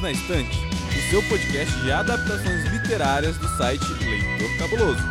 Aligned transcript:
Perdidos 0.00 0.02
na 0.02 0.10
Estante, 0.12 0.58
o 0.88 1.10
seu 1.10 1.22
podcast 1.24 1.80
de 1.80 1.92
adaptações 1.92 2.64
literárias 2.72 3.36
do 3.36 3.48
site 3.56 3.84
Leitor 3.84 4.58
Cabuloso. 4.58 5.02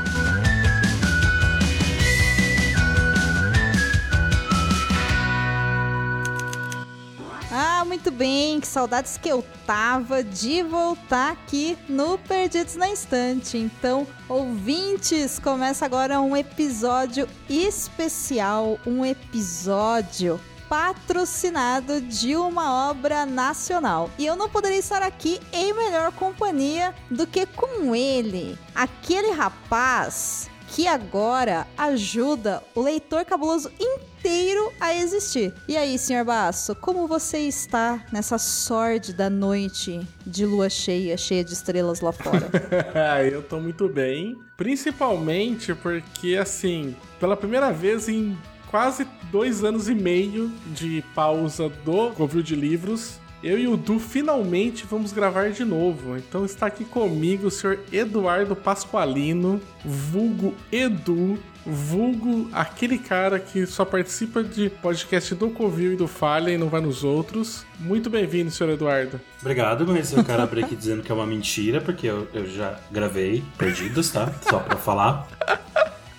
Ah, 7.52 7.84
muito 7.86 8.12
bem, 8.12 8.60
que 8.60 8.68
saudades 8.68 9.18
que 9.18 9.30
eu 9.30 9.44
tava 9.66 10.24
de 10.24 10.64
voltar 10.64 11.32
aqui 11.32 11.78
no 11.88 12.18
Perdidos 12.18 12.76
na 12.76 12.90
Estante. 12.92 13.58
Então, 13.58 14.08
ouvintes, 14.28 15.40
começa 15.40 15.86
agora 15.86 16.22
um 16.22 16.36
episódio 16.36 17.28
especial, 17.50 18.80
um 18.86 19.06
episódio 19.06 20.40
patrocinado 20.70 22.00
de 22.00 22.36
uma 22.36 22.90
obra 22.92 23.26
nacional. 23.26 24.10
E 24.20 24.26
eu 24.26 24.36
não 24.36 24.48
poderia 24.48 24.78
estar 24.78 25.02
aqui 25.02 25.40
em 25.52 25.74
melhor 25.74 26.12
companhia 26.12 26.94
do 27.10 27.26
que 27.26 27.48
com 27.48 27.96
ele, 27.96 28.58
aquele 28.76 29.32
rapaz 29.32 30.50
que 30.68 30.88
agora 30.88 31.66
ajuda 31.76 32.62
o 32.76 32.82
leitor 32.82 33.26
cabuloso 33.26 33.72
inteiro 33.80 34.72
a 34.80 34.94
existir. 34.94 35.52
E 35.68 35.76
aí, 35.76 35.98
senhor 35.98 36.24
Basso, 36.24 36.76
como 36.76 37.08
você 37.08 37.40
está 37.40 38.06
nessa 38.12 38.38
sórdida 38.38 39.30
noite 39.32 40.00
de 40.26 40.46
lua 40.46 40.70
cheia, 40.70 41.18
cheia 41.18 41.44
de 41.44 41.54
estrelas 41.54 42.02
lá 42.02 42.12
fora? 42.12 42.50
eu 43.32 43.42
tô 43.42 43.60
muito 43.60 43.90
bem, 43.90 44.38
principalmente 44.56 45.74
porque, 45.74 46.36
assim, 46.36 46.96
pela 47.20 47.36
primeira 47.36 47.72
vez 47.72 48.08
em 48.08 48.38
quase 48.70 49.08
dois 49.32 49.64
anos 49.64 49.90
e 49.90 49.96
meio 49.96 50.52
de 50.68 51.04
pausa 51.14 51.70
do 51.84 52.12
Covil 52.12 52.42
de 52.42 52.56
Livros, 52.56 53.20
eu 53.42 53.58
e 53.58 53.68
o 53.68 53.78
Du 53.78 54.00
finalmente 54.00 54.86
vamos 54.86 55.14
gravar 55.14 55.50
de 55.52 55.64
novo. 55.64 56.18
Então 56.18 56.46
está 56.46 56.66
aqui 56.66 56.84
comigo 56.84 57.48
o 57.48 57.52
senhor 57.52 57.80
Eduardo 57.92 58.56
Pasqualino, 58.56 59.62
vulgo 59.84 60.54
Edu, 60.72 61.40
vulgo 61.66 62.50
aquele 62.52 62.98
cara 62.98 63.40
que 63.40 63.66
só 63.66 63.86
participa 63.86 64.44
de 64.44 64.70
podcast 64.70 65.34
do 65.36 65.50
Covil 65.50 65.94
e 65.94 65.96
do 65.96 66.08
Falha 66.08 66.52
e 66.52 66.58
não 66.58 66.68
vai 66.68 66.82
nos 66.82 67.04
outros. 67.04 67.66
Muito 67.80 68.10
bem-vindo, 68.10 68.52
senhor 68.52 68.74
Eduardo. 68.74 69.22
Obrigado, 69.40 69.88
mas 69.88 70.12
eu 70.12 70.24
quero 70.24 70.42
abrir 70.42 70.66
aqui 70.66 70.76
dizendo 70.76 71.02
que 71.02 71.12
é 71.12 71.16
uma 71.16 71.26
mentira, 71.26 71.80
porque 71.80 72.08
eu, 72.08 72.28
eu 72.34 72.46
já 72.46 72.78
gravei 72.92 73.44
Perdidos, 73.58 74.12
tá? 74.12 74.32
Só 74.42 74.60
pra 74.60 74.76
falar. 74.76 75.28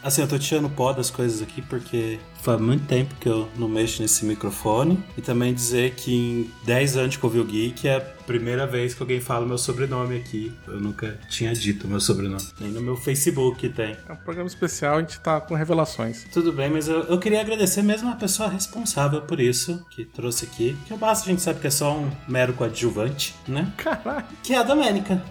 Assim, 0.03 0.23
eu 0.23 0.29
tô 0.29 0.39
tirando 0.39 0.69
pó 0.70 0.93
das 0.93 1.11
coisas 1.11 1.43
aqui 1.43 1.61
porque 1.61 2.19
faz 2.41 2.59
muito 2.61 2.87
tempo 2.87 3.15
que 3.17 3.29
eu 3.29 3.48
não 3.56 3.69
mexo 3.69 4.01
nesse 4.01 4.25
microfone. 4.25 5.03
E 5.17 5.20
também 5.20 5.53
dizer 5.53 5.95
que 5.95 6.15
em 6.15 6.51
10 6.65 6.97
anos 6.97 7.11
de 7.12 7.19
Covil 7.19 7.45
Geek 7.45 7.87
é 7.87 7.97
a 7.97 8.01
primeira 8.01 8.67
vez 8.67 8.95
que 8.95 9.03
alguém 9.03 9.21
fala 9.21 9.47
meu 9.47 9.59
sobrenome 9.59 10.17
aqui. 10.17 10.53
Eu 10.67 10.81
nunca 10.81 11.19
tinha 11.28 11.53
dito 11.53 11.87
meu 11.87 12.01
sobrenome. 12.01 12.47
Nem 12.59 12.71
no 12.71 12.81
meu 12.81 12.97
Facebook 12.97 13.69
tem. 13.69 13.97
É 14.09 14.12
um 14.12 14.17
programa 14.17 14.48
especial, 14.48 14.97
a 14.97 15.01
gente 15.01 15.21
tá 15.21 15.41
com 15.41 15.55
revelações. 15.55 16.25
Tudo 16.33 16.53
bem, 16.53 16.71
mas 16.71 16.89
eu, 16.89 17.01
eu 17.05 17.19
queria 17.19 17.41
agradecer 17.41 17.83
mesmo 17.83 18.11
a 18.11 18.17
pessoa 18.17 18.48
responsável 18.48 19.23
por 19.23 19.39
isso, 19.39 19.84
que 19.91 20.05
trouxe 20.05 20.47
aqui. 20.47 20.77
Que 20.87 20.95
o 20.95 20.97
Basta 20.97 21.27
a 21.27 21.28
gente 21.31 21.43
sabe 21.43 21.61
que 21.61 21.67
é 21.67 21.71
só 21.71 21.97
um 21.97 22.11
mero 22.27 22.53
coadjuvante, 22.55 23.34
né? 23.47 23.71
Caralho. 23.77 24.27
Que 24.43 24.55
é 24.55 24.59
a 24.59 24.62
Domênica. 24.62 25.23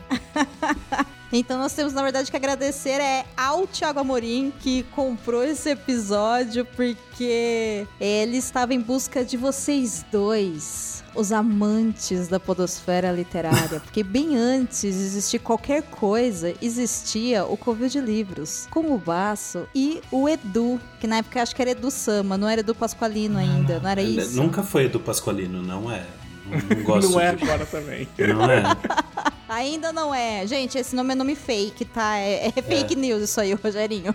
Então 1.32 1.60
nós 1.60 1.74
temos, 1.74 1.94
na 1.94 2.02
verdade, 2.02 2.30
que 2.30 2.36
agradecer 2.36 3.00
é 3.02 3.26
ao 3.38 3.68
Thiago 3.68 4.00
Amorim 4.00 4.52
que 4.60 4.84
comprou 4.92 5.44
esse 5.44 5.70
episódio 5.70 6.66
porque 6.66 7.86
ele 8.00 8.38
estava 8.38 8.74
em 8.74 8.80
busca 8.80 9.24
de 9.24 9.38
vocês 9.38 10.04
dois, 10.12 11.04
os 11.14 11.32
amantes 11.32 12.28
da 12.28 12.40
podosfera 12.40 13.12
literária. 13.12 13.80
Porque 13.90 14.04
bem 14.04 14.38
antes 14.38 14.82
de 14.82 14.88
existir 14.88 15.40
qualquer 15.40 15.84
coisa, 15.84 16.54
existia 16.62 17.46
o 17.46 17.58
Covil 17.58 17.90
de 17.90 18.00
Livros, 18.00 18.68
com 18.72 18.94
o 18.94 18.98
Baço 18.98 19.68
e 19.74 20.02
o 20.12 20.28
Edu, 20.28 20.80
que 21.00 21.08
na 21.08 21.18
época 21.18 21.42
acho 21.42 21.56
que 21.56 21.62
era 21.62 21.72
Edu 21.72 21.92
Sama, 21.92 22.38
não 22.38 22.48
era 22.48 22.62
Edu 22.62 22.74
Pasqualino 22.74 23.38
ainda, 23.38 23.80
não 23.80 23.90
era 23.90 24.02
isso? 24.02 24.36
Nunca 24.36 24.64
foi 24.64 24.86
Edu 24.86 25.00
Pasqualino, 25.00 25.62
não 25.62 25.92
é. 25.92 26.06
Não, 26.50 26.78
não 26.78 26.84
gosto 26.84 27.12
Não 27.12 27.20
é 27.20 27.36
de... 27.36 27.44
agora 27.44 27.66
também. 27.66 28.08
Não 28.18 28.50
é. 28.50 28.64
Ainda 29.50 29.92
não 29.92 30.14
é. 30.14 30.46
Gente, 30.46 30.78
esse 30.78 30.96
nome 30.96 31.14
é 31.14 31.16
nome 31.16 31.36
fake, 31.36 31.84
tá? 31.86 32.18
É, 32.18 32.52
é 32.56 32.62
fake 32.62 32.96
news 32.96 33.24
isso 33.24 33.42
aí, 33.42 33.52
Rogerinho. 33.56 34.14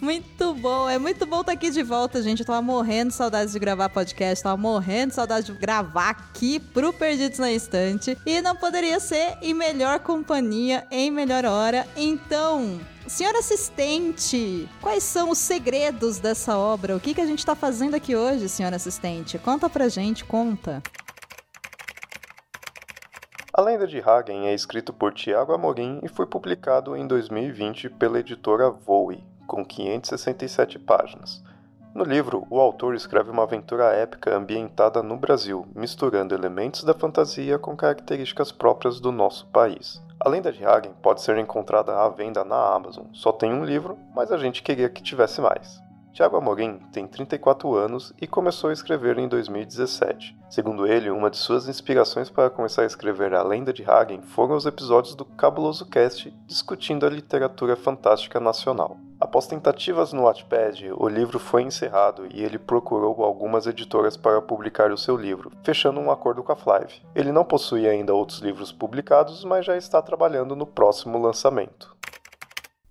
Muito 0.00 0.54
bom, 0.54 0.88
é 0.88 0.96
muito 0.96 1.26
bom 1.26 1.40
estar 1.40 1.52
aqui 1.52 1.70
de 1.70 1.82
volta, 1.82 2.22
gente. 2.22 2.40
Eu 2.40 2.46
tava 2.46 2.62
morrendo 2.62 3.08
de 3.08 3.16
saudades 3.16 3.52
de 3.52 3.58
gravar 3.58 3.88
podcast, 3.88 4.44
tava 4.44 4.56
morrendo 4.56 5.08
de 5.08 5.14
saudade 5.16 5.46
de 5.46 5.52
gravar 5.52 6.10
aqui 6.10 6.60
pro 6.60 6.92
Perdidos 6.92 7.40
na 7.40 7.50
Estante. 7.50 8.16
E 8.24 8.40
não 8.40 8.54
poderia 8.54 9.00
ser 9.00 9.36
em 9.42 9.52
melhor 9.52 9.98
companhia, 9.98 10.86
em 10.92 11.10
melhor 11.10 11.44
hora. 11.44 11.84
Então, 11.96 12.80
Senhora 13.08 13.38
assistente, 13.38 14.68
quais 14.82 15.02
são 15.02 15.30
os 15.30 15.38
segredos 15.38 16.18
dessa 16.18 16.58
obra? 16.58 16.94
O 16.94 17.00
que, 17.00 17.14
que 17.14 17.22
a 17.22 17.26
gente 17.26 17.44
tá 17.44 17.54
fazendo 17.54 17.94
aqui 17.94 18.14
hoje, 18.14 18.50
senhora 18.50 18.76
assistente? 18.76 19.38
Conta 19.38 19.66
pra 19.70 19.88
gente, 19.88 20.26
conta. 20.26 20.82
A 23.50 23.62
Lenda 23.62 23.86
de 23.86 23.98
Hagen 23.98 24.46
é 24.48 24.54
escrito 24.54 24.92
por 24.92 25.14
Tiago 25.14 25.54
Amorim 25.54 26.00
e 26.02 26.08
foi 26.08 26.26
publicado 26.26 26.94
em 26.94 27.06
2020 27.06 27.88
pela 27.88 28.20
editora 28.20 28.70
Voe, 28.70 29.24
com 29.46 29.64
567 29.64 30.78
páginas. 30.78 31.42
No 31.94 32.04
livro, 32.04 32.46
o 32.50 32.60
autor 32.60 32.94
escreve 32.94 33.30
uma 33.30 33.44
aventura 33.44 33.86
épica 33.94 34.36
ambientada 34.36 35.02
no 35.02 35.16
Brasil, 35.16 35.66
misturando 35.74 36.34
elementos 36.34 36.84
da 36.84 36.92
fantasia 36.92 37.58
com 37.58 37.74
características 37.74 38.52
próprias 38.52 39.00
do 39.00 39.10
nosso 39.10 39.46
país. 39.46 40.06
A 40.20 40.28
Lenda 40.28 40.52
de 40.52 40.64
Hagen 40.64 40.92
pode 41.00 41.22
ser 41.22 41.38
encontrada 41.38 41.96
à 41.96 42.08
venda 42.08 42.44
na 42.44 42.74
Amazon. 42.74 43.06
Só 43.12 43.30
tem 43.30 43.52
um 43.52 43.64
livro, 43.64 43.96
mas 44.12 44.32
a 44.32 44.36
gente 44.36 44.64
queria 44.64 44.88
que 44.88 45.00
tivesse 45.00 45.40
mais. 45.40 45.80
Tiago 46.18 46.36
Amorim 46.36 46.80
tem 46.92 47.06
34 47.06 47.76
anos 47.76 48.12
e 48.20 48.26
começou 48.26 48.70
a 48.70 48.72
escrever 48.72 49.20
em 49.20 49.28
2017. 49.28 50.36
Segundo 50.50 50.84
ele, 50.84 51.10
uma 51.10 51.30
de 51.30 51.36
suas 51.36 51.68
inspirações 51.68 52.28
para 52.28 52.50
começar 52.50 52.82
a 52.82 52.86
escrever 52.86 53.32
A 53.34 53.42
Lenda 53.44 53.72
de 53.72 53.88
Hagen 53.88 54.20
foram 54.22 54.56
os 54.56 54.66
episódios 54.66 55.14
do 55.14 55.24
Cabuloso 55.24 55.86
Cast 55.86 56.36
discutindo 56.44 57.06
a 57.06 57.08
literatura 57.08 57.76
fantástica 57.76 58.40
nacional. 58.40 58.96
Após 59.20 59.46
tentativas 59.46 60.12
no 60.12 60.24
Wattpad, 60.24 60.90
o 60.96 61.08
livro 61.08 61.38
foi 61.38 61.62
encerrado 61.62 62.26
e 62.34 62.42
ele 62.42 62.58
procurou 62.58 63.22
algumas 63.22 63.68
editoras 63.68 64.16
para 64.16 64.42
publicar 64.42 64.90
o 64.90 64.98
seu 64.98 65.16
livro, 65.16 65.52
fechando 65.62 66.00
um 66.00 66.10
acordo 66.10 66.42
com 66.42 66.50
a 66.50 66.56
Flive. 66.56 67.00
Ele 67.14 67.30
não 67.30 67.44
possui 67.44 67.88
ainda 67.88 68.12
outros 68.12 68.40
livros 68.40 68.72
publicados, 68.72 69.44
mas 69.44 69.64
já 69.64 69.76
está 69.76 70.02
trabalhando 70.02 70.56
no 70.56 70.66
próximo 70.66 71.16
lançamento. 71.16 71.96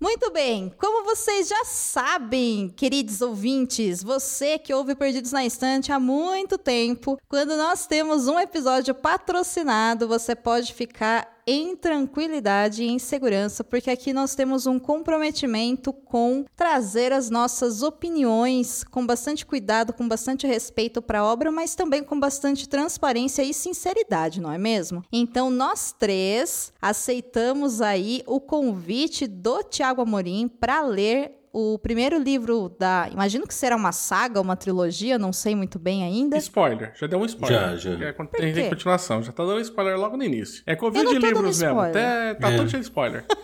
Muito 0.00 0.30
bem, 0.30 0.72
como 0.78 1.04
vocês 1.04 1.48
já 1.48 1.64
sabem, 1.64 2.68
queridos 2.68 3.20
ouvintes, 3.20 4.00
você 4.00 4.56
que 4.56 4.72
ouve 4.72 4.94
Perdidos 4.94 5.32
na 5.32 5.44
Estante 5.44 5.90
há 5.90 5.98
muito 5.98 6.56
tempo, 6.56 7.20
quando 7.28 7.56
nós 7.56 7.84
temos 7.84 8.28
um 8.28 8.38
episódio 8.38 8.94
patrocinado, 8.94 10.06
você 10.06 10.36
pode 10.36 10.72
ficar 10.72 11.37
em 11.50 11.74
tranquilidade 11.74 12.82
e 12.82 12.88
em 12.88 12.98
segurança, 12.98 13.64
porque 13.64 13.90
aqui 13.90 14.12
nós 14.12 14.34
temos 14.34 14.66
um 14.66 14.78
comprometimento 14.78 15.94
com 15.94 16.44
trazer 16.54 17.10
as 17.10 17.30
nossas 17.30 17.82
opiniões 17.82 18.84
com 18.84 19.06
bastante 19.06 19.46
cuidado, 19.46 19.94
com 19.94 20.06
bastante 20.06 20.46
respeito 20.46 21.00
para 21.00 21.20
a 21.20 21.24
obra, 21.24 21.50
mas 21.50 21.74
também 21.74 22.04
com 22.04 22.20
bastante 22.20 22.68
transparência 22.68 23.42
e 23.42 23.54
sinceridade, 23.54 24.42
não 24.42 24.52
é 24.52 24.58
mesmo? 24.58 25.02
Então 25.10 25.48
nós 25.48 25.90
três 25.90 26.70
aceitamos 26.82 27.80
aí 27.80 28.22
o 28.26 28.38
convite 28.38 29.26
do 29.26 29.62
Tiago 29.62 30.02
Amorim 30.02 30.48
para 30.48 30.82
ler 30.82 31.37
o 31.52 31.78
primeiro 31.78 32.18
livro 32.18 32.68
da. 32.78 33.08
Imagino 33.12 33.46
que 33.46 33.54
será 33.54 33.76
uma 33.76 33.92
saga, 33.92 34.40
uma 34.40 34.56
trilogia, 34.56 35.18
não 35.18 35.32
sei 35.32 35.54
muito 35.54 35.78
bem 35.78 36.02
ainda. 36.04 36.36
Spoiler, 36.38 36.92
já 36.94 37.06
deu 37.06 37.18
um 37.18 37.24
spoiler. 37.24 37.60
Já, 37.60 37.76
já. 37.76 38.04
É, 38.06 38.12
tem, 38.12 38.52
tem 38.54 38.68
continuação, 38.68 39.22
já 39.22 39.32
tá 39.32 39.44
dando 39.44 39.60
spoiler 39.60 39.98
logo 39.98 40.16
no 40.16 40.24
início. 40.24 40.62
É 40.66 40.72
Eu 40.72 40.76
Covid 40.76 41.04
não 41.04 41.12
de 41.12 41.18
livros 41.18 41.58
mesmo. 41.60 41.66
spoiler. 41.68 41.90
Até, 41.90 42.34
tá 42.34 42.50
É. 42.52 42.56
todo 42.56 42.68
cheio 42.70 42.80
de 42.82 42.88
spoiler. 42.88 43.24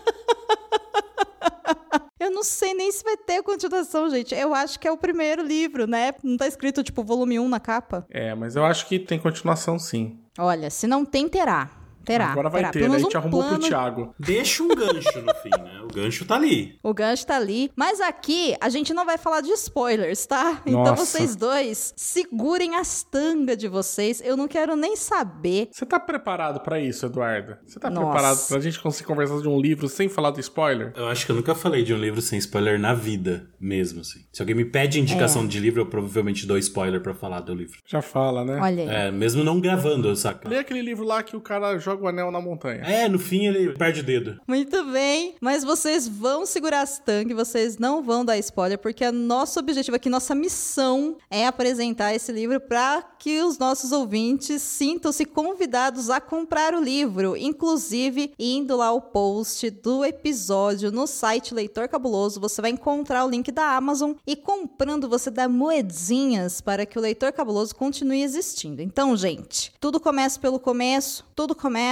Eu 2.19 2.31
não 2.31 2.43
sei 2.43 2.73
nem 2.73 2.91
se 2.91 3.03
vai 3.03 3.15
ter 3.17 3.43
continuação, 3.43 4.09
gente. 4.09 4.33
Eu 4.33 4.53
acho 4.55 4.79
que 4.79 4.87
é 4.87 4.91
o 4.91 4.97
primeiro 4.97 5.43
livro, 5.43 5.85
né? 5.85 6.11
Não 6.23 6.37
tá 6.37 6.47
escrito, 6.47 6.81
tipo, 6.83 7.03
volume 7.03 7.37
1 7.39 7.47
na 7.47 7.59
capa. 7.59 8.05
É, 8.09 8.33
mas 8.33 8.55
eu 8.55 8.65
acho 8.65 8.87
que 8.87 8.97
tem 8.97 9.19
continuação 9.19 9.77
sim. 9.77 10.17
Olha, 10.39 10.69
se 10.71 10.87
não 10.87 11.05
tem, 11.05 11.29
terá. 11.29 11.69
Terá. 12.05 12.27
Agora 12.31 12.49
vai 12.49 12.61
terá. 12.61 12.71
ter, 12.71 12.89
né? 12.89 12.95
A 12.95 12.99
gente 12.99 13.15
um 13.15 13.19
arrumou 13.19 13.41
plano 13.41 13.59
pro 13.59 13.67
Thiago. 13.67 14.15
Deixa 14.19 14.63
um 14.63 14.67
gancho 14.69 15.21
no 15.21 15.35
fim, 15.35 15.49
né? 15.49 15.81
O 15.83 15.93
gancho 15.93 16.25
tá 16.25 16.35
ali. 16.35 16.77
O 16.83 16.93
gancho 16.93 17.25
tá 17.25 17.35
ali. 17.35 17.71
Mas 17.75 17.99
aqui 17.99 18.55
a 18.61 18.69
gente 18.69 18.93
não 18.93 19.05
vai 19.05 19.17
falar 19.17 19.41
de 19.41 19.49
spoilers, 19.51 20.25
tá? 20.25 20.61
Então 20.65 20.83
Nossa. 20.83 21.05
vocês 21.05 21.35
dois 21.35 21.93
segurem 21.97 22.75
as 22.75 23.03
tangas 23.03 23.57
de 23.57 23.67
vocês. 23.67 24.21
Eu 24.23 24.37
não 24.37 24.47
quero 24.47 24.75
nem 24.75 24.95
saber. 24.95 25.69
Você 25.71 25.85
tá 25.85 25.99
preparado 25.99 26.59
pra 26.61 26.79
isso, 26.79 27.05
Eduardo? 27.05 27.57
Você 27.65 27.79
tá 27.79 27.89
Nossa. 27.89 28.05
preparado 28.11 28.47
pra 28.47 28.59
gente 28.59 28.79
conseguir 28.79 29.07
conversar 29.07 29.41
de 29.41 29.47
um 29.47 29.59
livro 29.59 29.87
sem 29.89 30.07
falar 30.09 30.31
do 30.31 30.39
spoiler? 30.39 30.93
Eu 30.95 31.07
acho 31.07 31.25
que 31.25 31.31
eu 31.31 31.35
nunca 31.35 31.55
falei 31.55 31.83
de 31.83 31.93
um 31.93 31.97
livro 31.97 32.21
sem 32.21 32.37
spoiler 32.39 32.79
na 32.79 32.93
vida, 32.93 33.49
mesmo 33.59 34.01
assim. 34.01 34.19
Se 34.31 34.41
alguém 34.41 34.55
me 34.55 34.65
pede 34.65 34.99
indicação 34.99 35.43
É. 35.43 35.47
de 35.47 35.59
livro, 35.59 35.81
eu 35.81 35.85
provavelmente 35.85 36.45
dou 36.45 36.57
spoiler 36.57 37.01
pra 37.01 37.13
falar 37.13 37.39
do 37.41 37.53
livro. 37.53 37.79
Já 37.85 38.01
fala, 38.01 38.43
né? 38.43 38.59
Olha 38.61 38.83
aí. 38.83 38.89
É, 39.07 39.11
mesmo 39.11 39.43
não 39.43 39.59
gravando, 39.59 40.15
saca? 40.15 40.47
Lê 40.49 40.57
aquele 40.57 40.81
livro 40.81 41.03
lá 41.05 41.23
que 41.23 41.35
o 41.35 41.41
cara 41.41 41.77
joga 41.77 41.94
o 42.03 42.07
anel 42.07 42.31
na 42.31 42.41
montanha. 42.41 42.81
É, 42.83 43.07
no 43.07 43.19
fim 43.19 43.45
ele 43.45 43.73
perde 43.73 44.01
o 44.01 44.03
dedo. 44.03 44.39
Muito 44.47 44.83
bem, 44.85 45.35
mas 45.39 45.63
vocês 45.63 46.07
vão 46.07 46.45
segurar 46.45 46.81
as 46.81 46.99
tanques, 46.99 47.35
vocês 47.35 47.77
não 47.77 48.01
vão 48.01 48.25
dar 48.25 48.37
spoiler, 48.37 48.77
porque 48.77 49.05
o 49.05 49.11
nosso 49.11 49.59
objetivo 49.59 49.95
aqui, 49.95 50.09
nossa 50.09 50.35
missão 50.35 51.17
é 51.29 51.45
apresentar 51.47 52.13
esse 52.13 52.31
livro 52.31 52.59
para 52.59 53.01
que 53.19 53.41
os 53.41 53.57
nossos 53.57 53.91
ouvintes 53.91 54.61
sintam-se 54.61 55.25
convidados 55.25 56.09
a 56.09 56.19
comprar 56.19 56.73
o 56.73 56.81
livro, 56.81 57.35
inclusive 57.37 58.33
indo 58.37 58.75
lá 58.75 58.87
ao 58.87 59.01
post 59.01 59.69
do 59.69 60.03
episódio 60.03 60.91
no 60.91 61.07
site 61.07 61.53
Leitor 61.53 61.87
Cabuloso, 61.87 62.39
você 62.39 62.61
vai 62.61 62.71
encontrar 62.71 63.25
o 63.25 63.29
link 63.29 63.51
da 63.51 63.75
Amazon 63.75 64.13
e 64.27 64.35
comprando 64.35 65.09
você 65.09 65.29
dá 65.29 65.47
moedinhas 65.47 66.61
para 66.61 66.85
que 66.85 66.97
o 66.97 67.01
Leitor 67.01 67.31
Cabuloso 67.31 67.75
continue 67.75 68.21
existindo. 68.21 68.81
Então, 68.81 69.15
gente, 69.15 69.73
tudo 69.79 69.99
começa 69.99 70.39
pelo 70.39 70.59
começo, 70.59 71.25
tudo 71.35 71.55
começa 71.55 71.84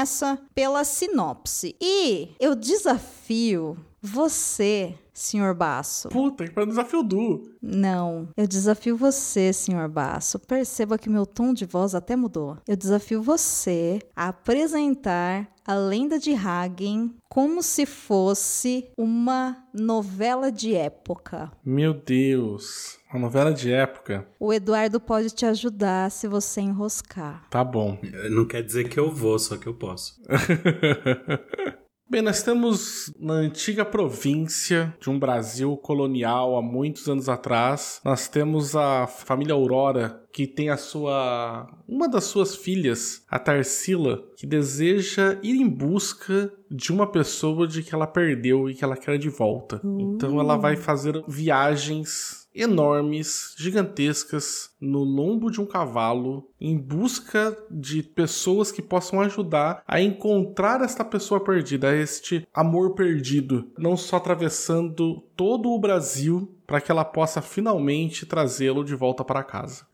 pela 0.54 0.84
sinopse. 0.84 1.76
E 1.82 2.30
eu 2.40 2.56
desafio 2.56 3.78
você, 4.02 4.96
senhor 5.14 5.56
Baço. 5.56 6.10
Puta, 6.10 6.44
que 6.44 6.52
para 6.52 6.66
desafio 6.66 7.02
Du. 7.04 7.44
Não, 7.62 8.28
eu 8.36 8.46
desafio 8.46 8.98
você, 8.98 9.54
senhor 9.54 9.88
Baço. 9.88 10.38
Perceba 10.40 10.98
que 10.98 11.10
meu 11.10 11.26
tom 11.26 11.54
de 11.54 11.66
voz 11.66 11.96
até 11.96 12.16
mudou. 12.16 12.58
Eu 12.68 12.76
desafio 12.76 13.22
você 13.22 14.00
a 14.14 14.28
apresentar 14.28 15.48
a 15.66 15.76
lenda 15.76 16.20
de 16.20 16.34
Hagen 16.34 17.16
como 17.30 17.64
se 17.64 17.86
fosse 17.86 18.90
uma 18.98 19.66
novela 19.74 20.52
de 20.52 20.76
época. 20.76 21.52
Meu 21.64 21.94
Deus. 21.94 23.00
Uma 23.14 23.28
novela 23.28 23.54
de 23.54 23.72
época. 23.72 24.28
O 24.40 24.52
Eduardo 24.52 25.00
pode 25.00 25.30
te 25.30 25.46
ajudar 25.46 26.10
se 26.10 26.28
você 26.28 26.62
enroscar. 26.62 27.48
Tá 27.48 27.64
bom. 27.64 28.00
Não 28.32 28.44
quer 28.44 28.64
dizer 28.64 28.90
que 28.90 29.00
eu 29.00 29.12
vou, 29.12 29.38
só 29.38 29.56
que 29.56 29.68
eu 29.68 29.74
posso. 29.76 30.20
Bem, 32.10 32.22
nós 32.22 32.38
estamos 32.38 33.14
na 33.20 33.34
antiga 33.34 33.86
província 33.86 34.96
de 35.00 35.10
um 35.10 35.18
Brasil 35.18 35.78
colonial 35.78 36.58
há 36.58 36.62
muitos 36.62 37.08
anos 37.08 37.30
atrás. 37.30 38.02
Nós 38.04 38.28
temos 38.28 38.76
a 38.76 39.08
família 39.08 39.54
Aurora, 39.54 40.24
que 40.32 40.46
tem 40.46 40.70
a 40.70 40.78
sua. 40.78 41.68
uma 41.88 42.10
das 42.10 42.26
suas 42.26 42.56
filhas, 42.56 43.24
a 43.30 43.40
Tarsila, 43.40 44.24
que 44.36 44.46
deseja 44.46 45.40
ir 45.42 45.56
em 45.56 45.68
busca 45.68 46.52
de 46.70 46.92
uma 46.92 47.08
pessoa 47.08 47.68
de 47.68 47.82
que 47.84 47.94
ela 47.94 48.08
perdeu 48.08 48.70
e 48.70 48.76
que 48.76 48.84
ela 48.84 48.98
quer 48.98 49.18
de 49.18 49.30
volta. 49.30 49.82
Então 49.84 50.40
ela 50.40 50.58
vai 50.58 50.76
fazer 50.76 51.24
viagens 51.28 52.43
enormes, 52.54 53.54
gigantescas, 53.58 54.72
no 54.80 55.00
lombo 55.00 55.50
de 55.50 55.60
um 55.62 55.66
cavalo, 55.66 56.50
em 56.60 56.78
busca 56.78 57.58
de 57.70 58.04
pessoas 58.04 58.72
que 58.72 58.82
possam 58.82 59.22
ajudar 59.22 59.84
a 59.88 60.02
encontrar 60.02 60.82
esta 60.82 61.04
pessoa 61.04 61.44
perdida, 61.44 61.96
este 61.96 62.48
amor 62.54 62.94
perdido, 62.96 63.72
não 63.78 63.98
só 63.98 64.18
atravessando 64.18 65.22
todo 65.36 65.70
o 65.70 65.80
Brasil 65.80 66.56
para 66.66 66.80
que 66.80 66.92
ela 66.92 67.06
possa 67.06 67.42
finalmente 67.42 68.26
trazê-lo 68.26 68.84
de 68.84 68.96
volta 68.96 69.24
para 69.24 69.44
casa. 69.44 69.86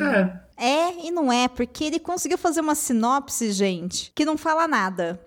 É. 0.00 0.52
É 0.56 1.06
e 1.06 1.10
não 1.10 1.32
é, 1.32 1.48
porque 1.48 1.84
ele 1.84 1.98
conseguiu 1.98 2.38
fazer 2.38 2.60
uma 2.60 2.74
sinopse, 2.74 3.50
gente, 3.52 4.12
que 4.14 4.24
não 4.24 4.36
fala 4.36 4.68
nada. 4.68 5.20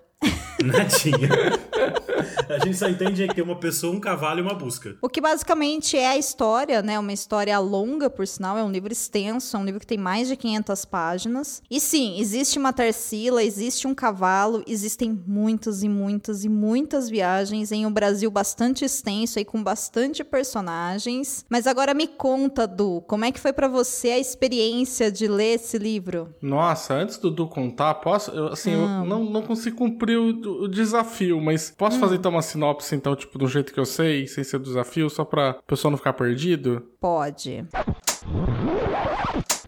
Nadinha. 0.62 1.28
A 2.48 2.64
gente 2.64 2.76
só 2.76 2.88
entende 2.88 3.26
que 3.28 3.34
tem 3.34 3.44
uma 3.44 3.56
pessoa, 3.56 3.94
um 3.94 4.00
cavalo 4.00 4.38
e 4.38 4.42
uma 4.42 4.54
busca. 4.54 4.96
O 5.02 5.08
que 5.08 5.20
basicamente 5.20 5.96
é 5.96 6.08
a 6.08 6.16
história, 6.16 6.82
né? 6.82 6.98
Uma 6.98 7.12
história 7.12 7.58
longa, 7.58 8.08
por 8.08 8.26
sinal, 8.26 8.56
é 8.56 8.64
um 8.64 8.70
livro 8.70 8.92
extenso, 8.92 9.56
é 9.56 9.60
um 9.60 9.64
livro 9.64 9.80
que 9.80 9.86
tem 9.86 9.98
mais 9.98 10.28
de 10.28 10.36
500 10.36 10.84
páginas. 10.84 11.62
E 11.70 11.80
sim, 11.80 12.18
existe 12.18 12.58
uma 12.58 12.72
Tarsila, 12.72 13.42
existe 13.42 13.86
um 13.86 13.94
cavalo, 13.94 14.62
existem 14.66 15.18
muitas 15.26 15.82
e 15.82 15.88
muitas 15.88 16.44
e 16.44 16.48
muitas 16.48 17.08
viagens 17.08 17.72
em 17.72 17.84
um 17.86 17.92
Brasil 17.92 18.30
bastante 18.30 18.84
extenso 18.84 19.38
aí 19.38 19.44
com 19.44 19.62
bastante 19.62 20.22
personagens. 20.24 21.44
Mas 21.48 21.66
agora 21.66 21.94
me 21.94 22.06
conta, 22.06 22.66
Du, 22.66 23.02
como 23.06 23.24
é 23.24 23.32
que 23.32 23.40
foi 23.40 23.52
pra 23.52 23.68
você 23.68 24.10
a 24.10 24.18
experiência 24.18 25.10
de 25.10 25.26
ler 25.26 25.54
esse 25.54 25.78
livro? 25.78 26.34
Nossa, 26.40 26.94
antes 26.94 27.18
do 27.18 27.30
Du 27.30 27.46
contar, 27.48 27.94
posso. 27.96 28.30
eu, 28.30 28.48
assim, 28.48 28.72
eu 28.72 29.04
não, 29.04 29.24
não 29.24 29.42
consigo 29.42 29.76
cumprir 29.76 30.18
o, 30.18 30.64
o 30.64 30.68
desafio, 30.68 31.40
mas 31.40 31.72
posso 31.76 31.98
fazer 31.98 32.05
então 32.12 32.30
uma 32.30 32.42
sinopse, 32.42 32.94
então, 32.94 33.14
tipo, 33.16 33.38
do 33.38 33.48
jeito 33.48 33.72
que 33.72 33.80
eu 33.80 33.86
sei, 33.86 34.26
sem 34.26 34.44
ser 34.44 34.60
desafio, 34.60 35.08
só 35.10 35.24
pra 35.24 35.54
pessoa 35.66 35.90
não 35.90 35.98
ficar 35.98 36.12
perdido? 36.12 36.82
Pode. 37.00 37.66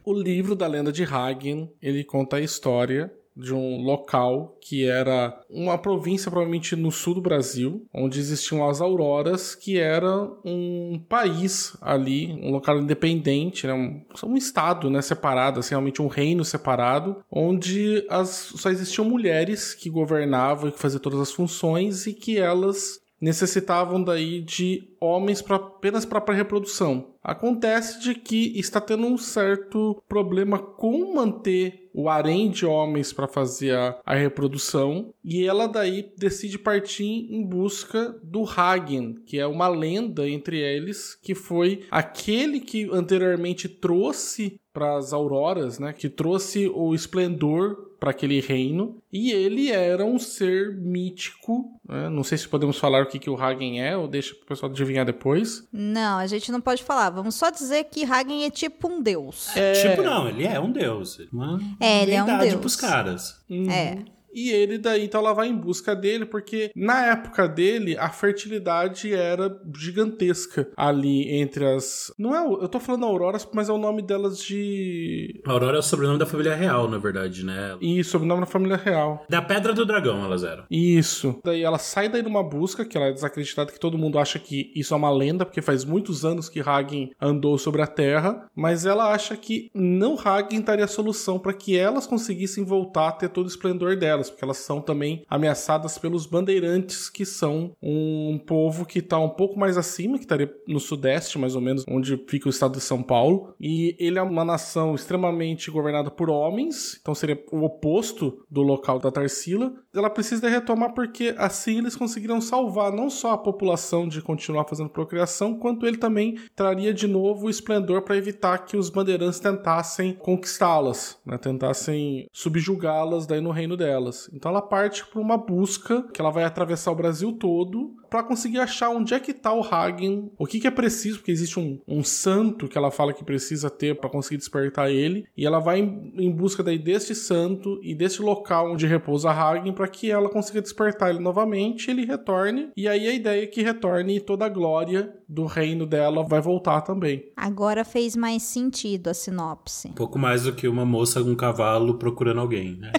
O 0.05 0.13
livro 0.15 0.55
da 0.55 0.67
lenda 0.67 0.91
de 0.91 1.05
Hagen, 1.05 1.71
ele 1.83 2.03
conta 2.03 2.37
a 2.37 2.41
história 2.41 3.13
de 3.39 3.55
um 3.55 3.83
local 3.83 4.59
que 4.61 4.85
era 4.85 5.41
uma 5.49 5.79
província 5.79 6.31
provavelmente 6.31 6.75
no 6.75 6.91
sul 6.91 7.15
do 7.15 7.21
Brasil, 7.21 7.87
onde 7.95 8.19
existiam 8.19 8.69
as 8.69 8.81
Auroras, 8.81 9.55
que 9.55 9.79
era 9.79 10.29
um 10.45 11.01
país 11.09 11.77
ali, 11.81 12.33
um 12.43 12.51
local 12.51 12.79
independente, 12.79 13.67
né, 13.67 13.73
um, 13.73 14.03
um 14.27 14.37
estado, 14.37 14.91
né, 14.91 15.01
separado, 15.01 15.61
assim, 15.61 15.71
realmente 15.71 16.03
um 16.03 16.09
reino 16.09 16.45
separado, 16.45 17.17
onde 17.31 18.05
as, 18.11 18.29
só 18.57 18.71
existiam 18.71 19.05
mulheres 19.05 19.73
que 19.73 19.89
governavam 19.89 20.69
e 20.69 20.73
que 20.73 20.79
faziam 20.79 21.01
todas 21.01 21.21
as 21.21 21.31
funções 21.31 22.07
e 22.07 22.13
que 22.13 22.39
elas 22.39 23.01
necessitavam 23.21 24.03
daí 24.03 24.41
de 24.41 24.89
homens 25.01 25.43
pra, 25.43 25.57
apenas 25.57 26.05
para 26.05 26.35
reprodução. 26.35 27.15
Acontece 27.23 28.01
de 28.01 28.15
que 28.15 28.59
está 28.59 28.81
tendo 28.81 29.07
um 29.07 29.19
certo 29.19 30.03
problema 30.09 30.59
com 30.59 31.15
manter 31.15 31.89
o 31.93 32.09
harém 32.09 32.49
de 32.49 32.65
homens 32.65 33.13
para 33.13 33.27
fazer 33.27 33.75
a, 33.75 33.99
a 34.07 34.15
reprodução 34.15 35.13
e 35.25 35.45
ela 35.45 35.67
daí 35.67 36.13
decide 36.17 36.57
partir 36.57 37.05
em 37.05 37.45
busca 37.45 38.17
do 38.23 38.45
Hagen, 38.45 39.17
que 39.27 39.39
é 39.39 39.47
uma 39.47 39.67
lenda 39.67 40.29
entre 40.29 40.59
eles, 40.59 41.17
que 41.17 41.35
foi 41.35 41.85
aquele 41.91 42.61
que 42.61 42.89
anteriormente 42.93 43.69
trouxe 43.69 44.61
para 44.73 44.97
as 44.97 45.13
auroras, 45.13 45.81
né, 45.81 45.93
que 45.93 46.09
trouxe 46.09 46.71
o 46.73 46.95
esplendor 46.95 47.89
para 47.99 48.13
aquele 48.13 48.41
reino, 48.41 49.03
e 49.13 49.33
ele 49.33 49.73
era 49.73 50.05
um 50.05 50.21
ser 50.21 50.77
mítico, 50.77 51.65
né? 51.89 52.09
não 52.09 52.23
sei 52.23 52.39
se 52.39 52.47
podemos 52.47 52.79
falar 52.79 53.03
o 53.03 53.07
que, 53.07 53.19
que 53.19 53.29
o 53.29 53.37
Hagen 53.37 53.83
é, 53.83 53.97
ou 53.97 54.07
deixa 54.07 54.35
o 54.35 54.47
pessoal 54.47 54.71
adivinhar 54.89 55.05
depois. 55.05 55.67
Não, 55.73 56.19
a 56.19 56.27
gente 56.27 56.51
não 56.51 56.61
pode 56.61 56.83
falar. 56.83 57.11
Vamos 57.11 57.35
só 57.35 57.51
dizer 57.51 57.85
que 57.85 58.05
Hagen 58.05 58.45
é 58.45 58.51
tipo 58.51 58.89
um 58.89 59.03
deus. 59.03 59.49
Tipo, 59.75 60.03
não, 60.03 60.29
ele 60.29 60.47
é 60.47 60.59
um 60.59 60.71
deus. 60.73 61.19
Uma 61.33 61.61
É, 61.79 62.03
ele 62.03 62.13
é 62.13 62.23
um 62.23 62.39
deus. 62.39 62.55
pros 62.57 62.77
caras. 62.77 63.37
É. 63.71 63.99
E 64.33 64.51
ele 64.51 64.79
daí, 64.79 65.05
então 65.05 65.21
ela 65.21 65.33
vai 65.33 65.49
em 65.49 65.57
busca 65.57 65.95
dele, 65.95 66.25
porque 66.25 66.71
na 66.75 67.07
época 67.07 67.49
dele, 67.49 67.97
a 67.99 68.11
fertilidade 68.11 69.13
era 69.13 69.51
gigantesca 69.77 70.69
ali 70.77 71.29
entre 71.41 71.65
as. 71.67 72.13
Não 72.19 72.35
é. 72.35 72.45
Eu 72.45 72.69
tô 72.69 72.81
falando 72.81 73.07
Auroras, 73.07 73.49
mas 73.53 73.69
é 73.69 73.73
o 73.73 73.79
nome 73.79 74.03
delas 74.03 74.39
de. 74.39 75.41
Aurora 75.47 75.77
é 75.77 75.81
o 75.81 75.83
sobrenome 75.83 76.19
da 76.19 76.27
família 76.27 76.55
real, 76.55 76.89
na 76.89 76.99
verdade, 76.99 77.45
né? 77.45 77.77
E 77.81 78.03
sobrenome 78.05 78.41
da 78.41 78.47
família 78.47 78.77
real. 78.77 79.25
Da 79.29 79.43
Pedra 79.43 79.73
do 79.73 79.85
Dragão 79.85 80.25
elas 80.25 80.45
eram. 80.45 80.65
Isso. 80.71 81.41
Daí 81.45 81.63
ela 81.63 81.79
sai 81.79 82.09
daí 82.09 82.23
numa 82.23 82.43
busca, 82.43 82.85
que 82.85 82.97
ela 82.97 83.07
é 83.07 83.13
desacreditada, 83.13 83.73
que 83.73 83.81
todo 83.81 83.99
mundo 83.99 84.19
acha 84.19 84.39
que 84.39 84.73
isso 84.75 84.95
é 84.95 84.97
uma 84.97 85.11
lenda, 85.11 85.45
porque 85.45 85.63
faz 85.63 85.85
muitos 85.85 86.25
anos 86.25 86.49
que 86.49 86.61
Hagen 86.61 87.11
andou 87.21 87.59
sobre 87.59 87.83
a 87.83 87.87
Terra, 87.87 88.49
mas 88.55 88.85
ela 88.85 89.13
acha 89.13 89.37
que 89.37 89.71
não 89.75 90.19
Hagen 90.19 90.61
daria 90.61 90.85
a 90.85 90.89
solução 90.89 91.39
para 91.39 91.53
que 91.53 91.77
elas 91.77 92.07
conseguissem 92.07 92.65
voltar 92.65 93.09
a 93.09 93.13
ter 93.13 93.29
todo 93.29 93.47
o 93.47 93.49
esplendor 93.49 93.97
delas. 93.97 94.18
Porque 94.27 94.45
elas 94.45 94.59
são 94.59 94.81
também 94.81 95.25
ameaçadas 95.29 95.99
pelos 95.99 96.27
bandeirantes, 96.27 97.09
que 97.09 97.25
são 97.25 97.77
um 97.83 98.39
povo 98.39 98.85
que 98.85 98.99
está 98.99 99.19
um 99.19 99.29
pouco 99.29 99.59
mais 99.59 99.77
acima, 99.77 100.19
que 100.19 100.25
estaria 100.25 100.53
no 100.67 100.81
sudeste, 100.81 101.39
mais 101.39 101.55
ou 101.55 101.61
menos, 101.61 101.85
onde 101.89 102.17
fica 102.29 102.49
o 102.49 102.51
estado 102.51 102.73
de 102.73 102.81
São 102.81 103.03
Paulo. 103.03 103.55
E 103.61 103.97
ele 103.99 104.19
é 104.19 104.23
uma 104.23 104.45
nação 104.45 104.95
extremamente 104.95 105.71
governada 105.71 106.11
por 106.11 106.31
homens, 106.31 106.99
então 107.01 107.15
seria 107.15 107.43
o 107.53 107.65
oposto 107.65 108.45
do 108.51 108.63
local 108.63 108.99
da 108.99 109.11
Tarsila. 109.11 109.73
Ela 109.95 110.11
precisa 110.11 110.49
retomar 110.49 110.95
porque 110.95 111.35
assim 111.39 111.79
eles 111.79 111.97
conseguiram 111.97 112.41
salvar 112.41 112.93
não 112.93 113.11
só 113.11 113.33
a 113.33 113.39
população 113.39 114.09
de 114.09 114.23
continuar 114.23 114.65
fazendo 114.65 114.89
procriação, 114.89 115.59
quanto 115.59 115.87
ele 115.87 115.97
também 115.97 116.39
traria 116.55 116.93
de 116.93 117.07
novo 117.07 117.47
o 117.47 117.51
esplendor 117.51 118.03
para 118.03 118.17
evitar 118.17 118.59
que 118.59 118.77
os 118.77 118.91
bandeirantes 118.91 119.41
tentassem 119.41 120.13
conquistá-las, 120.13 121.19
né? 121.25 121.39
tentassem 121.39 122.27
subjugá-las 122.33 123.27
daí 123.27 123.41
no 123.41 123.51
reino 123.51 123.77
delas. 124.09 124.31
Então 124.33 124.51
ela 124.51 124.63
parte 124.63 125.05
para 125.07 125.21
uma 125.21 125.37
busca 125.37 126.03
que 126.13 126.21
ela 126.21 126.31
vai 126.31 126.45
atravessar 126.45 126.91
o 126.91 126.95
Brasil 126.95 127.33
todo 127.33 127.95
para 128.09 128.23
conseguir 128.23 128.59
achar 128.59 128.89
onde 128.89 129.15
é 129.15 129.21
que 129.21 129.35
tá 129.35 129.53
o 129.53 129.63
Hagen, 129.63 130.31
o 130.39 130.47
que, 130.47 130.61
que 130.61 130.67
é 130.67 130.71
preciso, 130.71 131.19
porque 131.19 131.31
existe 131.31 131.61
um, 131.61 131.79
um 131.87 132.03
santo 132.03 132.67
que 132.67 132.79
ela 132.79 132.91
fala 132.91 133.13
que 133.13 133.25
precisa 133.25 133.69
ter 133.69 133.99
para 133.99 134.09
conseguir 134.09 134.39
despertar 134.39 134.91
ele, 134.91 135.27
e 135.37 135.47
ela 135.47 135.59
vai 135.59 135.81
em, 135.81 136.13
em 136.17 136.31
busca 136.31 136.63
daí 136.63 136.79
deste 136.79 137.15
santo 137.15 137.79
e 137.83 137.95
desse 137.95 138.23
local 138.23 138.73
onde 138.73 138.87
repousa 138.87 139.31
Hagen 139.31 139.73
para 139.73 139.89
que 139.89 140.11
ela 140.11 140.31
consiga 140.31 140.63
despertar 140.63 141.11
ele 141.11 141.19
novamente, 141.19 141.91
ele 141.91 142.05
retorne, 142.05 142.71
e 142.77 142.89
aí 142.89 143.07
a 143.07 143.13
ideia 143.13 143.43
é 143.43 143.47
que 143.47 143.63
retorne 143.63 144.21
toda 144.21 144.47
a 144.47 144.49
glória 144.49 145.15
do 145.29 145.45
reino 145.45 145.85
dela 145.85 146.25
vai 146.25 146.41
voltar 146.41 146.81
também. 146.81 147.31
Agora 147.37 147.85
fez 147.85 148.17
mais 148.17 148.43
sentido 148.43 149.09
a 149.09 149.15
sinopse. 149.15 149.89
Um 149.89 149.93
pouco 149.93 150.19
mais 150.19 150.45
do 150.45 150.55
que 150.55 150.67
uma 150.67 150.87
moça 150.87 151.23
com 151.23 151.31
um 151.31 151.37
cavalo 151.37 151.99
procurando 151.99 152.41
alguém, 152.41 152.77
né? 152.77 152.93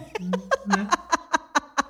né? 0.68 0.88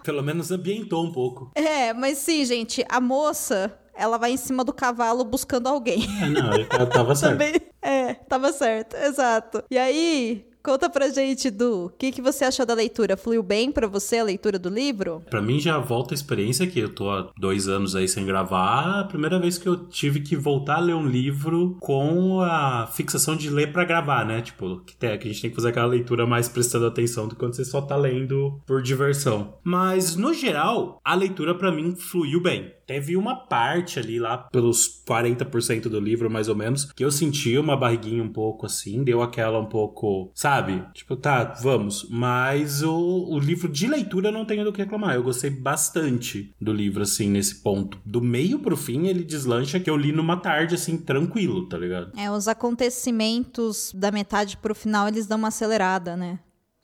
Pelo 0.09 0.23
menos 0.23 0.49
ambientou 0.49 1.05
um 1.05 1.11
pouco. 1.11 1.51
É, 1.53 1.93
mas 1.93 2.17
sim, 2.17 2.43
gente, 2.43 2.83
a 2.89 2.99
moça, 2.99 3.77
ela 3.95 4.17
vai 4.17 4.31
em 4.31 4.37
cima 4.37 4.63
do 4.63 4.73
cavalo 4.73 5.23
buscando 5.23 5.67
alguém. 5.67 5.99
É, 6.19 6.29
não, 6.29 6.51
ela 6.51 6.85
tava 6.87 7.13
certo. 7.15 7.33
Também, 7.33 7.53
é, 7.79 8.15
tava 8.15 8.51
certo, 8.51 8.95
exato. 8.95 9.63
E 9.69 9.77
aí, 9.77 10.48
Conta 10.61 10.89
pra 10.89 11.09
gente, 11.09 11.49
Du, 11.49 11.85
o 11.85 11.89
que, 11.89 12.11
que 12.11 12.21
você 12.21 12.43
achou 12.43 12.65
da 12.65 12.73
leitura? 12.73 13.15
Fluiu 13.15 13.41
bem 13.41 13.71
para 13.71 13.87
você 13.87 14.17
a 14.17 14.23
leitura 14.23 14.59
do 14.59 14.69
livro? 14.69 15.23
Para 15.29 15.41
mim 15.41 15.57
já 15.57 15.77
volta 15.77 16.13
a 16.13 16.15
experiência 16.15 16.67
que 16.67 16.79
eu 16.79 16.89
tô 16.93 17.09
há 17.09 17.29
dois 17.37 17.69
anos 17.69 17.95
aí 17.95 18.07
sem 18.09 18.25
gravar. 18.25 18.99
A 18.99 19.03
primeira 19.05 19.39
vez 19.39 19.57
que 19.57 19.67
eu 19.67 19.87
tive 19.87 20.19
que 20.19 20.35
voltar 20.35 20.75
a 20.75 20.81
ler 20.81 20.95
um 20.95 21.07
livro 21.07 21.77
com 21.79 22.41
a 22.41 22.87
fixação 22.87 23.37
de 23.37 23.49
ler 23.49 23.71
para 23.71 23.85
gravar, 23.85 24.25
né? 24.25 24.41
Tipo, 24.41 24.81
que, 24.85 24.95
tem, 24.95 25.17
que 25.17 25.29
a 25.29 25.31
gente 25.31 25.41
tem 25.41 25.49
que 25.49 25.55
fazer 25.55 25.69
aquela 25.69 25.87
leitura 25.87 26.27
mais 26.27 26.49
prestando 26.49 26.87
atenção 26.87 27.27
do 27.27 27.35
que 27.35 27.39
quando 27.39 27.55
você 27.55 27.63
só 27.63 27.81
tá 27.81 27.95
lendo 27.95 28.59
por 28.67 28.81
diversão. 28.81 29.53
Mas, 29.63 30.17
no 30.17 30.33
geral, 30.33 30.99
a 31.03 31.15
leitura 31.15 31.55
para 31.55 31.71
mim 31.71 31.95
fluiu 31.95 32.41
bem. 32.41 32.73
Teve 32.89 33.15
uma 33.15 33.35
parte 33.35 33.99
ali 33.99 34.19
lá, 34.19 34.35
pelos 34.35 35.03
40% 35.07 35.81
do 35.83 35.99
livro, 35.99 36.27
mais 36.27 36.49
ou 36.49 36.55
menos, 36.55 36.91
que 36.91 37.05
eu 37.05 37.11
senti 37.11 37.55
uma 37.55 37.77
barriguinha 37.77 38.23
um 38.23 38.33
pouco 38.33 38.65
assim, 38.65 39.03
deu 39.03 39.21
aquela 39.21 39.59
um 39.59 39.67
pouco, 39.67 40.31
sabe? 40.33 40.83
Tipo, 40.91 41.15
tá, 41.15 41.43
vamos. 41.61 42.07
Mas 42.09 42.81
o, 42.81 43.27
o 43.29 43.37
livro 43.37 43.69
de 43.69 43.85
leitura 43.85 44.29
eu 44.29 44.31
não 44.31 44.43
tenho 44.43 44.63
do 44.63 44.73
que 44.73 44.81
reclamar. 44.81 45.13
Eu 45.13 45.21
gostei 45.21 45.51
bastante 45.51 46.51
do 46.59 46.73
livro, 46.73 47.03
assim, 47.03 47.29
nesse 47.29 47.61
ponto. 47.61 47.99
Do 48.03 48.21
meio 48.21 48.57
pro 48.57 48.75
fim, 48.75 49.05
ele 49.05 49.23
deslancha 49.23 49.79
que 49.79 49.87
eu 49.87 49.95
li 49.95 50.11
numa 50.11 50.37
tarde, 50.37 50.73
assim, 50.73 50.97
tranquilo, 50.97 51.69
tá 51.69 51.77
ligado? 51.77 52.11
É, 52.17 52.31
os 52.31 52.47
acontecimentos 52.47 53.91
da 53.93 54.09
metade 54.09 54.57
pro 54.57 54.73
final, 54.73 55.07
eles 55.07 55.27
dão 55.27 55.37
uma 55.37 55.49
acelerada, 55.49 56.17
né? 56.17 56.39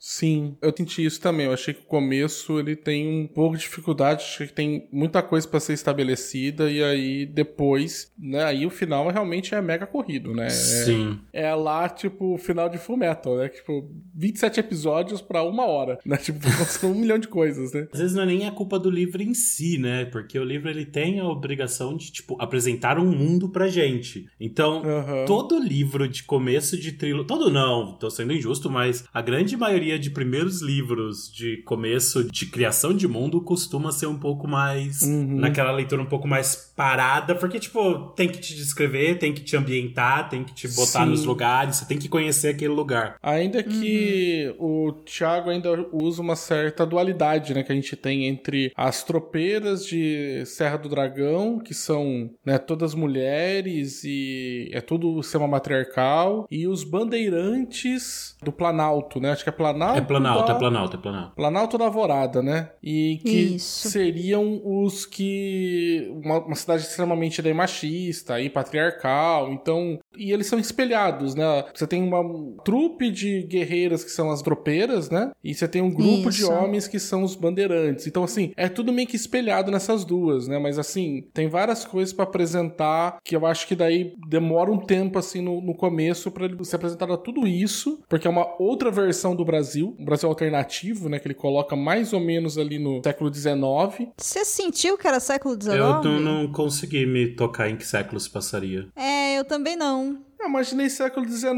Sim, 0.08 0.56
eu 0.62 0.72
senti 0.74 1.04
isso 1.04 1.20
também. 1.20 1.46
Eu 1.46 1.52
achei 1.52 1.74
que 1.74 1.80
o 1.82 1.86
começo 1.86 2.60
ele 2.60 2.76
tem 2.76 3.08
um 3.22 3.26
pouco 3.26 3.56
de 3.56 3.62
dificuldade, 3.64 4.22
achei 4.22 4.46
que 4.46 4.52
tem 4.52 4.88
muita 4.92 5.20
coisa 5.20 5.48
para 5.48 5.58
ser 5.58 5.72
estabelecida 5.72 6.70
e 6.70 6.80
aí 6.80 7.26
depois, 7.26 8.12
né, 8.16 8.44
aí 8.44 8.64
o 8.64 8.70
final 8.70 9.08
realmente 9.10 9.52
é 9.52 9.60
mega 9.60 9.84
corrido, 9.84 10.32
né? 10.32 10.48
Sim. 10.48 11.18
É, 11.32 11.46
é 11.46 11.54
lá, 11.56 11.88
tipo, 11.88 12.34
o 12.34 12.38
final 12.38 12.68
de 12.68 12.78
Full 12.78 12.96
Metal, 12.96 13.36
né? 13.36 13.48
Tipo, 13.48 13.90
27 14.14 14.60
episódios 14.60 15.20
para 15.20 15.42
uma 15.42 15.66
hora, 15.66 15.98
né? 16.06 16.16
Tipo, 16.18 16.38
um 16.86 16.94
milhão 16.94 17.18
de 17.18 17.26
coisas, 17.26 17.72
né? 17.72 17.88
Às 17.92 17.98
vezes 17.98 18.14
não 18.14 18.22
é 18.22 18.26
nem 18.26 18.46
a 18.46 18.52
culpa 18.52 18.78
do 18.78 18.88
livro 18.88 19.20
em 19.20 19.34
si, 19.34 19.76
né? 19.76 20.04
Porque 20.04 20.38
o 20.38 20.44
livro 20.44 20.70
ele 20.70 20.86
tem 20.86 21.18
a 21.18 21.26
obrigação 21.26 21.96
de, 21.96 22.12
tipo, 22.12 22.40
apresentar 22.40 22.96
um 22.96 23.10
mundo 23.10 23.48
pra 23.48 23.66
gente. 23.66 24.28
Então, 24.38 24.82
Uhum. 24.82 25.24
todo 25.26 25.58
livro 25.58 26.06
de 26.06 26.22
começo 26.22 26.78
de 26.78 26.92
trilogia. 26.92 27.26
Todo 27.26 27.50
não, 27.50 27.98
tô 27.98 28.08
sendo 28.08 28.32
injusto, 28.32 28.70
mas 28.70 29.04
a 29.12 29.20
grande 29.20 29.56
maioria 29.56 29.95
de 29.98 30.10
primeiros 30.10 30.62
livros 30.62 31.30
de 31.32 31.58
começo 31.58 32.24
de 32.24 32.46
criação 32.46 32.94
de 32.94 33.06
mundo 33.06 33.40
costuma 33.40 33.92
ser 33.92 34.06
um 34.06 34.18
pouco 34.18 34.46
mais. 34.46 35.02
Uhum. 35.02 35.36
naquela 35.36 35.70
leitura 35.72 36.02
um 36.02 36.06
pouco 36.06 36.26
mais 36.28 36.72
parada, 36.76 37.34
porque, 37.34 37.58
tipo, 37.58 38.12
tem 38.14 38.28
que 38.28 38.38
te 38.38 38.54
descrever, 38.54 39.18
tem 39.18 39.32
que 39.32 39.42
te 39.42 39.56
ambientar, 39.56 40.28
tem 40.28 40.44
que 40.44 40.52
te 40.52 40.68
botar 40.68 41.04
Sim. 41.04 41.10
nos 41.10 41.24
lugares, 41.24 41.76
você 41.76 41.86
tem 41.86 41.98
que 41.98 42.08
conhecer 42.08 42.48
aquele 42.48 42.72
lugar. 42.72 43.16
Ainda 43.22 43.62
que 43.62 44.54
o 44.58 44.92
Thiago 45.04 45.50
ainda 45.50 45.86
usa 45.92 46.20
uma 46.20 46.36
certa 46.36 46.84
dualidade, 46.84 47.54
né, 47.54 47.62
que 47.62 47.72
a 47.72 47.74
gente 47.74 47.96
tem 47.96 48.26
entre 48.26 48.72
as 48.76 49.02
tropeiras 49.02 49.86
de 49.86 50.44
Serra 50.44 50.76
do 50.76 50.88
Dragão, 50.88 51.58
que 51.58 51.74
são, 51.74 52.30
né, 52.44 52.58
todas 52.58 52.94
mulheres 52.94 54.04
e 54.04 54.68
é 54.72 54.80
tudo 54.80 55.22
sistema 55.22 55.48
matriarcal, 55.48 56.46
e 56.50 56.66
os 56.66 56.84
bandeirantes 56.84 58.36
do 58.42 58.52
Planalto, 58.52 59.20
né? 59.20 59.30
Acho 59.30 59.42
que 59.42 59.48
é 59.48 59.52
Planalto. 59.52 59.75
É 59.96 60.00
Planalto, 60.00 60.48
da... 60.48 60.54
é 60.54 60.58
Planalto, 60.58 60.96
é 60.96 61.00
Planalto. 61.00 61.36
Planalto 61.36 61.78
da 61.78 61.84
Alvorada, 61.84 62.42
né? 62.42 62.70
E 62.82 63.20
que 63.22 63.56
Isso. 63.56 63.88
seriam 63.88 64.60
os 64.64 65.06
que. 65.06 66.10
Uma, 66.24 66.38
uma 66.38 66.54
cidade 66.54 66.82
extremamente 66.82 67.42
daí 67.42 67.54
machista 67.54 68.40
e 68.40 68.48
patriarcal. 68.48 69.52
Então. 69.52 69.98
E 70.16 70.32
eles 70.32 70.46
são 70.46 70.58
espelhados, 70.58 71.34
né? 71.34 71.64
Você 71.74 71.86
tem 71.86 72.02
uma 72.02 72.22
trupe 72.64 73.10
de 73.10 73.42
guerreiras 73.42 74.02
que 74.02 74.10
são 74.10 74.30
as 74.30 74.42
tropeiras, 74.42 75.10
né? 75.10 75.30
E 75.42 75.54
você 75.54 75.68
tem 75.68 75.82
um 75.82 75.90
grupo 75.90 76.30
de 76.30 76.40
Isso. 76.40 76.52
homens 76.52 76.88
que 76.88 76.98
são 76.98 77.22
os 77.22 77.34
bandeirantes. 77.34 78.06
Então, 78.06 78.24
assim, 78.24 78.52
é 78.56 78.68
tudo 78.68 78.92
meio 78.92 79.08
que 79.08 79.16
espelhado 79.16 79.70
nessas 79.70 80.04
duas, 80.04 80.48
né? 80.48 80.58
Mas, 80.58 80.78
assim, 80.78 81.28
tem 81.32 81.48
várias 81.48 81.84
coisas 81.84 82.12
pra 82.12 82.24
apresentar 82.24 83.18
que 83.24 83.36
eu 83.36 83.46
acho 83.46 83.66
que 83.66 83.74
daí 83.74 84.14
demora 84.28 84.70
um 84.70 84.78
tempo, 84.78 85.18
assim, 85.18 85.40
no, 85.40 85.60
no 85.60 85.74
começo 85.74 86.30
pra 86.30 86.44
ele 86.44 86.64
ser 86.64 86.76
apresentado 86.76 87.12
a 87.12 87.18
tudo 87.18 87.46
isso, 87.46 88.00
porque 88.08 88.26
é 88.26 88.30
uma 88.30 88.46
outra 88.60 88.90
versão 88.90 89.34
do 89.34 89.44
Brasil, 89.44 89.65
um 89.74 90.04
Brasil 90.04 90.28
alternativo, 90.28 91.08
né? 91.08 91.18
Que 91.18 91.28
ele 91.28 91.34
coloca 91.34 91.74
mais 91.74 92.12
ou 92.12 92.20
menos 92.20 92.58
ali 92.58 92.78
no 92.78 93.02
século 93.02 93.32
XIX. 93.32 94.10
Você 94.16 94.44
sentiu 94.44 94.96
que 94.96 95.06
era 95.06 95.20
século 95.20 95.54
XIX? 95.60 95.76
Eu 95.76 96.02
não, 96.02 96.20
não 96.20 96.52
consegui 96.52 97.06
me 97.06 97.28
tocar 97.28 97.68
em 97.68 97.76
que 97.76 97.86
século 97.86 98.20
se 98.20 98.30
passaria. 98.30 98.88
É, 98.94 99.38
eu 99.38 99.44
também 99.44 99.76
não. 99.76 100.25
Eu 100.38 100.48
imaginei 100.48 100.88
século 100.88 101.26
XIX 101.28 101.56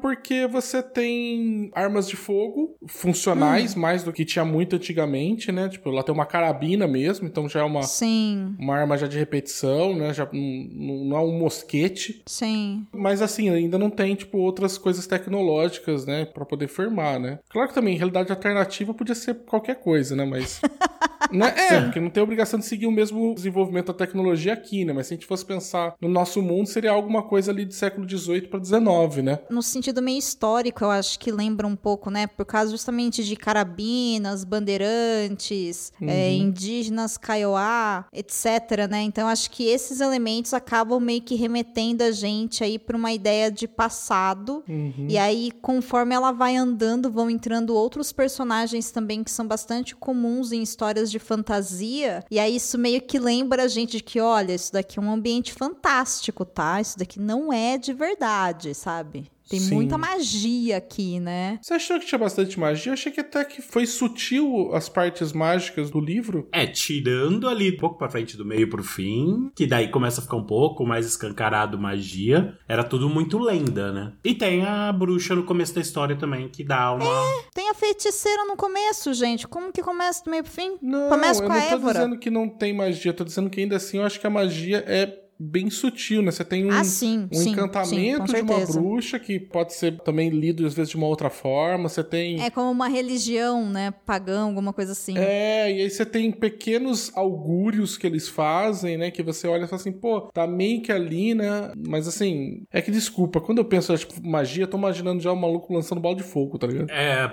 porque 0.00 0.46
você 0.46 0.82
tem 0.82 1.70
armas 1.74 2.08
de 2.08 2.16
fogo 2.16 2.76
funcionais, 2.86 3.74
mais 3.74 4.02
do 4.02 4.12
que 4.12 4.24
tinha 4.24 4.44
muito 4.44 4.76
antigamente, 4.76 5.50
né? 5.52 5.68
Tipo, 5.68 5.90
lá 5.90 6.02
tem 6.02 6.14
uma 6.14 6.26
carabina 6.26 6.86
mesmo, 6.86 7.26
então 7.26 7.48
já 7.48 7.60
é 7.60 7.64
uma, 7.64 7.82
Sim, 7.82 8.54
uma 8.58 8.76
arma 8.76 8.96
já 8.96 9.06
de 9.06 9.18
repetição, 9.18 9.94
né? 9.96 10.14
Já 10.14 10.28
não, 10.32 11.04
não 11.04 11.16
é 11.16 11.20
um 11.20 11.38
mosquete. 11.38 12.22
sim. 12.26 12.86
Mas 12.92 13.20
assim, 13.20 13.48
ainda 13.50 13.78
não 13.78 13.90
tem, 13.90 14.14
tipo, 14.14 14.38
outras 14.38 14.78
coisas 14.78 15.06
tecnológicas, 15.06 16.06
né? 16.06 16.24
Pra 16.24 16.44
poder 16.44 16.68
firmar, 16.68 17.18
né? 17.18 17.38
Claro 17.48 17.68
que 17.68 17.74
também, 17.74 17.96
realidade 17.96 18.30
alternativa 18.30 18.94
podia 18.94 19.14
ser 19.14 19.34
qualquer 19.44 19.76
coisa, 19.80 20.14
né? 20.14 20.24
Mas. 20.24 20.60
né? 21.32 21.54
É, 21.70 21.80
porque 21.82 22.00
não 22.00 22.10
tem 22.10 22.22
obrigação 22.22 22.58
de 22.58 22.64
seguir 22.64 22.86
o 22.86 22.90
mesmo 22.90 23.34
desenvolvimento 23.34 23.88
da 23.88 23.94
tecnologia 23.94 24.52
aqui, 24.52 24.84
né? 24.84 24.92
Mas 24.92 25.06
se 25.06 25.14
a 25.14 25.16
gente 25.16 25.26
fosse 25.26 25.44
pensar 25.44 25.94
no 26.00 26.08
nosso 26.08 26.42
mundo, 26.42 26.66
seria 26.66 26.90
alguma 26.90 27.22
coisa 27.22 27.52
ali 27.52 27.64
de 27.64 27.74
século 27.74 28.08
XVIII 28.08 28.48
para 28.48 28.62
XIX, 28.62 29.22
né? 29.22 29.38
No 29.48 29.62
sentido 29.62 30.02
meio 30.02 30.18
histórico, 30.18 30.82
eu 30.82 30.90
acho 30.90 31.18
que 31.18 31.30
lembra 31.30 31.66
um 31.66 31.76
pouco, 31.76 32.10
né? 32.10 32.26
Por 32.26 32.44
causa 32.44 32.72
justamente 32.72 33.22
de 33.22 33.36
carabinas, 33.36 34.42
bandeirantes, 34.42 35.92
é, 36.02 36.32
indígenas, 36.32 37.16
kaiowá, 37.16 38.06
etc, 38.12 38.88
né? 38.90 39.02
Então, 39.02 39.28
acho 39.28 39.50
que 39.50 39.68
esses 39.68 40.00
elementos 40.00 40.52
acabam 40.52 40.98
meio 40.98 41.22
que 41.22 41.36
remetendo 41.36 42.02
a 42.02 42.10
gente 42.10 42.64
aí 42.64 42.78
para 42.78 42.96
uma 42.96 43.12
ideia 43.12 43.50
de 43.50 43.68
passado. 43.68 44.64
E 45.08 45.16
aí, 45.16 45.52
conforme 45.62 46.14
ela 46.14 46.32
vai 46.32 46.56
andando, 46.56 47.10
vão 47.10 47.30
entrando 47.30 47.74
outros 47.74 48.12
personagens 48.12 48.90
também 48.90 49.22
que 49.22 49.30
são 49.30 49.46
bastante 49.46 49.94
comuns 49.94 50.50
em 50.50 50.62
histórias 50.62 51.10
de 51.10 51.19
fantasia. 51.20 52.24
E 52.30 52.38
aí, 52.38 52.56
isso 52.56 52.78
meio 52.78 53.00
que 53.00 53.18
lembra 53.18 53.64
a 53.64 53.68
gente 53.68 53.98
de 53.98 54.02
que, 54.02 54.20
olha, 54.20 54.54
isso 54.54 54.72
daqui 54.72 54.98
é 54.98 55.02
um 55.02 55.12
ambiente 55.12 55.52
fantástico, 55.52 56.44
tá? 56.44 56.80
Isso 56.80 56.98
daqui 56.98 57.20
não 57.20 57.52
é 57.52 57.78
de 57.78 57.92
verdade, 57.92 58.74
sabe? 58.74 59.30
Tem 59.50 59.58
Sim. 59.58 59.74
muita 59.74 59.98
magia 59.98 60.76
aqui, 60.76 61.18
né? 61.18 61.58
Você 61.60 61.74
achou 61.74 61.98
que 61.98 62.06
tinha 62.06 62.20
bastante 62.20 62.58
magia? 62.58 62.90
Eu 62.90 62.94
achei 62.94 63.10
que 63.10 63.20
até 63.20 63.44
que 63.44 63.60
foi 63.60 63.84
sutil 63.84 64.72
as 64.72 64.88
partes 64.88 65.32
mágicas 65.32 65.90
do 65.90 65.98
livro. 65.98 66.48
É, 66.52 66.68
tirando 66.68 67.48
ali 67.48 67.74
um 67.74 67.76
pouco 67.76 67.98
pra 67.98 68.08
frente 68.08 68.36
do 68.36 68.44
meio 68.44 68.70
pro 68.70 68.84
fim, 68.84 69.50
que 69.56 69.66
daí 69.66 69.88
começa 69.88 70.20
a 70.20 70.22
ficar 70.22 70.36
um 70.36 70.46
pouco 70.46 70.86
mais 70.86 71.04
escancarado 71.04 71.76
magia, 71.76 72.56
era 72.68 72.84
tudo 72.84 73.08
muito 73.08 73.40
lenda, 73.40 73.90
né? 73.90 74.12
E 74.22 74.36
tem 74.36 74.64
a 74.64 74.92
bruxa 74.92 75.34
no 75.34 75.42
começo 75.42 75.74
da 75.74 75.80
história 75.80 76.14
também, 76.14 76.48
que 76.48 76.62
dá 76.62 76.92
uma. 76.92 77.04
Tem 77.52 77.68
a 77.70 77.74
feiticeira 77.74 78.44
no 78.44 78.54
começo, 78.54 79.12
gente. 79.12 79.48
Como 79.48 79.72
que 79.72 79.82
começa 79.82 80.22
do 80.22 80.30
meio 80.30 80.44
pro 80.44 80.52
fim? 80.52 80.78
Não, 80.80 81.08
começa 81.08 81.42
eu 81.42 81.48
com 81.48 81.52
não 81.52 81.60
a 81.60 81.66
tô 81.66 81.74
Évora. 81.74 81.98
dizendo 81.98 82.18
que 82.18 82.30
não 82.30 82.48
tem 82.48 82.72
magia, 82.72 83.10
eu 83.10 83.16
tô 83.16 83.24
dizendo 83.24 83.50
que 83.50 83.60
ainda 83.60 83.74
assim 83.74 83.98
eu 83.98 84.04
acho 84.04 84.20
que 84.20 84.26
a 84.28 84.30
magia 84.30 84.84
é 84.86 85.06
bem 85.40 85.70
sutil, 85.70 86.22
né? 86.22 86.30
Você 86.30 86.44
tem 86.44 86.66
um, 86.66 86.70
Ah, 86.70 86.84
sim, 86.84 87.28
um 87.32 87.34
sim, 87.34 87.44
sim, 87.44 87.50
encantamento 87.52 88.18
com 88.18 88.24
de 88.32 88.40
uma 88.42 88.66
bruxa 88.66 89.18
que 89.18 89.40
pode 89.40 89.72
ser 89.74 89.98
também 90.02 90.28
lido 90.28 90.66
às 90.66 90.74
vezes 90.74 90.90
de 90.90 90.96
uma 90.96 91.06
outra 91.06 91.30
forma. 91.30 91.88
Você 91.88 92.04
tem. 92.04 92.42
É 92.42 92.50
como 92.50 92.70
uma 92.70 92.88
religião, 92.88 93.68
né? 93.68 93.92
Pagão, 94.04 94.48
alguma 94.48 94.72
coisa 94.72 94.92
assim. 94.92 95.16
É, 95.16 95.70
e 95.72 95.80
aí 95.82 95.90
você 95.90 96.04
tem 96.04 96.30
pequenos 96.30 97.10
augúrios 97.16 97.96
que 97.96 98.06
eles 98.06 98.28
fazem, 98.28 98.96
né? 98.98 99.10
Que 99.10 99.22
você 99.22 99.48
olha 99.48 99.64
e 99.64 99.66
fala 99.66 99.80
assim, 99.80 99.92
pô, 99.92 100.22
tá 100.32 100.46
meio 100.46 100.82
que 100.82 100.92
ali, 100.92 101.34
né? 101.34 101.72
Mas 101.88 102.06
assim, 102.06 102.62
é 102.72 102.82
que 102.82 102.90
desculpa, 102.90 103.40
quando 103.40 103.58
eu 103.58 103.64
penso 103.64 103.96
tipo, 103.96 104.14
magia, 104.26 104.64
eu 104.64 104.68
tô 104.68 104.76
imaginando 104.76 105.20
já 105.22 105.32
o 105.32 105.36
maluco 105.36 105.72
lançando 105.72 106.00
bola 106.00 106.16
de 106.16 106.22
fogo, 106.22 106.58
tá 106.58 106.66
ligado? 106.66 106.90
É, 106.90 107.30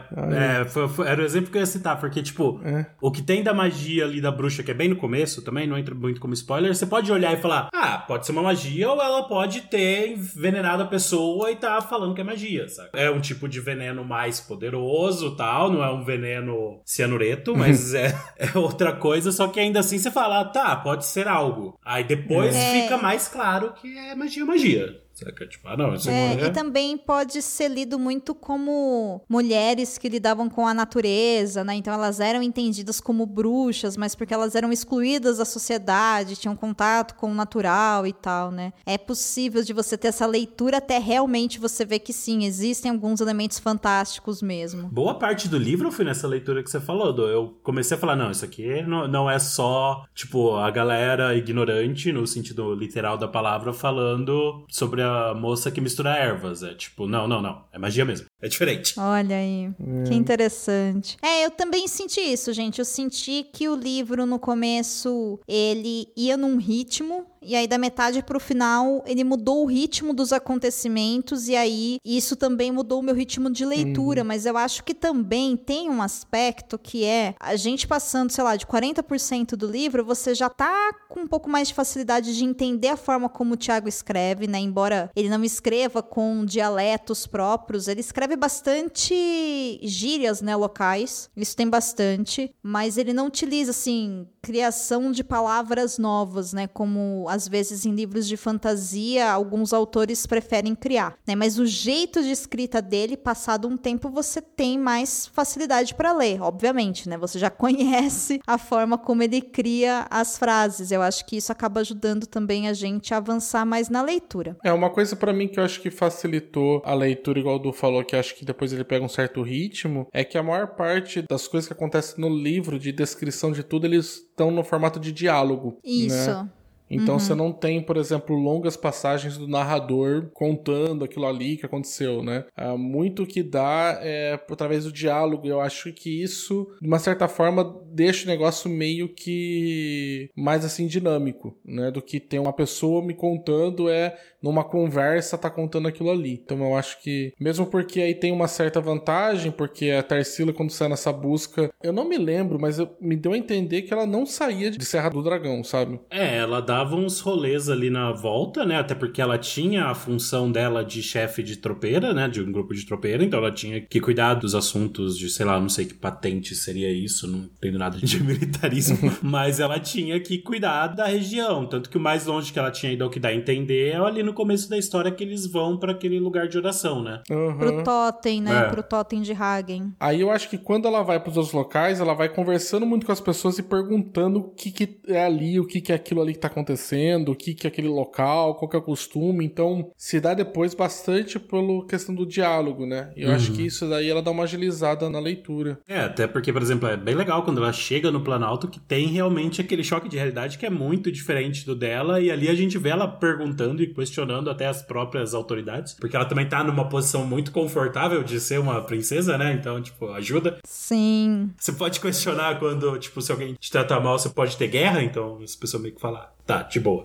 é 0.61 0.65
foi- 0.65 0.87
foi- 0.87 1.07
era 1.07 1.21
o 1.21 1.25
exemplo 1.25 1.51
que 1.51 1.57
eu 1.57 1.61
ia 1.61 1.65
citar, 1.65 1.99
porque, 1.99 2.21
tipo, 2.23 2.59
É. 2.63 2.85
o 3.01 3.11
que 3.11 3.21
tem 3.21 3.43
da 3.43 3.53
magia 3.53 4.05
ali 4.05 4.21
da 4.21 4.31
bruxa, 4.31 4.63
que 4.63 4.71
é 4.71 4.73
bem 4.73 4.87
no 4.89 4.95
começo 4.95 5.41
também, 5.41 5.67
não 5.67 5.77
entra 5.77 5.93
muito 5.93 6.19
como 6.21 6.33
spoiler, 6.33 6.73
você 6.73 6.85
pode 6.85 7.11
olhar 7.11 7.33
e 7.33 7.37
falar, 7.37 7.69
ah, 7.73 7.96
pode 8.05 8.25
ser 8.25 8.31
uma 8.33 8.41
magia, 8.43 8.89
ou 8.89 9.01
ela 9.01 9.23
pode 9.27 9.61
ter 9.61 10.09
envenenado 10.11 10.83
a 10.83 10.87
pessoa 10.87 11.51
e 11.51 11.55
tá 11.55 11.81
falando 11.81 12.13
que 12.13 12.21
é 12.21 12.23
magia, 12.23 12.67
sabe? 12.67 12.89
É 12.93 13.09
um 13.09 13.19
tipo 13.19 13.47
de 13.47 13.59
veneno 13.59 14.03
mais 14.03 14.39
poderoso 14.39 15.35
tal, 15.35 15.71
não 15.71 15.83
é 15.83 15.91
um 15.91 16.03
veneno 16.03 16.81
cianureto, 16.85 17.55
mas 17.55 17.93
é, 17.93 18.13
é 18.37 18.57
outra 18.57 18.93
coisa, 18.93 19.31
só 19.31 19.47
que 19.47 19.59
ainda 19.59 19.79
assim 19.79 19.97
você 19.97 20.11
fala, 20.11 20.41
ah, 20.41 20.45
tá, 20.45 20.75
pode 20.75 21.05
ser 21.05 21.27
algo. 21.27 21.77
Aí 21.83 22.03
depois 22.03 22.55
É. 22.55 22.81
fica 22.81 22.97
mais 22.97 23.27
claro 23.27 23.73
que 23.73 23.97
é 23.97 24.15
magia, 24.15 24.45
magia. 24.45 25.01
Saca? 25.17 25.47
Tipo, 25.47 25.67
ah, 25.67 25.75
não, 25.75 25.95
isso 25.95 26.07
É, 26.11 26.35
não 26.35 26.43
é... 26.43 26.47
e 26.47 26.51
também 26.51 26.95
pode 26.95 27.41
ser 27.41 27.69
lido 27.69 27.97
muito 27.97 28.35
como 28.35 29.19
mulheres 29.27 29.97
que 29.97 30.07
lidavam 30.07 30.47
com 30.47 30.67
a 30.67 30.75
natureza, 30.75 31.63
né? 31.63 31.73
Então 31.73 31.91
elas 31.91 32.19
eram 32.19 32.43
entendidas 32.43 33.01
como 33.01 33.25
bruxas, 33.25 33.97
mas 33.97 34.13
porque 34.13 34.31
elas 34.31 34.53
eram 34.53 34.71
excluídas 34.71 35.39
da 35.39 35.45
sociedade, 35.45 36.35
tinham 36.35 36.55
contato 36.55 37.15
com 37.15 37.31
o 37.31 37.33
natural 37.33 38.05
e 38.05 38.13
tal, 38.13 38.51
né? 38.51 38.71
É 38.85 38.95
possível 38.95 39.63
de 39.63 39.73
você 39.73 39.97
ter 39.97 40.09
essa 40.09 40.27
leitura 40.27 40.77
até 40.77 40.99
realmente 40.99 41.59
você 41.59 41.83
ver 41.83 41.99
que 41.99 42.13
sim, 42.13 42.45
existem 42.45 42.91
alguns 42.91 43.19
elementos 43.19 43.57
fantásticos 43.57 44.43
mesmo. 44.43 44.87
Boa 44.89 45.15
parte 45.15 45.47
do 45.47 45.57
livro 45.57 45.91
foi 45.91 46.05
nessa 46.05 46.27
leitura 46.27 46.61
que 46.61 46.69
você 46.69 46.79
falou, 46.79 47.11
do 47.11 47.27
eu 47.27 47.57
comecei 47.63 47.97
a 47.97 47.99
falar, 47.99 48.15
não, 48.15 48.29
isso 48.29 48.45
aqui 48.45 48.83
não, 48.83 49.07
não 49.07 49.27
é 49.27 49.39
só, 49.39 50.05
tipo, 50.13 50.55
a 50.57 50.69
galera 50.69 51.35
ignorante, 51.35 52.11
no 52.11 52.27
sentido 52.27 52.75
literal 52.75 53.17
da 53.17 53.27
palavra, 53.27 53.73
falando 53.73 54.63
sobre 54.69 55.01
a 55.01 55.06
moça 55.33 55.71
que 55.71 55.81
mistura 55.81 56.15
ervas. 56.15 56.63
É 56.63 56.73
tipo, 56.73 57.07
não, 57.07 57.27
não, 57.27 57.41
não, 57.41 57.63
é 57.71 57.77
magia 57.77 58.05
mesmo. 58.05 58.27
É 58.39 58.47
diferente. 58.47 58.99
Olha 58.99 59.35
aí, 59.35 59.71
que 60.07 60.13
interessante. 60.13 61.17
É, 61.23 61.45
eu 61.45 61.49
também 61.49 61.87
senti 61.87 62.21
isso, 62.21 62.53
gente. 62.53 62.77
Eu 62.77 62.85
senti 62.85 63.43
que 63.51 63.67
o 63.67 63.75
livro, 63.75 64.27
no 64.27 64.37
começo, 64.37 65.39
ele 65.47 66.07
ia 66.15 66.37
num 66.37 66.57
ritmo, 66.57 67.25
e 67.41 67.55
aí 67.55 67.67
da 67.67 67.77
metade 67.79 68.21
pro 68.21 68.39
final, 68.39 69.03
ele 69.07 69.23
mudou 69.23 69.63
o 69.63 69.65
ritmo 69.65 70.13
dos 70.13 70.31
acontecimentos, 70.31 71.47
e 71.47 71.55
aí 71.55 71.97
isso 72.05 72.35
também 72.35 72.71
mudou 72.71 72.99
o 72.99 73.03
meu 73.03 73.15
ritmo 73.15 73.49
de 73.49 73.65
leitura. 73.65 74.23
Mas 74.23 74.45
eu 74.45 74.55
acho 74.55 74.83
que 74.83 74.93
também 74.93 75.57
tem 75.57 75.89
um 75.89 76.01
aspecto 76.01 76.77
que 76.77 77.05
é 77.05 77.33
a 77.39 77.55
gente 77.55 77.87
passando, 77.87 78.31
sei 78.31 78.43
lá, 78.43 78.55
de 78.55 78.67
40% 78.67 79.55
do 79.55 79.65
livro, 79.65 80.05
você 80.05 80.35
já 80.35 80.49
tá 80.49 80.93
com 81.09 81.21
um 81.21 81.27
pouco 81.27 81.49
mais 81.49 81.69
de 81.69 81.73
facilidade 81.73 82.35
de 82.35 82.43
entender 82.43 82.89
a 82.89 82.97
forma 82.97 83.29
como 83.29 83.53
o 83.53 83.57
Tiago 83.57 83.87
escreve, 83.87 84.45
né? 84.45 84.59
Embora 84.59 85.09
ele 85.15 85.29
não 85.29 85.43
escreva 85.43 86.03
com 86.03 86.45
dialetos 86.45 87.25
próprios, 87.25 87.87
ele 87.87 88.01
escreve 88.01 88.26
bastante 88.35 89.79
gírias, 89.83 90.41
né, 90.41 90.55
locais. 90.55 91.29
Isso 91.35 91.55
tem 91.55 91.69
bastante, 91.69 92.53
mas 92.61 92.97
ele 92.97 93.13
não 93.13 93.27
utiliza 93.27 93.71
assim 93.71 94.27
criação 94.47 95.11
de 95.11 95.25
palavras 95.25 95.97
novas, 95.97 96.53
né, 96.53 96.67
como 96.67 97.25
às 97.27 97.49
vezes 97.49 97.85
em 97.85 97.93
livros 97.93 98.25
de 98.25 98.37
fantasia 98.37 99.29
alguns 99.29 99.73
autores 99.73 100.25
preferem 100.25 100.73
criar, 100.73 101.17
né? 101.27 101.35
Mas 101.35 101.59
o 101.59 101.65
jeito 101.65 102.23
de 102.23 102.31
escrita 102.31 102.81
dele, 102.81 103.17
passado 103.17 103.67
um 103.67 103.75
tempo, 103.75 104.09
você 104.09 104.41
tem 104.41 104.79
mais 104.79 105.27
facilidade 105.27 105.93
para 105.93 106.13
ler, 106.13 106.41
obviamente, 106.41 107.09
né? 107.09 107.17
Você 107.17 107.37
já 107.37 107.49
conhece 107.51 108.39
a 108.47 108.57
forma 108.57 108.97
como 108.97 109.21
ele 109.21 109.41
cria 109.41 110.07
as 110.09 110.37
frases. 110.37 110.91
Eu 110.91 111.01
acho 111.01 111.25
que 111.25 111.35
isso 111.35 111.51
acaba 111.51 111.81
ajudando 111.81 112.25
também 112.25 112.69
a 112.69 112.73
gente 112.73 113.13
a 113.13 113.17
avançar 113.17 113.65
mais 113.65 113.89
na 113.89 114.01
leitura. 114.01 114.55
É, 114.63 114.71
uma 114.71 114.89
coisa 114.89 115.13
pra 115.17 115.33
mim 115.33 115.49
que 115.49 115.59
eu 115.59 115.63
acho 115.65 115.81
que 115.81 115.91
facilitou 115.91 116.81
a 116.85 116.93
leitura, 116.93 117.37
igual 117.37 117.57
o 117.57 117.59
Du 117.59 117.73
falou, 117.73 118.01
que 118.05 118.15
acho 118.15 118.33
que 118.33 118.45
depois 118.45 118.71
ele 118.71 118.85
pega 118.85 119.03
um 119.03 119.09
certo 119.09 119.41
ritmo, 119.41 120.07
é 120.13 120.23
que 120.23 120.37
a 120.37 120.43
maior 120.43 120.67
parte 120.67 121.25
das 121.29 121.49
coisas 121.49 121.67
que 121.67 121.73
acontecem 121.73 122.21
no 122.21 122.29
livro, 122.29 122.79
de 122.79 122.93
descrição 122.93 123.51
de 123.51 123.61
tudo, 123.61 123.85
eles 123.85 124.25
estão 124.37 124.51
no 124.51 124.63
formato 124.63 124.99
de 124.99 125.11
diálogo. 125.11 125.79
Isso. 125.83 126.29
Né? 126.29 126.49
Então 126.89 127.19
você 127.19 127.35
não 127.35 127.51
tem, 127.51 127.81
por 127.81 127.97
exemplo, 127.97 128.33
longas 128.33 128.77
passagens 128.77 129.37
do 129.37 129.45
narrador 129.45 130.29
contando 130.33 131.03
aquilo 131.03 131.25
ali 131.25 131.57
que 131.57 131.65
aconteceu, 131.65 132.23
né? 132.23 132.45
Ah, 132.55 132.77
muito 132.77 133.25
que 133.25 133.43
dá 133.43 133.99
é 134.01 134.39
através 134.49 134.85
do 134.85 134.91
diálogo. 134.93 135.45
Eu 135.45 135.59
acho 135.59 135.91
que 135.91 136.23
isso, 136.23 136.65
de 136.81 136.87
uma 136.87 136.97
certa 136.97 137.27
forma, 137.27 137.77
deixa 137.91 138.23
o 138.23 138.29
negócio 138.29 138.69
meio 138.69 139.09
que 139.09 140.29
mais 140.33 140.63
assim 140.63 140.87
dinâmico, 140.87 141.57
né? 141.65 141.91
Do 141.91 142.01
que 142.01 142.21
ter 142.21 142.39
uma 142.39 142.53
pessoa 142.53 143.03
me 143.03 143.13
contando 143.13 143.89
é 143.89 144.17
numa 144.41 144.63
conversa 144.63 145.37
tá 145.37 145.49
contando 145.49 145.87
aquilo 145.87 146.11
ali. 146.11 146.33
Então 146.43 146.59
eu 146.63 146.75
acho 146.75 147.01
que 147.01 147.33
mesmo 147.39 147.65
porque 147.65 147.99
aí 148.01 148.13
tem 148.13 148.31
uma 148.31 148.47
certa 148.47 148.79
vantagem, 148.79 149.51
porque 149.51 149.91
a 149.91 150.03
Tarsila 150.03 150.53
quando 150.53 150.71
sai 150.71 150.89
nessa 150.89 151.11
busca, 151.11 151.69
eu 151.83 151.91
não 151.93 152.07
me 152.07 152.17
lembro, 152.17 152.59
mas 152.59 152.79
eu- 152.79 152.95
me 153.01 153.15
deu 153.15 153.33
a 153.33 153.37
entender 153.37 153.81
que 153.83 153.93
ela 153.93 154.05
não 154.05 154.25
saía 154.25 154.71
de 154.71 154.83
Serra 154.85 155.09
do 155.09 155.23
Dragão, 155.23 155.63
sabe? 155.63 155.99
É, 156.09 156.37
ela 156.37 156.61
dava 156.61 156.95
uns 156.95 157.19
rolês 157.19 157.69
ali 157.69 157.89
na 157.89 158.11
volta, 158.11 158.65
né? 158.65 158.77
Até 158.77 158.93
porque 158.95 159.21
ela 159.21 159.37
tinha 159.37 159.85
a 159.85 159.95
função 159.95 160.51
dela 160.51 160.83
de 160.83 161.01
chefe 161.01 161.41
de 161.43 161.57
tropeira, 161.57 162.13
né? 162.13 162.27
De 162.27 162.41
um 162.41 162.51
grupo 162.51 162.73
de 162.73 162.85
tropeira, 162.85 163.23
então 163.23 163.39
ela 163.39 163.51
tinha 163.51 163.81
que 163.81 163.99
cuidar 163.99 164.35
dos 164.35 164.53
assuntos 164.55 165.17
de, 165.17 165.29
sei 165.29 165.45
lá, 165.45 165.59
não 165.59 165.69
sei 165.69 165.85
que 165.85 165.93
patente 165.93 166.55
seria 166.55 166.91
isso, 166.91 167.27
não 167.27 167.39
entendo 167.57 167.77
nada 167.77 167.97
de 167.97 168.19
militarismo, 168.23 168.97
mas 169.21 169.59
ela 169.59 169.79
tinha 169.79 170.19
que 170.19 170.37
cuidar 170.39 170.87
da 170.87 171.05
região. 171.05 171.65
Tanto 171.65 171.89
que 171.89 171.97
o 171.97 172.01
mais 172.01 172.25
longe 172.25 172.51
que 172.53 172.59
ela 172.59 172.71
tinha 172.71 172.91
ido 172.91 173.03
ao 173.03 173.09
que 173.09 173.19
dá 173.19 173.29
a 173.29 173.35
entender 173.35 173.89
é 173.89 173.95
ali 173.97 174.23
no 174.27 174.33
começo 174.33 174.69
da 174.69 174.77
história 174.77 175.11
que 175.11 175.23
eles 175.23 175.47
vão 175.47 175.77
pra 175.77 175.93
aquele 175.93 176.19
lugar 176.19 176.47
de 176.47 176.57
oração, 176.57 177.01
né? 177.01 177.21
Aham. 177.31 177.57
Pro 177.57 177.83
totem, 177.83 178.41
né? 178.41 178.65
É. 178.65 178.69
Pro 178.69 178.83
totem 178.83 179.21
de 179.21 179.33
Hagen. 179.33 179.93
Aí 179.99 180.21
eu 180.21 180.29
acho 180.29 180.49
que 180.49 180.57
quando 180.57 180.87
ela 180.87 181.01
vai 181.01 181.19
pros 181.19 181.37
outros 181.37 181.53
locais, 181.53 181.99
ela 181.99 182.13
vai 182.13 182.29
conversando 182.29 182.85
muito 182.85 183.05
com 183.05 183.11
as 183.11 183.19
pessoas 183.19 183.57
e 183.57 183.63
perguntando 183.63 184.39
o 184.39 184.49
que, 184.49 184.69
que 184.69 184.99
é 185.07 185.25
ali, 185.25 185.59
o 185.59 185.65
que, 185.65 185.81
que 185.81 185.91
é 185.91 185.95
aquilo 185.95 186.21
ali 186.21 186.33
que 186.33 186.39
tá 186.39 186.47
acontecendo, 186.47 187.31
o 187.31 187.35
que, 187.35 187.53
que 187.53 187.65
é 187.65 187.69
aquele 187.69 187.87
local, 187.87 188.55
qual 188.55 188.69
que 188.69 188.75
é 188.75 188.79
o 188.79 188.83
costume. 188.83 189.45
Então, 189.45 189.91
se 189.97 190.19
dá 190.19 190.33
depois 190.33 190.73
bastante 190.73 191.39
pela 191.39 191.85
questão 191.87 192.13
do 192.13 192.25
diálogo, 192.25 192.85
né? 192.85 193.11
E 193.15 193.23
eu 193.23 193.31
acho 193.31 193.51
que 193.53 193.65
isso 193.65 193.89
daí 193.89 194.09
ela 194.09 194.21
dá 194.21 194.31
uma 194.31 194.43
agilizada 194.43 195.09
na 195.09 195.19
leitura. 195.19 195.79
É, 195.87 196.01
até 196.01 196.27
porque, 196.27 196.51
por 196.51 196.61
exemplo, 196.61 196.87
é 196.87 196.97
bem 196.97 197.15
legal 197.15 197.43
quando 197.43 197.61
ela 197.63 197.71
chega 197.71 198.11
no 198.11 198.21
Planalto 198.21 198.67
que 198.67 198.79
tem 198.79 199.07
realmente 199.07 199.61
aquele 199.61 199.83
choque 199.83 200.09
de 200.09 200.17
realidade 200.17 200.57
que 200.57 200.65
é 200.65 200.69
muito 200.69 201.11
diferente 201.11 201.65
do 201.65 201.75
dela, 201.75 202.19
e 202.19 202.29
ali 202.29 202.49
a 202.49 202.55
gente 202.55 202.77
vê 202.77 202.89
ela 202.89 203.07
perguntando 203.07 203.81
e 203.81 203.87
questionando 204.17 204.49
até 204.49 204.65
as 204.65 204.81
próprias 204.81 205.35
autoridades, 205.35 205.93
porque 205.93 206.15
ela 206.15 206.25
também 206.25 206.47
tá 206.47 206.63
numa 206.63 206.89
posição 206.89 207.25
muito 207.25 207.51
confortável 207.51 208.23
de 208.23 208.39
ser 208.39 208.59
uma 208.59 208.81
princesa, 208.81 209.37
né? 209.37 209.53
Então, 209.53 209.79
tipo, 209.81 210.09
ajuda. 210.11 210.57
Sim. 210.65 211.51
Você 211.57 211.71
pode 211.71 211.99
questionar 211.99 212.57
quando, 212.57 212.97
tipo, 212.97 213.21
se 213.21 213.31
alguém 213.31 213.53
te 213.53 213.71
tratar 213.71 213.99
mal, 213.99 214.17
você 214.17 214.29
pode 214.29 214.57
ter 214.57 214.67
guerra, 214.67 215.03
então 215.03 215.39
essa 215.43 215.57
pessoa 215.57 215.81
meio 215.81 215.93
que 215.93 216.01
fala, 216.01 216.33
tá, 216.47 216.63
de 216.63 216.79
boa. 216.79 217.03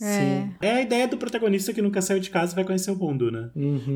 É. 0.00 0.48
É 0.60 0.70
a 0.72 0.82
ideia 0.82 1.08
do 1.08 1.16
protagonista 1.16 1.72
que 1.72 1.80
nunca 1.80 2.02
saiu 2.02 2.20
de 2.20 2.28
casa 2.28 2.52
e 2.52 2.54
vai 2.54 2.64
conhecer 2.64 2.90
o 2.90 2.96
mundo, 2.96 3.30
né? 3.30 3.50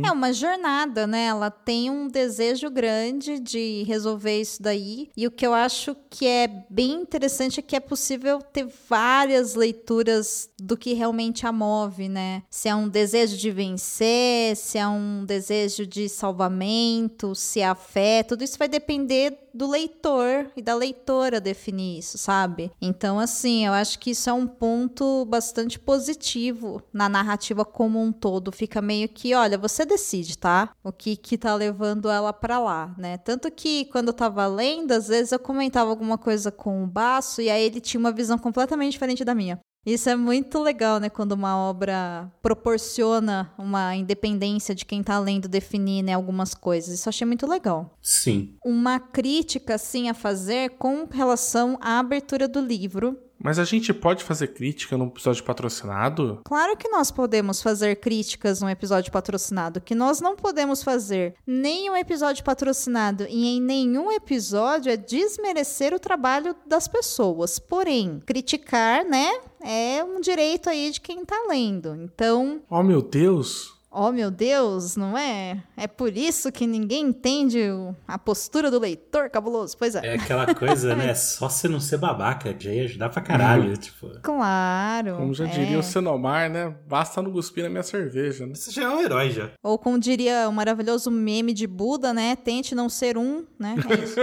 É 0.05 0.11
uma 0.11 0.33
jornada, 0.33 1.07
né? 1.07 1.27
Ela 1.27 1.51
tem 1.51 1.91
um 1.91 2.09
desejo 2.09 2.71
grande 2.71 3.39
de 3.39 3.85
resolver 3.87 4.41
isso 4.41 4.63
daí. 4.63 5.11
E 5.17 5.27
o 5.27 5.31
que 5.31 5.47
eu 5.47 5.53
acho 5.53 5.95
que 6.09 6.27
é 6.27 6.49
bem 6.71 6.93
interessante 6.93 7.61
é 7.61 7.63
que 7.63 7.77
é 7.77 7.81
possível 7.81 8.41
ter 8.41 8.67
várias 8.89 9.55
leituras 9.55 10.49
do 10.59 10.77
que 10.77 10.95
realmente 10.95 11.47
a 11.47 11.53
move, 11.53 12.09
né? 12.09 12.43
Se 12.49 12.69
é 12.69 12.75
um 12.75 12.89
desejo 12.89 13.37
de 13.37 13.51
vencer, 13.51 14.57
se 14.57 14.79
é 14.79 14.89
um 14.89 15.25
desejo 15.27 15.87
de 15.87 16.09
salvamento, 16.09 17.35
se 17.35 17.61
é 17.61 17.67
a 17.67 17.75
fé, 17.75 18.23
tudo 18.23 18.43
isso 18.43 18.59
vai 18.59 18.69
depender 18.69 19.37
do 19.55 19.69
leitor 19.69 20.51
e 20.57 20.63
da 20.63 20.75
leitora 20.75 21.41
definir 21.41 21.99
isso, 21.99 22.19
sabe? 22.19 22.71
Então, 22.81 23.19
assim, 23.19 23.67
eu 23.67 23.73
acho 23.73 23.99
que 23.99 24.11
isso 24.11 24.29
é 24.29 24.33
um 24.33 24.47
ponto 24.47 25.25
bastante 25.27 25.79
positivo 25.79 26.83
na 26.93 27.09
narrativa 27.09 27.65
como 27.65 28.01
um 28.01 28.13
todo. 28.13 28.53
Fica 28.53 28.81
meio 28.81 29.09
que, 29.09 29.35
olha, 29.35 29.59
você 29.59 29.85
decide, 29.85 30.39
tá? 30.39 30.71
O 30.83 30.93
que 30.93 31.17
que 31.17 31.39
tá 31.39 31.55
levando 31.55 32.09
ela 32.09 32.33
pra 32.33 32.59
lá, 32.59 32.95
né? 32.99 33.19
Tanto 33.19 33.51
que 33.51 33.87
quando 33.87 34.09
eu 34.09 34.15
tava 34.15 34.47
lendo, 34.47 34.93
às 34.93 35.09
vezes 35.09 35.33
eu 35.33 35.39
comentava 35.39 35.91
alguma 35.91 36.19
coisa 36.19 36.51
com 36.51 36.85
o 36.85 36.87
Baço 36.87 37.41
e 37.41 37.51
aí 37.51 37.63
ele 37.63 37.81
tinha 37.81 38.01
uma 38.01 38.13
visão 38.13 38.39
completamente 38.39 38.93
diferente 38.93 39.25
da 39.25 39.35
minha. 39.35 39.61
Isso 39.85 40.11
é 40.11 40.17
muito 40.17 40.61
legal, 40.61 41.01
né? 41.01 41.09
Quando 41.09 41.33
uma 41.33 41.57
obra 41.57 42.31
proporciona 42.43 43.53
uma 43.59 43.97
independência 43.97 44.75
de 44.75 44.85
quem 44.85 45.03
tá 45.03 45.19
lendo 45.19 45.49
definir 45.49 46.03
né, 46.03 46.13
algumas 46.13 46.55
coisas. 46.55 46.95
Isso 46.95 47.09
eu 47.09 47.11
achei 47.11 47.27
muito 47.27 47.47
legal. 47.47 47.97
Sim. 48.03 48.57
Uma 48.65 49.01
crítica, 49.01 49.79
sim, 49.79 50.09
a 50.09 50.15
fazer 50.15 50.71
com 50.71 51.07
relação 51.11 51.79
à 51.81 51.99
abertura 51.99 52.47
do 52.47 52.61
livro. 52.61 53.19
Mas 53.43 53.59
a 53.59 53.65
gente 53.65 53.93
pode 53.95 54.23
fazer 54.23 54.49
crítica 54.49 54.99
num 54.99 55.07
episódio 55.07 55.43
patrocinado? 55.43 56.41
Claro 56.45 56.77
que 56.77 56.89
nós 56.89 57.11
podemos 57.11 57.63
fazer 57.63 57.97
críticas 57.97 58.61
num 58.61 58.69
episódio 58.69 59.11
patrocinado. 59.11 59.81
Que 59.81 59.95
nós 59.95 60.21
não 60.21 60.37
podemos 60.37 60.83
fazer 60.83 61.35
nenhum 61.47 61.97
episódio 61.97 62.45
patrocinado 62.45 63.27
e 63.29 63.57
em 63.57 63.61
nenhum 63.61 64.13
episódio 64.13 64.93
é 64.93 64.97
desmerecer 64.97 65.95
o 65.95 65.99
trabalho 65.99 66.55
das 66.67 66.87
pessoas. 66.87 67.59
Porém, 67.59 68.21
criticar, 68.27 69.05
né? 69.05 69.31
É 69.63 70.05
um 70.05 70.21
direito 70.21 70.69
aí 70.69 70.91
de 70.91 71.01
quem 71.01 71.25
tá 71.25 71.47
lendo. 71.49 71.97
Então. 71.97 72.61
Oh, 72.69 72.83
meu 72.83 73.01
Deus! 73.01 73.80
Oh, 73.93 74.13
meu 74.13 74.31
Deus, 74.31 74.97
não 74.97 75.19
é? 75.19 75.65
É 75.77 75.89
por 75.89 76.17
isso 76.17 76.53
que 76.53 76.65
ninguém 76.65 77.07
entende 77.07 77.59
a 78.07 78.17
postura 78.17 78.71
do 78.71 78.79
leitor 78.79 79.29
cabuloso. 79.29 79.77
Pois 79.77 79.97
é. 79.97 80.07
É 80.07 80.15
aquela 80.15 80.55
coisa, 80.55 80.95
né? 80.95 81.13
Só 81.17 81.49
você 81.49 81.67
não 81.67 81.81
ser 81.81 81.99
babaca, 81.99 82.55
já 82.57 82.71
ia 82.71 82.85
ajudar 82.85 83.09
pra 83.09 83.21
caralho. 83.21 83.77
tipo. 83.77 84.09
Claro. 84.23 85.17
Como 85.17 85.35
já 85.35 85.47
é. 85.47 85.49
diria 85.49 85.79
o 85.79 85.83
Senomar, 85.83 86.49
né? 86.49 86.73
Basta 86.87 87.21
não 87.21 87.33
cuspir 87.33 87.65
na 87.65 87.71
minha 87.71 87.83
cerveja, 87.83 88.47
né? 88.47 88.55
Você 88.55 88.71
já 88.71 88.85
é 88.85 88.89
um 88.89 89.01
herói 89.01 89.31
já. 89.31 89.51
Ou 89.61 89.77
como 89.77 89.99
diria 89.99 90.49
o 90.49 90.53
maravilhoso 90.53 91.11
meme 91.11 91.53
de 91.53 91.67
Buda, 91.67 92.15
né? 92.15 92.37
Tente 92.37 92.77
não 92.77 92.89
ser 92.89 93.19
um, 93.19 93.45
né? 93.59 93.75
É 93.91 94.05
isso. 94.05 94.21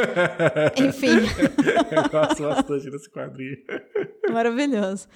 Enfim. 0.82 1.17
Eu 1.91 2.10
gosto 2.10 2.41
bastante 2.43 2.89
desse 2.89 3.10
quadrinho. 3.10 3.58
Maravilhoso. 4.32 5.10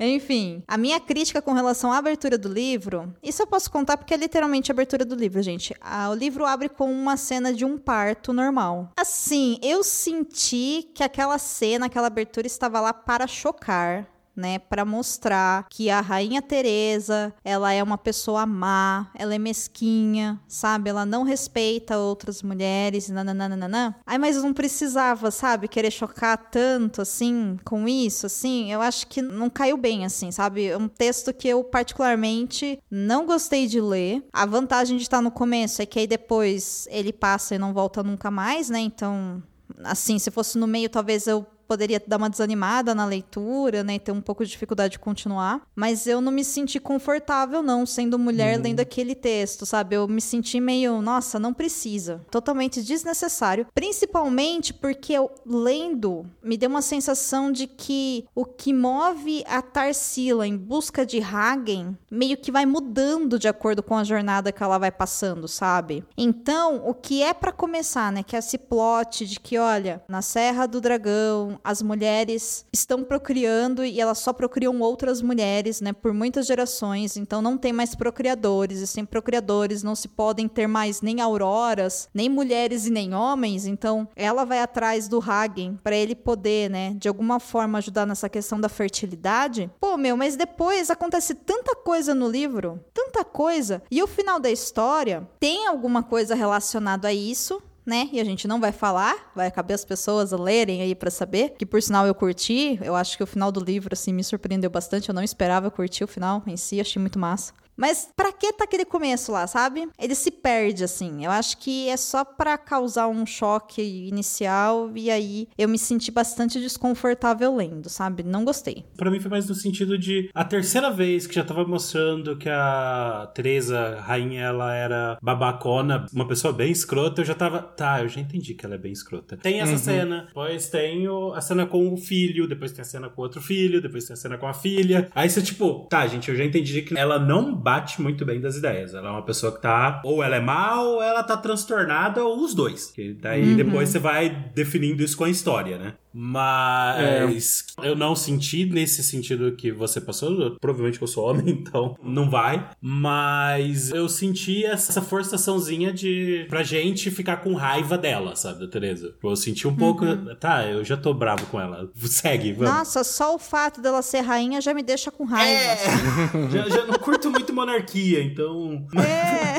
Enfim, 0.00 0.62
a 0.66 0.78
minha 0.78 0.98
crítica 0.98 1.42
com 1.42 1.52
relação 1.52 1.92
à 1.92 1.98
abertura 1.98 2.38
do 2.38 2.48
livro, 2.48 3.14
isso 3.22 3.42
eu 3.42 3.46
posso 3.46 3.70
contar 3.70 3.98
porque 3.98 4.14
é 4.14 4.16
literalmente 4.16 4.70
a 4.70 4.74
abertura 4.74 5.04
do 5.04 5.14
livro, 5.14 5.42
gente. 5.42 5.74
O 6.10 6.14
livro 6.14 6.46
abre 6.46 6.70
com 6.70 6.90
uma 6.90 7.18
cena 7.18 7.52
de 7.52 7.66
um 7.66 7.76
parto 7.76 8.32
normal. 8.32 8.90
Assim, 8.96 9.58
eu 9.62 9.84
senti 9.84 10.88
que 10.94 11.04
aquela 11.04 11.36
cena, 11.38 11.86
aquela 11.86 12.06
abertura 12.06 12.46
estava 12.46 12.80
lá 12.80 12.94
para 12.94 13.26
chocar 13.26 14.08
né, 14.40 14.58
para 14.58 14.84
mostrar 14.84 15.66
que 15.68 15.90
a 15.90 16.00
rainha 16.00 16.40
Teresa, 16.40 17.32
ela 17.44 17.72
é 17.72 17.82
uma 17.82 17.98
pessoa 17.98 18.46
má, 18.46 19.10
ela 19.14 19.34
é 19.34 19.38
mesquinha, 19.38 20.40
sabe? 20.48 20.90
Ela 20.90 21.04
não 21.04 21.22
respeita 21.22 21.98
outras 21.98 22.42
mulheres, 22.42 23.08
nananana. 23.10 23.96
Ai, 24.06 24.18
mas 24.18 24.42
não 24.42 24.52
precisava, 24.52 25.30
sabe, 25.30 25.68
querer 25.68 25.90
chocar 25.90 26.50
tanto 26.50 27.02
assim 27.02 27.58
com 27.64 27.86
isso, 27.86 28.26
assim. 28.26 28.72
Eu 28.72 28.80
acho 28.80 29.06
que 29.06 29.20
não 29.20 29.50
caiu 29.50 29.76
bem 29.76 30.04
assim, 30.04 30.30
sabe? 30.30 30.66
É 30.66 30.76
um 30.76 30.88
texto 30.88 31.32
que 31.32 31.46
eu 31.46 31.62
particularmente 31.62 32.78
não 32.90 33.26
gostei 33.26 33.66
de 33.66 33.80
ler. 33.80 34.24
A 34.32 34.46
vantagem 34.46 34.96
de 34.96 35.02
estar 35.02 35.20
no 35.20 35.30
começo 35.30 35.82
é 35.82 35.86
que 35.86 35.98
aí 35.98 36.06
depois 36.06 36.88
ele 36.90 37.12
passa 37.12 37.54
e 37.54 37.58
não 37.58 37.74
volta 37.74 38.02
nunca 38.02 38.30
mais, 38.30 38.70
né? 38.70 38.80
Então, 38.80 39.42
assim, 39.84 40.18
se 40.18 40.30
fosse 40.30 40.58
no 40.58 40.66
meio, 40.66 40.88
talvez 40.88 41.26
eu 41.26 41.46
poderia 41.70 42.02
dar 42.04 42.16
uma 42.16 42.28
desanimada 42.28 42.96
na 42.96 43.04
leitura, 43.04 43.84
né, 43.84 43.96
ter 43.96 44.10
um 44.10 44.20
pouco 44.20 44.44
de 44.44 44.50
dificuldade 44.50 44.90
de 44.94 44.98
continuar, 44.98 45.62
mas 45.76 46.04
eu 46.04 46.20
não 46.20 46.32
me 46.32 46.42
senti 46.42 46.80
confortável 46.80 47.62
não 47.62 47.86
sendo 47.86 48.18
mulher 48.18 48.56
Uhum. 48.56 48.64
lendo 48.64 48.80
aquele 48.80 49.14
texto, 49.14 49.64
sabe? 49.64 49.94
Eu 49.94 50.08
me 50.08 50.20
senti 50.20 50.58
meio, 50.58 51.00
nossa, 51.00 51.38
não 51.38 51.54
precisa. 51.54 52.22
Totalmente 52.28 52.82
desnecessário, 52.82 53.68
principalmente 53.72 54.74
porque 54.74 55.12
eu 55.12 55.30
lendo 55.46 56.26
me 56.42 56.56
deu 56.56 56.68
uma 56.68 56.82
sensação 56.82 57.52
de 57.52 57.68
que 57.68 58.24
o 58.34 58.44
que 58.44 58.72
move 58.72 59.44
a 59.46 59.62
Tarsila 59.62 60.46
em 60.48 60.56
busca 60.56 61.06
de 61.06 61.20
Hagen 61.20 61.96
meio 62.10 62.36
que 62.36 62.50
vai 62.50 62.66
mudando 62.66 63.38
de 63.38 63.46
acordo 63.46 63.80
com 63.80 63.94
a 63.96 64.02
jornada 64.02 64.50
que 64.50 64.62
ela 64.62 64.78
vai 64.78 64.90
passando, 64.90 65.46
sabe? 65.46 66.02
Então, 66.16 66.82
o 66.84 66.94
que 66.94 67.22
é 67.22 67.32
pra 67.32 67.52
começar, 67.52 68.10
né, 68.10 68.24
que 68.24 68.34
é 68.34 68.40
esse 68.40 68.58
plot 68.58 69.24
de 69.26 69.38
que, 69.38 69.56
olha, 69.58 70.02
na 70.08 70.22
Serra 70.22 70.66
do 70.66 70.80
Dragão, 70.80 71.59
as 71.64 71.82
mulheres 71.82 72.64
estão 72.72 73.02
procriando 73.02 73.84
e 73.84 74.00
elas 74.00 74.18
só 74.18 74.32
procriam 74.32 74.80
outras 74.80 75.22
mulheres, 75.22 75.80
né, 75.80 75.92
por 75.92 76.12
muitas 76.12 76.46
gerações, 76.46 77.16
então 77.16 77.42
não 77.42 77.56
tem 77.56 77.72
mais 77.72 77.94
procriadores, 77.94 78.80
e 78.80 78.86
sem 78.86 79.04
procriadores 79.04 79.82
não 79.82 79.94
se 79.94 80.08
podem 80.08 80.48
ter 80.48 80.66
mais 80.66 81.00
nem 81.00 81.20
auroras, 81.20 82.08
nem 82.14 82.28
mulheres 82.28 82.86
e 82.86 82.90
nem 82.90 83.14
homens, 83.14 83.66
então 83.66 84.08
ela 84.16 84.44
vai 84.44 84.60
atrás 84.60 85.08
do 85.08 85.20
Hagen 85.20 85.78
para 85.82 85.96
ele 85.96 86.14
poder, 86.14 86.70
né, 86.70 86.94
de 86.98 87.08
alguma 87.08 87.40
forma 87.40 87.78
ajudar 87.78 88.06
nessa 88.06 88.28
questão 88.28 88.60
da 88.60 88.68
fertilidade. 88.68 89.70
Pô, 89.80 89.96
meu, 89.96 90.16
mas 90.16 90.36
depois 90.36 90.90
acontece 90.90 91.34
tanta 91.34 91.74
coisa 91.74 92.14
no 92.14 92.28
livro, 92.28 92.80
tanta 92.92 93.24
coisa, 93.24 93.82
e 93.90 94.02
o 94.02 94.06
final 94.06 94.38
da 94.38 94.50
história 94.50 95.28
tem 95.38 95.66
alguma 95.66 96.02
coisa 96.02 96.34
relacionada 96.34 97.08
a 97.08 97.12
isso, 97.12 97.62
né? 97.90 98.08
E 98.12 98.20
a 98.20 98.24
gente 98.24 98.46
não 98.46 98.60
vai 98.60 98.70
falar, 98.70 99.32
vai 99.34 99.50
caber 99.50 99.74
as 99.74 99.84
pessoas 99.84 100.30
lerem 100.30 100.80
aí 100.80 100.94
pra 100.94 101.10
saber. 101.10 101.54
Que 101.58 101.66
por 101.66 101.82
sinal 101.82 102.06
eu 102.06 102.14
curti, 102.14 102.78
eu 102.82 102.94
acho 102.94 103.16
que 103.16 103.22
o 103.24 103.26
final 103.26 103.50
do 103.50 103.58
livro 103.58 103.92
assim 103.92 104.12
me 104.12 104.22
surpreendeu 104.22 104.70
bastante, 104.70 105.08
eu 105.08 105.14
não 105.14 105.24
esperava 105.24 105.70
curtir 105.70 106.04
o 106.04 106.08
final 106.08 106.40
em 106.46 106.56
si, 106.56 106.80
achei 106.80 107.00
muito 107.00 107.18
massa. 107.18 107.52
Mas 107.80 108.10
pra 108.14 108.30
que 108.30 108.52
tá 108.52 108.64
aquele 108.64 108.84
começo 108.84 109.32
lá, 109.32 109.46
sabe? 109.46 109.88
Ele 109.98 110.14
se 110.14 110.30
perde 110.30 110.84
assim. 110.84 111.24
Eu 111.24 111.30
acho 111.30 111.56
que 111.56 111.88
é 111.88 111.96
só 111.96 112.24
pra 112.24 112.58
causar 112.58 113.08
um 113.08 113.24
choque 113.24 113.80
inicial 113.80 114.90
e 114.94 115.10
aí 115.10 115.48
eu 115.56 115.66
me 115.66 115.78
senti 115.78 116.10
bastante 116.10 116.60
desconfortável 116.60 117.56
lendo, 117.56 117.88
sabe? 117.88 118.22
Não 118.22 118.44
gostei. 118.44 118.84
Pra 118.98 119.10
mim 119.10 119.18
foi 119.18 119.30
mais 119.30 119.48
no 119.48 119.54
sentido 119.54 119.96
de 119.96 120.28
a 120.34 120.44
terceira 120.44 120.90
vez 120.90 121.26
que 121.26 121.34
já 121.34 121.42
tava 121.42 121.64
mostrando 121.66 122.36
que 122.36 122.48
a 122.50 123.30
Teresa, 123.34 123.98
rainha, 124.00 124.42
ela 124.42 124.74
era 124.74 125.18
babacona, 125.22 126.04
uma 126.12 126.28
pessoa 126.28 126.52
bem 126.52 126.70
escrota, 126.70 127.22
eu 127.22 127.24
já 127.24 127.34
tava, 127.34 127.60
tá, 127.62 128.02
eu 128.02 128.08
já 128.08 128.20
entendi 128.20 128.52
que 128.54 128.66
ela 128.66 128.74
é 128.74 128.78
bem 128.78 128.92
escrota. 128.92 129.36
Tem 129.38 129.60
essa 129.60 129.78
cena, 129.78 130.24
depois 130.26 130.68
tem 130.68 131.08
o- 131.08 131.32
a 131.32 131.40
cena 131.40 131.64
com 131.66 131.92
o 131.92 131.96
filho, 131.96 132.46
depois 132.46 132.72
tem 132.72 132.82
a 132.82 132.84
cena 132.84 133.08
com 133.08 133.22
outro 133.22 133.40
filho, 133.40 133.80
depois 133.80 134.04
tem 134.04 134.14
a 134.14 134.16
cena 134.16 134.36
com 134.36 134.46
a 134.46 134.52
filha. 134.52 135.08
Aí 135.14 135.30
você 135.30 135.40
tipo, 135.40 135.86
tá, 135.88 136.06
gente, 136.06 136.28
eu 136.28 136.36
já 136.36 136.44
entendi 136.44 136.82
que 136.82 136.96
ela 136.98 137.18
não 137.18 137.54
bate 137.70 138.02
muito 138.02 138.24
bem 138.24 138.40
das 138.40 138.56
ideias. 138.56 138.94
Ela 138.94 139.08
é 139.08 139.12
uma 139.12 139.22
pessoa 139.22 139.52
que 139.52 139.62
tá 139.62 140.00
ou 140.04 140.22
ela 140.22 140.36
é 140.36 140.40
má 140.40 140.80
ou 140.82 141.00
ela 141.00 141.22
tá 141.22 141.36
transtornada 141.36 142.24
ou 142.24 142.42
os 142.42 142.52
dois. 142.52 142.90
Que 142.90 143.12
daí 143.12 143.54
depois 143.54 143.88
você 143.88 143.98
vai 143.98 144.28
definindo 144.54 145.02
isso 145.02 145.16
com 145.16 145.24
a 145.24 145.30
história, 145.30 145.78
né? 145.78 145.94
Mas 146.12 147.66
eu 147.82 147.94
não 147.94 148.14
senti 148.14 148.64
nesse 148.66 149.02
sentido 149.02 149.52
que 149.52 149.70
você 149.70 150.00
passou. 150.00 150.56
Provavelmente 150.60 151.00
eu 151.00 151.06
sou 151.06 151.28
homem, 151.28 151.50
então 151.60 151.96
não 152.02 152.28
vai. 152.28 152.70
Mas 152.80 153.90
eu 153.90 154.08
senti 154.08 154.64
essa 154.64 155.00
forçaçãozinha 155.00 155.92
de 155.92 156.46
pra 156.48 156.62
gente 156.62 157.10
ficar 157.10 157.38
com 157.38 157.54
raiva 157.54 157.96
dela, 157.96 158.34
sabe, 158.36 158.60
da 158.60 158.68
Teresa. 158.68 159.14
Eu 159.22 159.36
senti 159.36 159.66
um 159.66 159.74
pouco. 159.74 160.04
Tá, 160.36 160.66
eu 160.66 160.84
já 160.84 160.96
tô 160.96 161.12
bravo 161.14 161.46
com 161.46 161.60
ela. 161.60 161.90
Segue, 161.96 162.52
vamos. 162.52 162.74
Nossa, 162.74 163.04
só 163.04 163.34
o 163.34 163.38
fato 163.38 163.80
dela 163.80 164.02
ser 164.02 164.20
rainha 164.20 164.60
já 164.60 164.74
me 164.74 164.82
deixa 164.82 165.10
com 165.10 165.24
raiva. 165.24 165.50
É, 165.50 165.76
já, 166.50 166.68
já 166.68 166.86
não 166.86 166.94
curto 166.94 167.30
muito 167.30 167.52
monarquia, 167.52 168.22
então. 168.22 168.86
É. 168.96 169.58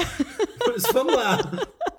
Mas 0.68 0.84
vamos 0.94 1.16
lá. 1.16 1.40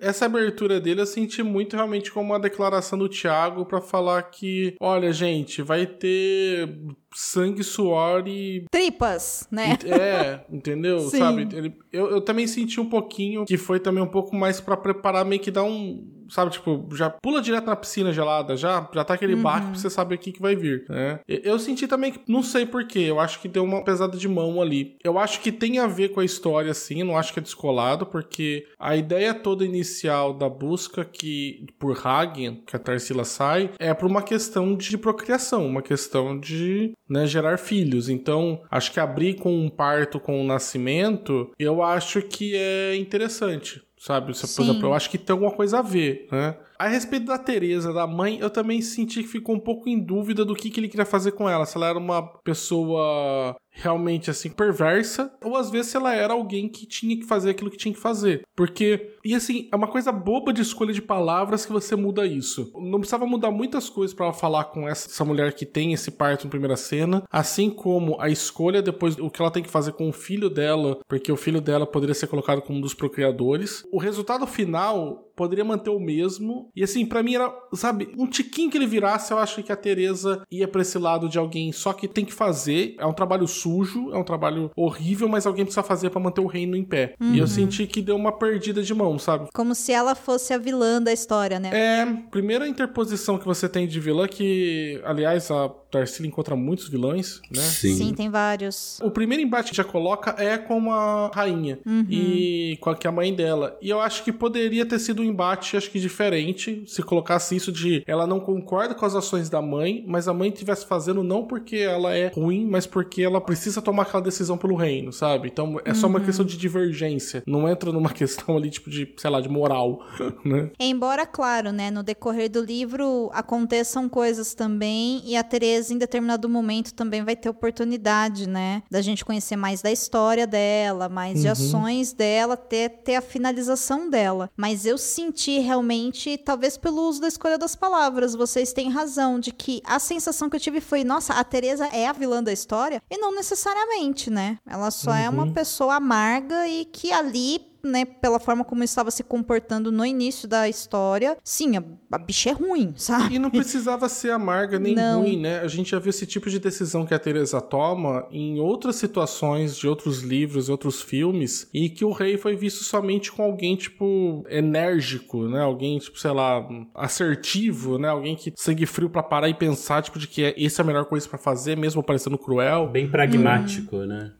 Essa 0.03 0.27
abertura 0.27 0.81
dele 0.81 1.01
eu 1.01 1.07
senti 1.07 1.43
muito 1.45 1.77
realmente 1.77 2.11
como 2.11 2.33
uma 2.33 2.41
declaração 2.41 2.99
do 2.99 3.09
Thiago 3.09 3.65
pra 3.65 3.81
falar 3.81 4.21
que, 4.25 4.75
olha, 4.81 5.13
gente, 5.13 5.63
vai 5.63 5.87
ter 5.87 6.77
sangue, 7.15 7.63
suor 7.63 8.27
e. 8.27 8.65
Tripas, 8.71 9.47
né? 9.51 9.79
É, 9.87 10.41
entendeu? 10.51 10.99
Sim. 11.09 11.19
Sabe? 11.19 11.49
Ele- 11.53 11.75
eu, 11.93 12.11
eu 12.11 12.21
também 12.21 12.47
senti 12.49 12.81
um 12.81 12.89
pouquinho 12.89 13.45
que 13.45 13.57
foi 13.57 13.79
também 13.79 14.03
um 14.03 14.09
pouco 14.11 14.35
mais 14.35 14.61
pra 14.61 14.77
preparar, 14.77 15.25
meio 15.25 15.41
que 15.41 15.51
dar 15.53 15.63
um. 15.63 16.05
Sabe, 16.33 16.51
tipo, 16.51 16.89
já 16.95 17.11
pula 17.11 17.43
direto 17.43 17.67
na 17.67 17.77
piscina 17.77 18.11
gelada, 18.11 18.57
já, 18.57 18.89
já 18.95 19.05
tá 19.05 19.13
aquele 19.13 19.37
baque 19.37 19.67
pra 19.67 19.75
você 19.75 19.91
saber 19.91 20.15
o 20.15 20.19
que, 20.19 20.33
que 20.33 20.41
vai 20.41 20.57
vir, 20.57 20.87
né? 20.89 21.21
Eu 21.29 21.59
senti 21.59 21.87
também 21.87 22.11
que, 22.11 22.21
não 22.27 22.43
sei 22.43 22.65
porquê, 22.65 23.01
eu 23.01 23.21
acho 23.21 23.39
que 23.39 23.49
deu 23.49 23.63
uma 23.63 23.85
pesada 23.85 24.17
de 24.17 24.27
mão 24.27 24.63
ali. 24.63 24.97
Eu 25.05 25.19
acho 25.19 25.43
que 25.43 25.53
tem 25.53 25.79
a 25.79 25.87
ver 25.87 26.09
com 26.09 26.21
a 26.21 26.25
história, 26.25 26.73
sim, 26.73 27.03
não 27.03 27.19
acho 27.19 27.35
que 27.35 27.39
é 27.39 27.43
descolado, 27.43 28.07
porque 28.07 28.67
a 28.79 28.97
ideia 28.97 29.35
toda 29.35 29.63
inicial 29.63 30.33
da 30.33 30.49
busca 30.49 31.05
que 31.05 31.67
por 31.79 32.01
Hagen, 32.03 32.63
que 32.67 32.75
a 32.75 32.79
Tarsila 32.79 33.25
sai, 33.25 33.71
é 33.79 33.93
por 33.93 34.09
uma 34.09 34.23
questão 34.23 34.75
de 34.75 34.97
procriação, 34.97 35.67
uma 35.67 35.83
questão 35.83 36.41
de 36.41 36.93
né, 37.07 37.27
gerar 37.27 37.59
filhos. 37.59 38.09
Então, 38.09 38.63
acho 38.71 38.91
que 38.91 38.99
abrir 38.99 39.35
com 39.35 39.55
um 39.55 39.69
parto, 39.69 40.19
com 40.19 40.41
um 40.41 40.47
nascimento, 40.47 41.51
eu 41.59 41.83
acho 41.83 42.23
que 42.23 42.57
é 42.57 42.97
interessante. 42.97 43.83
Sabe, 44.03 44.35
Se, 44.35 44.57
por 44.57 44.63
exemplo, 44.65 44.89
eu 44.89 44.95
acho 44.95 45.09
que 45.09 45.17
tem 45.17 45.33
alguma 45.33 45.53
coisa 45.53 45.79
a 45.79 45.83
ver, 45.83 46.27
né? 46.33 46.57
A 46.83 46.89
respeito 46.89 47.27
da 47.27 47.39
Teresa, 47.39 47.93
da 47.93 48.09
mãe, 48.09 48.41
eu 48.41 48.51
também 48.51 48.83
senti 48.83 49.23
que 49.23 49.29
ficou 49.29 49.55
um 49.55 49.61
pouco 49.61 49.89
em 49.89 50.05
dúvida 50.05 50.45
do 50.45 50.53
que, 50.53 50.69
que 50.69 50.81
ele 50.81 50.89
queria 50.89 51.07
fazer 51.07 51.31
com 51.31 51.49
ela. 51.49 51.65
Se 51.65 51.77
ela 51.77 51.87
era 51.87 51.97
uma 51.97 52.21
pessoa 52.43 53.57
realmente 53.73 54.31
assim 54.31 54.51
perversa, 54.51 55.33
ou 55.43 55.57
às 55.57 55.71
vezes 55.71 55.95
ela 55.95 56.15
era 56.15 56.35
alguém 56.35 56.69
que 56.69 56.87
tinha 56.87 57.17
que 57.17 57.25
fazer 57.25 57.51
aquilo 57.51 57.71
que 57.71 57.77
tinha 57.77 57.95
que 57.95 58.01
fazer. 58.01 58.43
Porque, 58.55 59.15
e 59.25 59.35
assim, 59.35 59.69
é 59.73 59.77
uma 59.77 59.89
coisa 59.89 60.13
boba 60.13 60.53
de 60.53 60.61
escolha 60.61 60.93
de 60.93 61.01
palavras 61.01 61.65
que 61.65 61.73
você 61.73 61.97
muda 61.97 62.27
isso. 62.27 62.71
Não 62.75 62.99
precisava 62.99 63.27
mudar 63.27 63.51
muitas 63.51 63.89
coisas 63.89 64.15
para 64.15 64.33
falar 64.33 64.65
com 64.65 64.89
essa, 64.89 65.09
essa, 65.09 65.25
mulher 65.25 65.55
que 65.55 65.65
tem 65.65 65.93
esse 65.93 66.11
parto 66.11 66.45
na 66.45 66.51
primeira 66.51 66.77
cena, 66.77 67.23
assim 67.31 67.71
como 67.71 68.21
a 68.21 68.29
escolha 68.29 68.83
depois 68.83 69.17
o 69.19 69.31
que 69.31 69.41
ela 69.41 69.51
tem 69.51 69.63
que 69.63 69.71
fazer 69.71 69.93
com 69.93 70.09
o 70.09 70.13
filho 70.13 70.51
dela, 70.51 70.99
porque 71.09 71.33
o 71.33 71.37
filho 71.37 71.61
dela 71.61 71.87
poderia 71.87 72.15
ser 72.15 72.27
colocado 72.27 72.61
como 72.61 72.79
um 72.79 72.83
dos 72.83 72.95
procriadores. 72.95 73.85
O 73.91 73.99
resultado 73.99 74.47
final 74.47 75.32
poderia 75.37 75.65
manter 75.65 75.91
o 75.91 76.01
mesmo. 76.01 76.71
E 76.75 76.83
assim, 76.83 77.05
para 77.05 77.23
mim 77.23 77.35
era, 77.35 77.53
sabe, 77.75 78.13
um 78.17 78.27
tiquinho 78.27 78.71
que 78.71 78.79
ele 78.79 78.87
virasse, 78.87 79.33
eu 79.33 79.39
acho 79.39 79.63
que 79.63 79.73
a 79.73 79.77
Teresa 79.77 80.43
ia 80.51 80.69
para 80.69 80.83
esse 80.83 80.99
lado 80.99 81.29
de 81.29 81.39
alguém 81.39 81.73
só 81.73 81.93
que 81.93 82.09
tem 82.09 82.25
que 82.25 82.33
fazer. 82.33 82.95
É 82.99 83.07
um 83.07 83.13
trabalho 83.13 83.47
sujo, 83.47 84.11
é 84.13 84.19
um 84.19 84.25
trabalho 84.25 84.71
horrível, 84.77 85.29
mas 85.29 85.47
alguém 85.47 85.65
precisa 85.65 85.83
fazer 85.83 86.11
para 86.11 86.21
manter 86.21 86.41
o 86.41 86.47
reino 86.47 86.77
em 86.77 86.85
pé. 86.85 87.15
Uhum. 87.21 87.35
E 87.35 87.39
eu 87.39 87.43
uhum. 87.43 87.49
senti 87.49 87.87
que 87.87 88.03
deu 88.03 88.17
uma 88.17 88.33
perdida 88.33 88.83
de 88.83 88.95
mão, 88.95 89.19
sabe? 89.19 89.49
Como 89.53 89.75
se 89.75 89.93
ela 89.93 90.15
fosse 90.15 90.53
a 90.53 90.59
vilã 90.59 91.01
da 91.01 91.13
história, 91.13 91.59
né? 91.59 91.71
É, 91.73 92.07
primeira 92.31 92.67
interposição 92.67 93.39
que 93.39 93.45
você 93.45 93.69
tem 93.69 93.87
de 93.87 94.01
vilã 94.01 94.27
que, 94.27 95.01
aliás, 95.05 95.51
a 95.51 95.69
Tarsila 95.69 96.27
encontra 96.27 96.57
muitos 96.57 96.89
vilões, 96.89 97.41
né? 97.51 97.61
Sim. 97.61 97.95
Sim, 97.95 98.15
tem 98.15 98.31
vários. 98.31 98.99
O 99.03 99.11
primeiro 99.11 99.43
embate 99.43 99.71
que 99.71 99.77
já 99.77 99.85
coloca 99.85 100.35
é 100.43 100.57
com 100.57 100.91
a 100.91 101.31
rainha 101.35 101.79
uhum. 101.85 102.07
e 102.09 102.79
com 102.81 102.91
a, 102.91 102.97
que 102.97 103.07
é 103.07 103.11
a 103.11 103.13
mãe 103.13 103.35
dela. 103.35 103.77
E 103.81 103.91
eu 103.91 104.01
acho 104.01 104.25
que 104.25 104.33
poderia 104.33 104.87
ter 104.87 104.99
sido 104.99 105.22
um 105.23 105.25
embate, 105.25 105.77
acho 105.77 105.91
que 105.91 106.01
diferente, 106.01 106.85
se 106.87 107.03
colocasse 107.03 107.55
isso 107.55 107.73
de 107.73 108.03
ela 108.07 108.27
não 108.27 108.41
concorda 108.41 108.95
com 108.95 109.07
as 109.07 109.15
ações 109.15 109.49
da 109.49 109.63
mãe, 109.63 110.05
mas 110.07 110.29
a 110.29 110.35
mãe 110.35 110.49
estivesse 110.49 110.87
fazendo 110.87 111.23
não 111.23 111.45
porque 111.45 111.77
ela 111.77 112.15
é 112.15 112.29
ruim, 112.29 112.67
mas 112.67 112.87
porque 112.87 113.23
ela 113.23 113.41
precisa 113.41 113.81
tomar 113.81 114.03
aquela 114.03 114.23
decisão 114.23 114.59
pelo 114.59 114.75
reino, 114.75 115.13
sabe? 115.13 115.49
Então 115.49 115.81
é 115.85 115.95
só 115.95 116.07
uhum. 116.07 116.15
uma 116.15 116.21
questão 116.21 116.45
de 116.45 116.57
divergência. 116.57 117.43
Não 117.47 117.69
entra 117.69 117.93
numa 117.93 118.11
questão 118.13 118.57
ali, 118.57 118.71
tipo, 118.71 118.91
de, 118.91 119.13
sei 119.17 119.31
lá, 119.31 119.41
de 119.41 119.49
moral, 119.49 120.01
né? 120.45 120.71
Embora, 120.79 121.27
claro, 121.27 121.73
né, 121.73 121.91
no 121.91 122.03
decorrer 122.03 122.51
do 122.51 122.63
livro 122.63 123.31
aconteçam 123.33 124.09
coisas 124.09 124.55
também 124.55 125.23
e 125.25 125.37
a 125.37 125.43
Teresa 125.43 125.93
em 125.95 125.99
determinado 125.99 126.49
momento 126.49 126.95
também 126.95 127.23
vai 127.25 127.37
ter 127.37 127.49
oportunidade, 127.49 128.49
né? 128.49 128.83
Da 128.91 129.01
gente 129.01 129.25
conhecer 129.25 129.57
mais 129.57 129.83
da 129.83 129.91
história 129.91 130.47
dela, 130.47 131.09
mais 131.09 131.37
uhum. 131.37 131.43
de 131.43 131.49
ações 131.49 132.13
dela, 132.13 132.55
até 132.55 132.89
ter 132.89 133.17
a 133.17 133.21
finalização 133.21 134.09
dela. 134.09 134.51
Mas 134.57 134.87
eu 134.87 134.99
senti 135.13 135.59
realmente, 135.59 136.37
talvez 136.39 136.77
pelo 136.77 137.09
uso 137.09 137.21
da 137.21 137.29
escolha 137.29 137.59
das 137.59 137.77
palavras, 137.77 138.35
vocês 138.35 138.73
têm 138.73 138.91
razão, 138.91 139.39
de 139.39 139.53
que 139.53 139.83
a 139.85 139.99
sensação 139.99 140.49
que 140.49 140.57
eu 140.57 140.61
tive 140.61 140.81
foi, 140.81 141.05
nossa, 141.05 141.35
a 141.35 141.45
Teresa 141.45 141.87
é 141.87 142.07
a 142.07 142.13
vilã 142.13 142.43
da 142.43 142.53
história? 142.53 143.03
E 143.11 143.19
não 143.19 143.35
necessariamente, 143.35 144.31
né? 144.31 144.59
Ela 144.67 144.91
só 144.91 145.11
uhum. 145.11 145.17
é 145.17 145.29
uma 145.29 145.45
uhum. 145.45 145.53
pessoa 145.53 145.97
amarga 145.97 146.67
e 146.67 146.85
que 146.85 147.13
ali 147.13 147.72
né, 147.83 148.05
pela 148.05 148.39
forma 148.39 148.65
como 148.65 148.83
estava 148.83 149.11
se 149.11 149.23
comportando 149.23 149.91
no 149.91 150.05
início 150.05 150.49
da 150.49 150.69
história, 150.69 151.37
sim, 151.43 151.77
a, 151.77 151.83
a 152.11 152.19
bicha 152.19 152.51
é 152.51 152.53
ruim, 152.53 152.93
sabe? 152.97 153.35
E 153.35 153.39
não 153.39 153.51
precisava 153.51 154.09
ser 154.09 154.31
amarga 154.31 154.79
nem 154.79 154.95
não. 154.95 155.23
ruim, 155.23 155.41
né? 155.41 155.61
A 155.61 155.69
gente 155.69 155.91
já 155.91 155.99
viu 155.99 156.11
esse 156.11 156.27
tipo 156.27 156.49
de 156.49 156.59
decisão 156.59 157.05
que 157.07 157.15
a 157.15 157.19
Teresa 157.19 157.61
toma 157.61 158.27
em 158.31 158.61
outras 158.61 158.97
situações 158.97 159.77
de 159.77 159.89
outros 159.89 160.21
livros, 160.21 160.69
outros 160.69 161.03
filmes, 161.03 161.69
e 161.73 161.89
que 161.89 162.05
o 162.05 162.13
rei 162.13 162.37
foi 162.37 162.57
visto 162.57 162.85
somente 162.85 163.33
com 163.33 163.43
alguém, 163.43 163.77
tipo, 163.77 164.45
enérgico, 164.49 165.49
né? 165.49 165.61
Alguém, 165.63 165.99
tipo, 165.99 166.19
sei 166.19 166.31
lá, 166.31 166.67
assertivo, 166.95 167.99
né? 167.99 168.09
Alguém 168.09 168.37
que 168.37 168.53
sangue 168.57 168.87
frio 168.87 169.11
para 169.11 169.23
parar 169.23 169.49
e 169.49 169.55
pensar, 169.55 170.03
tipo, 170.03 170.19
de 170.19 170.27
que 170.27 170.45
é, 170.45 170.65
essa 170.65 170.83
é 170.83 170.85
a 170.85 170.87
melhor 170.87 171.05
coisa 171.07 171.29
para 171.29 171.39
fazer, 171.39 171.77
mesmo 171.77 172.03
parecendo 172.03 172.39
cruel. 172.39 172.89
Bem 172.89 173.09
pragmático, 173.09 173.97
hum. 173.97 174.07
né? 174.07 174.33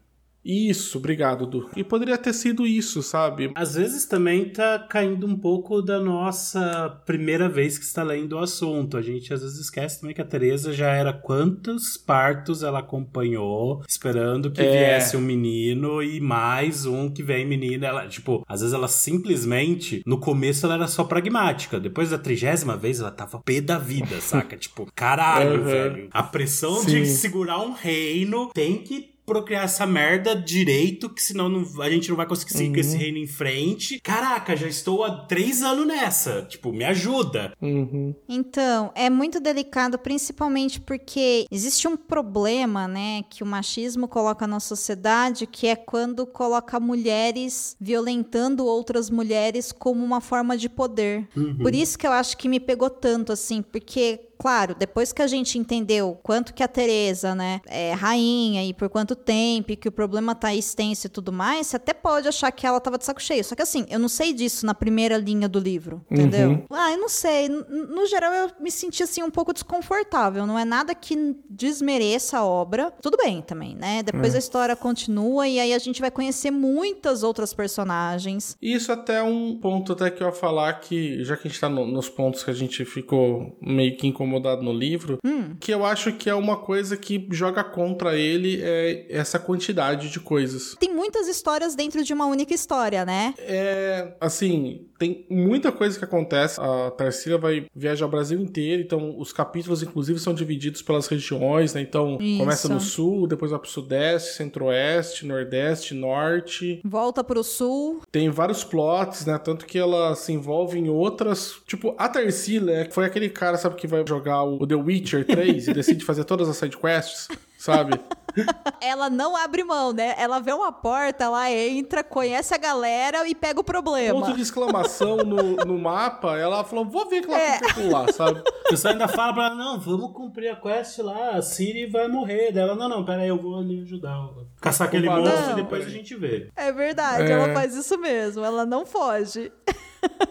Isso, 0.45 0.99
obrigado, 0.99 1.47
Du. 1.47 1.71
E 1.77 1.85
poderia 1.85 2.19
ter 2.19 2.33
sido 2.33 2.67
isso, 2.67 3.03
sabe? 3.03 3.53
Às 3.55 3.75
vezes 3.75 4.07
também 4.07 4.49
tá 4.49 4.79
caindo 4.79 5.27
um 5.27 5.37
pouco 5.37 5.81
da 5.81 6.01
nossa 6.01 7.01
primeira 7.07 7.49
vez 7.49 7.79
que 7.79 7.85
está 7.85 8.03
lendo 8.03 8.35
o 8.35 8.39
assunto. 8.39 8.97
A 8.97 9.03
gente 9.03 9.33
às 9.33 9.43
vezes 9.43 9.59
esquece 9.59 10.01
também 10.01 10.15
que 10.15 10.21
a 10.21 10.27
Teresa 10.27 10.73
já 10.73 10.91
era 10.91 11.13
quantos 11.13 11.97
partos 11.97 12.63
ela 12.63 12.81
acompanhou, 12.81 13.83
esperando 13.89 14.51
que 14.51 14.61
é. 14.61 14.97
viesse 14.97 15.17
um 15.17 15.21
menino 15.21 16.03
e 16.03 16.21
mais 16.21 16.87
um 16.87 17.09
que 17.09 17.23
vem 17.23 17.47
menino. 17.47 17.85
Ela, 17.85 18.09
tipo, 18.09 18.45
às 18.49 18.61
vezes 18.61 18.75
ela 18.75 18.89
simplesmente, 18.89 20.03
no 20.05 20.19
começo 20.19 20.67
ela 20.67 20.75
era 20.75 20.89
só 20.89 21.05
pragmática. 21.05 21.79
Depois 21.79 22.11
da 22.11 22.19
trigésima 22.19 22.77
vez 22.77 23.01
ela 23.01 23.11
tava 23.11 23.41
pé 23.45 23.61
da 23.61 23.79
vida, 23.79 24.21
saca? 24.21 24.57
tipo, 24.59 24.89
caralho, 24.95 25.61
uhum. 25.61 25.65
velho. 25.65 26.09
A 26.11 26.23
pressão 26.23 26.81
Sim. 26.81 27.03
de 27.03 27.07
segurar 27.07 27.61
um 27.61 27.73
reino 27.73 28.51
tem 28.53 28.79
que 28.79 29.12
procriar 29.25 29.65
essa 29.65 29.87
merda 29.87 30.35
direito, 30.35 31.09
que 31.09 31.23
senão 31.23 31.49
não, 31.49 31.83
a 31.83 31.91
gente 31.91 32.09
não 32.09 32.17
vai 32.17 32.27
conseguir 32.27 32.53
seguir 32.53 32.75
uhum. 32.75 32.81
esse 32.81 32.97
reino 32.97 33.19
em 33.19 33.27
frente. 33.27 34.01
Caraca, 34.01 34.57
já 34.57 34.67
estou 34.67 35.05
há 35.05 35.11
três 35.27 35.63
anos 35.63 35.87
nessa. 35.87 36.43
Tipo, 36.43 36.73
me 36.73 36.85
ajuda. 36.85 37.53
Uhum. 37.61 38.15
Então, 38.29 38.93
é 38.95 39.09
muito 39.09 39.41
delicado, 39.41 39.99
principalmente 39.99 40.81
porque 40.81 41.47
existe 41.51 41.87
um 41.87 41.97
problema, 41.97 42.89
né, 42.89 43.23
que 43.31 43.43
o 43.43 43.47
machismo 43.47 44.09
coloca 44.09 44.47
na 44.47 44.61
sociedade, 44.61 45.47
que 45.47 45.67
é 45.67 45.77
quando 45.77 46.27
coloca 46.27 46.81
mulheres 46.81 47.77
violentando 47.81 48.67
outras 48.67 49.09
mulheres 49.11 49.73
como 49.73 50.05
uma 50.05 50.21
forma 50.21 50.57
de 50.57 50.69
poder. 50.69 51.29
Uhum. 51.37 51.59
Por 51.59 51.75
isso 51.75 51.99
que 51.99 52.07
eu 52.07 52.13
acho 52.13 52.37
que 52.37 52.49
me 52.49 52.59
pegou 52.61 52.91
tanto, 52.91 53.33
assim, 53.33 53.63
porque 53.63 54.21
claro, 54.43 54.75
depois 54.75 55.13
que 55.13 55.23
a 55.23 55.27
gente 55.29 55.57
entendeu 55.57 56.19
quanto 56.21 56.53
que 56.53 56.65
a 56.65 56.69
Teresa, 56.69 57.33
né, 57.33 57.61
é 57.65 57.93
rainha 57.93 58.65
e 58.65 58.75
por 58.75 58.89
quanto 58.89 59.12
tempo, 59.17 59.73
e 59.73 59.77
que 59.77 59.89
o 59.89 59.93
problema 59.93 60.35
tá 60.35 60.55
extenso 60.55 61.07
e 61.07 61.11
tudo 61.11 61.33
mais, 61.33 61.69
você 61.69 61.77
até 61.77 61.93
pode 61.93 62.29
achar 62.29 62.51
que 62.51 62.67
ela 62.67 62.81
tava 62.81 62.99
de 62.99 63.05
saco 63.05 63.23
cheio. 63.23 63.45
Só 63.45 63.55
que 63.55 63.63
assim, 63.63 63.87
eu 63.89 63.99
não 63.99 64.09
sei 64.09 64.33
disso 64.33 64.67
na 64.67 64.75
primeira 64.75 65.17
linha 65.17 65.49
do 65.49 65.59
livro, 65.59 66.05
entendeu? 66.11 66.51
Uhum. 66.51 66.67
Ah, 66.71 66.93
eu 66.93 66.99
não 66.99 67.09
sei. 67.09 67.49
No, 67.49 68.07
geral, 68.07 68.33
eu 68.33 68.51
me 68.61 68.71
senti 68.71 69.03
assim 69.03 69.23
um 69.23 69.31
pouco 69.31 69.53
desconfortável. 69.53 70.47
Não 70.47 70.59
é 70.59 70.65
nada 70.65 70.95
que 70.95 71.37
desmereça 71.49 72.39
a 72.39 72.45
obra. 72.45 72.93
Tudo 73.01 73.17
bem 73.17 73.43
também, 73.43 73.75
né? 73.75 74.03
Depois 74.03 74.35
é. 74.35 74.37
a 74.37 74.39
história 74.39 74.77
continua 74.77 75.47
e 75.49 75.61
aí 75.61 75.73
a 75.73 75.79
gente 75.79 76.01
vai 76.01 76.11
conhecer 76.11 76.51
muitas 76.51 77.23
outras 77.23 77.55
personagens. 77.55 78.57
Isso 78.61 78.93
até 78.93 79.17
é 79.19 79.23
um 79.23 79.59
ponto 79.59 79.93
até 79.93 80.11
que 80.11 80.23
eu 80.23 80.27
ia 80.27 80.33
falar 80.33 80.73
que, 80.75 81.23
já 81.25 81.37
que 81.37 81.49
a 81.49 81.51
gente 81.51 81.61
tá 81.61 81.69
no, 81.69 81.87
nos 81.87 82.09
pontos 82.09 82.43
que 82.43 82.51
a 82.51 82.55
gente 82.55 82.85
ficou 82.85 83.57
meio 83.61 83.97
que 83.97 84.07
incomodado 84.07 84.33
incomodado 84.33 84.63
no 84.63 84.73
livro, 84.73 85.19
hum. 85.25 85.55
que 85.61 85.73
eu 85.73 85.85
acho 85.85 86.13
que 86.13 86.29
é 86.29 86.35
uma 86.35 86.57
coisa 86.57 86.97
que 86.97 87.27
joga 87.31 87.63
contra 87.63 88.17
ele 88.17 88.61
é 88.63 89.02
essa 89.09 89.39
quantidade 89.39 90.11
de 90.11 90.19
coisas. 90.19 90.75
Tem 90.79 90.93
muitas 90.93 91.29
histórias 91.29 91.75
dentro 91.75 92.03
de 92.03 92.13
uma 92.13 92.27
única 92.27 92.55
história, 92.55 93.05
né? 93.05 93.35
É, 93.39 94.15
assim, 94.21 94.87
tem 94.99 95.27
muita 95.31 95.71
coisa 95.71 95.99
que 95.99 96.05
acontece. 96.05 96.61
A 96.61 96.91
Tarsila 96.91 97.39
vai 97.39 97.67
viajar 97.75 98.07
o 98.07 98.09
Brasil 98.09 98.41
inteiro, 98.41 98.83
então 98.83 99.19
os 99.19 99.33
capítulos, 99.33 99.83
inclusive, 99.83 100.19
são 100.19 100.35
divididos 100.35 100.83
pelas 100.83 101.07
regiões, 101.07 101.75
né? 101.75 101.81
Então, 101.81 102.19
Isso. 102.21 102.39
começa 102.39 102.69
no 102.69 102.81
sul, 102.81 103.27
depois 103.27 103.51
vai 103.51 103.61
pro 103.61 103.69
sudeste, 103.69 104.37
centro-oeste, 104.37 105.27
nordeste, 105.27 105.95
norte. 105.95 106.81
Volta 106.85 107.23
pro 107.23 107.45
sul. 107.45 108.01
Tem 108.11 108.31
vários 108.31 108.65
plots, 108.65 109.27
né? 109.27 109.39
Tanto 109.39 109.67
que 109.67 109.79
ela 109.79 110.15
se 110.15 110.33
envolve 110.33 110.79
em 110.79 110.89
outras. 110.89 111.57
Tipo, 111.67 111.95
a 111.99 112.09
Tarsila 112.09 112.73
é, 112.73 112.91
foi 112.91 113.05
aquele 113.05 113.29
cara, 113.29 113.57
sabe, 113.57 113.77
que 113.77 113.87
vai 113.87 114.05
jogar 114.07 114.23
jogar 114.23 114.45
o 114.45 114.67
The 114.67 114.75
Witcher 114.75 115.27
3 115.27 115.69
e 115.69 115.75
decide 115.75 116.05
fazer 116.05 116.25
todas 116.25 116.49
as 116.49 116.57
sidequests, 116.57 117.29
sabe? 117.63 118.01
ela 118.83 119.09
não 119.09 119.37
abre 119.37 119.63
mão, 119.63 119.93
né? 119.93 120.15
Ela 120.19 120.41
vê 120.41 120.53
uma 120.53 120.73
porta, 120.73 121.25
ela 121.25 121.49
entra, 121.51 122.03
conhece 122.03 122.53
a 122.53 122.59
galera 122.59 123.29
e 123.29 123.35
pega 123.35 123.61
o 123.61 123.65
problema. 123.65 124.19
Ponto 124.19 124.35
de 124.35 124.43
exclamação 124.43 125.19
no, 125.19 125.57
no 125.65 125.79
mapa, 125.79 126.37
ela 126.37 126.65
falou, 126.65 126.85
vou 126.85 127.09
ver 127.09 127.23
que 127.23 127.31
ela 127.31 127.41
é. 127.41 127.61
tem 127.61 127.89
lá, 127.89 128.11
sabe? 128.13 128.41
O 128.41 128.69
pessoal 128.69 128.95
ainda 128.95 129.07
fala 129.07 129.33
pra 129.33 129.47
ela, 129.47 129.55
não, 129.55 129.79
vamos 129.79 130.13
cumprir 130.13 130.49
a 130.49 130.57
quest 130.57 130.99
lá, 130.99 131.37
a 131.37 131.43
Siri 131.43 131.87
vai 131.87 132.09
morrer. 132.09 132.53
Dela, 132.53 132.75
não, 132.75 132.89
não, 132.89 133.05
pera 133.05 133.23
aí, 133.23 133.29
eu 133.29 133.39
vou 133.39 133.59
ali 133.59 133.83
ajudar. 133.83 134.19
Caçar 134.61 134.89
aquele 134.89 135.09
monstro 135.09 135.53
e 135.53 135.55
depois 135.55 135.87
a 135.87 135.91
gente 135.91 136.17
vê. 136.17 136.49
É 136.57 136.73
verdade, 136.73 137.31
é... 137.31 137.33
ela 137.33 137.55
faz 137.55 137.77
isso 137.77 137.97
mesmo, 137.99 138.45
ela 138.45 138.67
não 138.67 138.85
foge. 138.85 139.53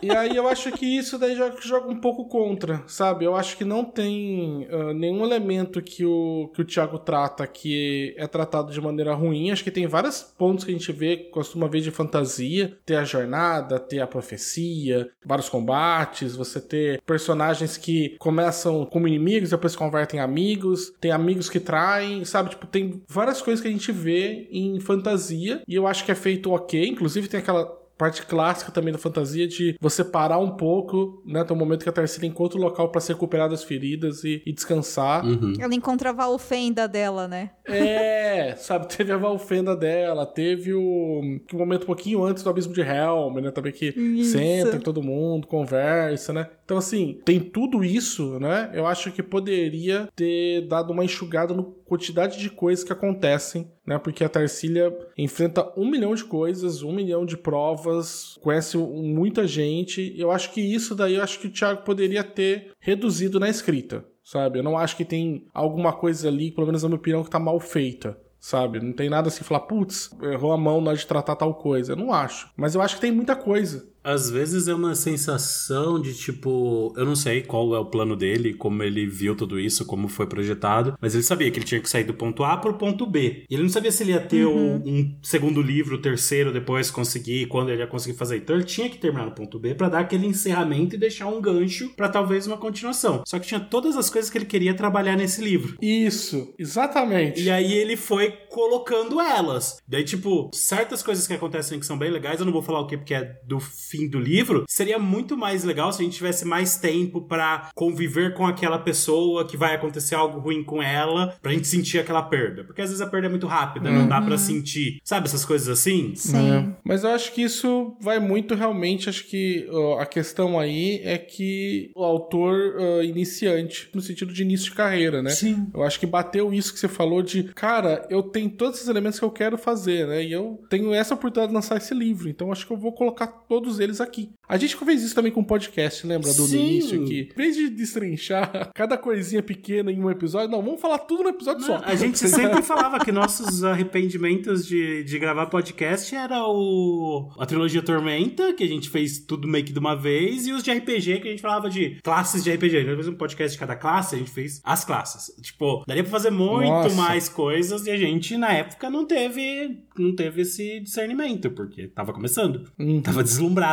E 0.01 0.09
aí 0.09 0.35
eu 0.35 0.47
acho 0.47 0.71
que 0.71 0.85
isso 0.85 1.17
daí 1.17 1.35
já 1.35 1.51
joga 1.61 1.89
um 1.89 1.99
pouco 1.99 2.25
contra, 2.25 2.83
sabe? 2.87 3.25
Eu 3.25 3.35
acho 3.35 3.55
que 3.55 3.63
não 3.63 3.85
tem 3.85 4.67
uh, 4.71 4.93
nenhum 4.93 5.23
elemento 5.23 5.81
que 5.81 6.05
o, 6.05 6.49
que 6.53 6.61
o 6.61 6.65
Thiago 6.65 6.97
trata 6.97 7.45
que 7.45 8.15
é 8.17 8.25
tratado 8.25 8.71
de 8.71 8.81
maneira 8.81 9.13
ruim. 9.13 9.51
Acho 9.51 9.63
que 9.63 9.71
tem 9.71 9.85
vários 9.85 10.21
pontos 10.21 10.65
que 10.65 10.71
a 10.71 10.73
gente 10.73 10.91
vê, 10.91 11.17
costuma 11.17 11.67
ver 11.67 11.81
de 11.81 11.91
fantasia. 11.91 12.77
Ter 12.85 12.95
a 12.95 13.03
jornada, 13.03 13.79
ter 13.79 13.99
a 13.99 14.07
profecia, 14.07 15.09
vários 15.25 15.49
combates, 15.49 16.35
você 16.35 16.59
ter 16.59 17.01
personagens 17.01 17.77
que 17.77 18.15
começam 18.17 18.85
como 18.85 19.07
inimigos, 19.07 19.51
depois 19.51 19.75
convertem 19.75 20.19
em 20.19 20.23
amigos, 20.23 20.93
tem 20.99 21.11
amigos 21.11 21.49
que 21.49 21.59
traem, 21.59 22.25
sabe? 22.25 22.51
Tipo, 22.51 22.65
tem 22.67 23.03
várias 23.07 23.41
coisas 23.41 23.61
que 23.61 23.67
a 23.67 23.71
gente 23.71 23.91
vê 23.91 24.47
em 24.51 24.79
fantasia 24.79 25.61
e 25.67 25.75
eu 25.75 25.85
acho 25.85 26.03
que 26.05 26.11
é 26.11 26.15
feito 26.15 26.51
ok. 26.51 26.87
Inclusive 26.87 27.27
tem 27.27 27.39
aquela 27.39 27.80
parte 28.01 28.25
clássica 28.25 28.71
também 28.71 28.91
da 28.91 28.97
fantasia 28.97 29.47
de 29.47 29.77
você 29.79 30.03
parar 30.03 30.39
um 30.39 30.49
pouco, 30.57 31.21
né? 31.23 31.43
Tem 31.43 31.55
um 31.55 31.59
momento 31.59 31.83
que 31.83 31.89
a 31.89 31.91
Tarsila 31.91 32.25
encontra 32.25 32.57
o 32.57 32.61
local 32.61 32.89
para 32.89 32.99
se 32.99 33.13
recuperar 33.13 33.47
das 33.47 33.63
feridas 33.63 34.23
e, 34.23 34.41
e 34.43 34.51
descansar. 34.51 35.23
Uhum. 35.23 35.53
Ela 35.59 35.75
encontra 35.75 36.09
a 36.09 36.11
Valfenda 36.11 36.87
dela, 36.87 37.27
né? 37.27 37.51
É, 37.63 38.55
sabe, 38.57 38.87
teve 38.87 39.11
a 39.11 39.17
Valfenda 39.17 39.75
dela, 39.75 40.25
teve 40.25 40.73
o, 40.73 41.21
o 41.53 41.55
momento 41.55 41.83
um 41.83 41.85
pouquinho 41.85 42.23
antes 42.23 42.41
do 42.41 42.49
Abismo 42.49 42.73
de 42.73 42.81
Helm, 42.81 43.35
né? 43.35 43.51
Também 43.51 43.71
que 43.71 43.89
Isso. 43.89 44.31
senta 44.31 44.79
todo 44.79 45.03
mundo, 45.03 45.45
conversa, 45.45 46.33
né? 46.33 46.49
Então, 46.65 46.79
assim, 46.79 47.19
tem 47.23 47.37
tudo 47.39 47.83
isso, 47.83 48.39
né? 48.39 48.71
Eu 48.73 48.87
acho 48.87 49.11
que 49.11 49.21
poderia 49.21 50.07
ter 50.15 50.65
dado 50.69 50.93
uma 50.93 51.03
enxugada 51.03 51.53
no 51.53 51.75
quantidade 51.91 52.39
de 52.39 52.49
coisas 52.49 52.85
que 52.85 52.93
acontecem, 52.93 53.69
né? 53.85 53.99
Porque 53.99 54.23
a 54.23 54.29
Tarsília 54.29 54.97
enfrenta 55.17 55.77
um 55.77 55.85
milhão 55.91 56.15
de 56.15 56.23
coisas, 56.23 56.83
um 56.83 56.93
milhão 56.93 57.25
de 57.25 57.35
provas, 57.35 58.39
conhece 58.41 58.77
muita 58.77 59.45
gente. 59.45 60.13
Eu 60.17 60.31
acho 60.31 60.53
que 60.53 60.61
isso 60.61 60.95
daí, 60.95 61.15
eu 61.15 61.21
acho 61.21 61.37
que 61.37 61.47
o 61.47 61.51
Thiago 61.51 61.83
poderia 61.83 62.23
ter 62.23 62.71
reduzido 62.79 63.41
na 63.41 63.49
escrita, 63.49 64.05
sabe? 64.23 64.59
Eu 64.59 64.63
não 64.63 64.77
acho 64.77 64.95
que 64.95 65.03
tem 65.03 65.45
alguma 65.53 65.91
coisa 65.91 66.29
ali, 66.29 66.49
pelo 66.49 66.65
menos 66.65 66.81
na 66.81 66.87
minha 66.87 66.97
opinião, 66.97 67.25
que 67.25 67.29
tá 67.29 67.39
mal 67.39 67.59
feita. 67.59 68.17
Sabe? 68.39 68.79
Não 68.79 68.91
tem 68.91 69.07
nada 69.07 69.27
assim, 69.27 69.43
falar, 69.43 69.59
putz, 69.59 70.09
errou 70.23 70.51
a 70.51 70.57
mão 70.57 70.81
na 70.81 70.89
hora 70.89 70.97
de 70.97 71.05
tratar 71.05 71.35
tal 71.35 71.53
coisa. 71.53 71.91
Eu 71.91 71.95
não 71.95 72.11
acho. 72.11 72.49
Mas 72.57 72.73
eu 72.73 72.81
acho 72.81 72.95
que 72.95 73.01
tem 73.01 73.11
muita 73.11 73.35
coisa. 73.35 73.87
Às 74.03 74.29
vezes 74.29 74.67
é 74.67 74.73
uma 74.73 74.95
sensação 74.95 76.01
de 76.01 76.13
tipo, 76.13 76.93
eu 76.97 77.05
não 77.05 77.15
sei 77.15 77.41
qual 77.41 77.75
é 77.75 77.79
o 77.79 77.85
plano 77.85 78.15
dele, 78.15 78.53
como 78.53 78.81
ele 78.81 79.05
viu 79.05 79.35
tudo 79.35 79.59
isso, 79.59 79.85
como 79.85 80.07
foi 80.07 80.25
projetado, 80.25 80.95
mas 80.99 81.13
ele 81.13 81.23
sabia 81.23 81.51
que 81.51 81.59
ele 81.59 81.65
tinha 81.65 81.81
que 81.81 81.89
sair 81.89 82.03
do 82.03 82.13
ponto 82.13 82.43
A 82.43 82.57
pro 82.57 82.73
ponto 82.73 83.05
B. 83.05 83.45
E 83.49 83.53
ele 83.53 83.63
não 83.63 83.69
sabia 83.69 83.91
se 83.91 84.03
ele 84.03 84.11
ia 84.11 84.19
ter 84.19 84.45
um, 84.45 84.75
um 84.77 85.15
segundo 85.21 85.61
livro, 85.61 86.01
terceiro, 86.01 86.51
depois 86.51 86.89
conseguir, 86.89 87.47
quando 87.47 87.69
ele 87.69 87.81
ia 87.81 87.87
conseguir 87.87 88.17
fazer. 88.17 88.37
Então 88.37 88.55
ele 88.55 88.65
tinha 88.65 88.89
que 88.89 88.97
terminar 88.97 89.25
no 89.25 89.35
ponto 89.35 89.59
B 89.59 89.75
pra 89.75 89.89
dar 89.89 89.99
aquele 89.99 90.25
encerramento 90.25 90.95
e 90.95 90.99
deixar 90.99 91.27
um 91.27 91.41
gancho 91.41 91.89
pra 91.95 92.09
talvez 92.09 92.47
uma 92.47 92.57
continuação. 92.57 93.23
Só 93.27 93.37
que 93.37 93.47
tinha 93.47 93.59
todas 93.59 93.95
as 93.95 94.09
coisas 94.09 94.31
que 94.31 94.37
ele 94.37 94.45
queria 94.45 94.73
trabalhar 94.73 95.15
nesse 95.15 95.41
livro. 95.41 95.77
Isso, 95.81 96.53
exatamente. 96.57 97.41
E 97.41 97.49
aí 97.49 97.73
ele 97.73 97.95
foi 97.95 98.31
colocando 98.49 99.19
elas. 99.19 99.77
Daí, 99.87 100.03
tipo, 100.03 100.49
certas 100.53 101.03
coisas 101.03 101.27
que 101.27 101.33
acontecem 101.33 101.79
que 101.79 101.85
são 101.85 101.97
bem 101.97 102.09
legais, 102.09 102.39
eu 102.39 102.45
não 102.45 102.53
vou 102.53 102.61
falar 102.61 102.79
o 102.79 102.87
que 102.87 102.97
porque 102.97 103.13
é 103.13 103.39
do 103.45 103.59
fim 103.91 104.07
do 104.07 104.19
livro, 104.19 104.63
seria 104.67 104.97
muito 104.97 105.37
mais 105.37 105.63
legal 105.63 105.91
se 105.91 106.01
a 106.01 106.05
gente 106.05 106.15
tivesse 106.15 106.45
mais 106.45 106.77
tempo 106.77 107.21
pra 107.21 107.69
conviver 107.75 108.33
com 108.33 108.45
aquela 108.47 108.79
pessoa 108.79 109.45
que 109.45 109.57
vai 109.57 109.75
acontecer 109.75 110.15
algo 110.15 110.39
ruim 110.39 110.63
com 110.63 110.81
ela, 110.81 111.35
pra 111.41 111.51
gente 111.51 111.67
sentir 111.67 111.99
aquela 111.99 112.23
perda. 112.23 112.63
Porque 112.63 112.81
às 112.81 112.89
vezes 112.89 113.01
a 113.01 113.07
perda 113.07 113.27
é 113.27 113.29
muito 113.29 113.47
rápida, 113.47 113.91
não 113.91 114.07
dá 114.07 114.21
pra 114.21 114.37
sentir. 114.37 114.99
Sabe 115.03 115.27
essas 115.27 115.43
coisas 115.43 115.67
assim? 115.67 116.13
Sim. 116.15 116.51
É, 116.51 116.75
Mas 116.83 117.03
eu 117.03 117.09
acho 117.09 117.33
que 117.33 117.41
isso 117.41 117.95
vai 118.01 118.19
muito 118.19 118.55
realmente. 118.55 119.09
Acho 119.09 119.25
que 119.25 119.67
ó, 119.71 119.99
a 119.99 120.05
questão 120.05 120.59
aí 120.59 121.01
é 121.03 121.17
que 121.17 121.91
o 121.95 122.03
autor 122.03 122.75
ó, 122.77 123.01
iniciante, 123.01 123.89
no 123.93 124.01
sentido 124.01 124.33
de 124.33 124.41
início 124.41 124.69
de 124.69 124.75
carreira, 124.75 125.21
né? 125.21 125.31
Sim. 125.31 125.67
Eu 125.73 125.83
acho 125.83 125.99
que 125.99 126.05
bateu 126.05 126.53
isso 126.53 126.73
que 126.73 126.79
você 126.79 126.87
falou 126.87 127.21
de, 127.21 127.43
cara, 127.55 128.05
eu 128.09 128.23
tenho 128.23 128.49
todos 128.49 128.77
esses 128.77 128.89
elementos 128.89 129.19
que 129.19 129.25
eu 129.25 129.31
quero 129.31 129.57
fazer, 129.57 130.07
né? 130.07 130.23
E 130.23 130.31
eu 130.31 130.59
tenho 130.69 130.93
essa 130.93 131.13
oportunidade 131.13 131.49
de 131.49 131.55
lançar 131.55 131.77
esse 131.77 131.93
livro, 131.93 132.29
então 132.29 132.51
acho 132.51 132.65
que 132.65 132.73
eu 132.73 132.77
vou 132.77 132.93
colocar 132.93 133.27
todos 133.27 133.79
eles 133.83 134.01
aqui. 134.01 134.29
A 134.47 134.57
gente 134.57 134.75
fez 134.75 135.03
isso 135.03 135.15
também 135.15 135.31
com 135.31 135.41
o 135.41 135.45
podcast, 135.45 136.05
lembra? 136.05 136.33
Do 136.33 136.43
Sim. 136.43 136.59
início 136.59 137.05
que, 137.05 137.29
em 137.31 137.35
vez 137.35 137.55
de 137.55 137.69
destrinchar 137.69 138.71
cada 138.75 138.97
coisinha 138.97 139.41
pequena 139.41 139.91
em 139.91 140.03
um 140.03 140.09
episódio, 140.09 140.49
não, 140.49 140.61
vamos 140.61 140.81
falar 140.81 140.99
tudo 140.99 141.23
no 141.23 141.29
episódio 141.29 141.65
só. 141.65 141.81
A 141.83 141.95
gente 141.95 142.17
sempre 142.27 142.61
falava 142.61 142.99
que 142.99 143.11
nossos 143.11 143.63
arrependimentos 143.63 144.65
de, 144.65 145.03
de 145.03 145.19
gravar 145.19 145.45
podcast 145.47 146.13
era 146.13 146.45
o 146.45 147.29
a 147.37 147.45
trilogia 147.45 147.81
Tormenta, 147.81 148.53
que 148.53 148.63
a 148.63 148.67
gente 148.67 148.89
fez 148.89 149.19
tudo 149.19 149.47
meio 149.47 149.63
que 149.63 149.73
de 149.73 149.79
uma 149.79 149.95
vez, 149.95 150.47
e 150.47 150.51
os 150.51 150.63
de 150.63 150.71
RPG, 150.71 151.19
que 151.19 151.27
a 151.27 151.31
gente 151.31 151.41
falava 151.41 151.69
de 151.69 151.99
classes 152.03 152.43
de 152.43 152.51
RPG. 152.51 152.77
A 152.77 152.79
gente 152.81 152.95
fez 152.95 153.07
um 153.07 153.15
podcast 153.15 153.53
de 153.53 153.59
cada 153.59 153.75
classe, 153.75 154.15
a 154.15 154.17
gente 154.17 154.31
fez 154.31 154.61
as 154.63 154.83
classes. 154.85 155.33
Tipo, 155.41 155.83
daria 155.87 156.03
pra 156.03 156.11
fazer 156.11 156.29
muito 156.29 156.67
Nossa. 156.67 156.95
mais 156.95 157.29
coisas 157.29 157.85
e 157.85 157.91
a 157.91 157.97
gente, 157.97 158.37
na 158.37 158.51
época, 158.53 158.89
não 158.89 159.05
teve, 159.05 159.79
não 159.97 160.15
teve 160.15 160.41
esse 160.41 160.79
discernimento, 160.81 161.49
porque 161.51 161.87
tava 161.87 162.13
começando. 162.13 162.69
Uhum. 162.77 163.01
Tava 163.01 163.23
deslumbrado. 163.23 163.70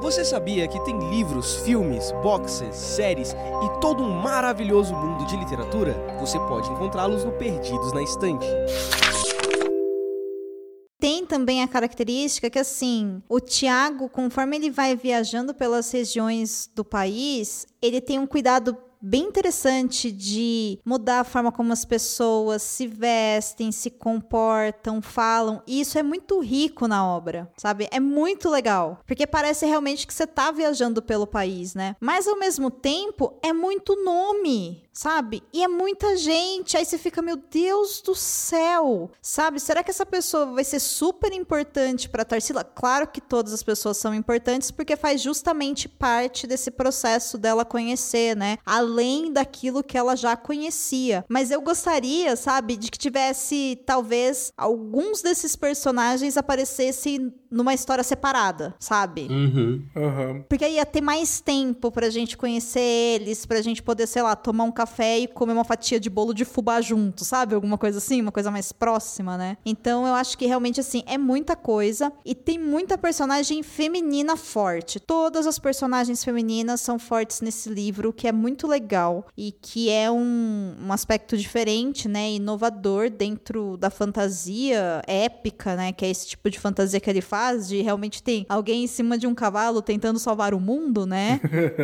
Você 0.00 0.24
sabia 0.24 0.68
que 0.68 0.78
tem 0.84 0.98
livros, 1.10 1.56
filmes, 1.56 2.12
boxes, 2.22 2.76
séries 2.76 3.32
e 3.32 3.80
todo 3.80 4.02
um 4.02 4.10
maravilhoso 4.20 4.94
mundo 4.94 5.26
de 5.26 5.36
literatura? 5.36 5.94
Você 6.20 6.38
pode 6.38 6.70
encontrá-los 6.70 7.24
no 7.24 7.32
Perdidos 7.32 7.92
na 7.92 8.02
Estante. 8.02 8.46
Tem 10.98 11.26
também 11.26 11.62
a 11.62 11.68
característica 11.68 12.48
que, 12.48 12.58
assim, 12.58 13.22
o 13.28 13.38
Tiago, 13.38 14.08
conforme 14.08 14.56
ele 14.56 14.70
vai 14.70 14.96
viajando 14.96 15.52
pelas 15.52 15.90
regiões 15.90 16.70
do 16.74 16.84
país, 16.84 17.66
ele 17.82 18.00
tem 18.00 18.18
um 18.18 18.26
cuidado 18.26 18.76
bem 19.00 19.24
interessante 19.24 20.10
de 20.10 20.78
mudar 20.84 21.20
a 21.20 21.24
forma 21.24 21.52
como 21.52 21.72
as 21.72 21.84
pessoas 21.84 22.62
se 22.62 22.86
vestem, 22.86 23.72
se 23.72 23.90
comportam, 23.90 25.02
falam. 25.02 25.62
E 25.66 25.80
isso 25.80 25.98
é 25.98 26.02
muito 26.02 26.40
rico 26.40 26.86
na 26.88 27.06
obra, 27.06 27.50
sabe? 27.56 27.88
É 27.90 28.00
muito 28.00 28.48
legal. 28.48 29.00
Porque 29.06 29.26
parece 29.26 29.66
realmente 29.66 30.06
que 30.06 30.14
você 30.14 30.26
tá 30.26 30.50
viajando 30.50 31.02
pelo 31.02 31.26
país, 31.26 31.74
né? 31.74 31.96
Mas 32.00 32.26
ao 32.26 32.38
mesmo 32.38 32.70
tempo, 32.70 33.38
é 33.42 33.52
muito 33.52 33.96
nome, 34.04 34.85
sabe? 34.96 35.42
E 35.52 35.62
é 35.62 35.68
muita 35.68 36.16
gente. 36.16 36.76
Aí 36.76 36.84
você 36.84 36.96
fica, 36.96 37.20
meu 37.20 37.36
Deus 37.36 38.00
do 38.00 38.14
céu, 38.14 39.10
sabe? 39.20 39.60
Será 39.60 39.84
que 39.84 39.90
essa 39.90 40.06
pessoa 40.06 40.46
vai 40.46 40.64
ser 40.64 40.80
super 40.80 41.32
importante 41.32 42.08
para 42.08 42.24
Tarsila? 42.24 42.64
Claro 42.64 43.06
que 43.06 43.20
todas 43.20 43.52
as 43.52 43.62
pessoas 43.62 43.98
são 43.98 44.14
importantes 44.14 44.70
porque 44.70 44.96
faz 44.96 45.20
justamente 45.20 45.86
parte 45.86 46.46
desse 46.46 46.70
processo 46.70 47.36
dela 47.36 47.64
conhecer, 47.64 48.34
né? 48.34 48.56
Além 48.64 49.32
daquilo 49.32 49.84
que 49.84 49.98
ela 49.98 50.16
já 50.16 50.34
conhecia. 50.34 51.24
Mas 51.28 51.50
eu 51.50 51.60
gostaria, 51.60 52.34
sabe, 52.34 52.76
de 52.76 52.90
que 52.90 52.98
tivesse 52.98 53.78
talvez 53.84 54.50
alguns 54.56 55.20
desses 55.20 55.54
personagens 55.54 56.38
aparecessem 56.38 57.34
numa 57.50 57.74
história 57.74 58.02
separada, 58.02 58.74
sabe? 58.78 59.28
Uhum. 59.30 59.86
Aham. 59.94 60.44
Porque 60.48 60.64
aí 60.64 60.74
ia 60.74 60.86
ter 60.86 61.00
mais 61.00 61.40
tempo 61.40 61.90
pra 61.92 62.10
gente 62.10 62.36
conhecer 62.36 62.80
eles, 62.80 63.46
pra 63.46 63.62
gente 63.62 63.82
poder, 63.82 64.06
sei 64.06 64.22
lá, 64.22 64.34
tomar 64.34 64.64
um 64.64 64.72
café 64.72 64.85
e 64.86 65.26
comer 65.28 65.52
uma 65.52 65.64
fatia 65.64 65.98
de 65.98 66.08
bolo 66.08 66.32
de 66.32 66.44
fubá 66.44 66.80
junto, 66.80 67.24
sabe? 67.24 67.54
Alguma 67.54 67.76
coisa 67.76 67.98
assim, 67.98 68.20
uma 68.20 68.32
coisa 68.32 68.50
mais 68.50 68.72
próxima, 68.72 69.36
né? 69.36 69.56
Então 69.64 70.06
eu 70.06 70.14
acho 70.14 70.38
que 70.38 70.46
realmente, 70.46 70.80
assim, 70.80 71.02
é 71.06 71.18
muita 71.18 71.56
coisa 71.56 72.12
e 72.24 72.34
tem 72.34 72.58
muita 72.58 72.96
personagem 72.96 73.62
feminina 73.62 74.36
forte. 74.36 75.00
Todas 75.00 75.46
as 75.46 75.58
personagens 75.58 76.24
femininas 76.24 76.80
são 76.80 76.98
fortes 76.98 77.40
nesse 77.40 77.68
livro, 77.68 78.10
o 78.10 78.12
que 78.12 78.28
é 78.28 78.32
muito 78.32 78.66
legal 78.66 79.26
e 79.36 79.52
que 79.52 79.90
é 79.90 80.10
um, 80.10 80.76
um 80.80 80.92
aspecto 80.92 81.36
diferente, 81.36 82.08
né? 82.08 82.32
Inovador 82.32 83.10
dentro 83.10 83.76
da 83.76 83.90
fantasia 83.90 85.02
épica, 85.06 85.74
né? 85.74 85.92
Que 85.92 86.04
é 86.04 86.10
esse 86.10 86.28
tipo 86.28 86.48
de 86.50 86.58
fantasia 86.58 87.00
que 87.00 87.10
ele 87.10 87.20
faz, 87.20 87.68
de 87.68 87.82
realmente 87.82 88.22
tem 88.22 88.46
alguém 88.48 88.84
em 88.84 88.86
cima 88.86 89.18
de 89.18 89.26
um 89.26 89.34
cavalo 89.34 89.82
tentando 89.82 90.18
salvar 90.18 90.54
o 90.54 90.60
mundo, 90.60 91.06
né? 91.06 91.40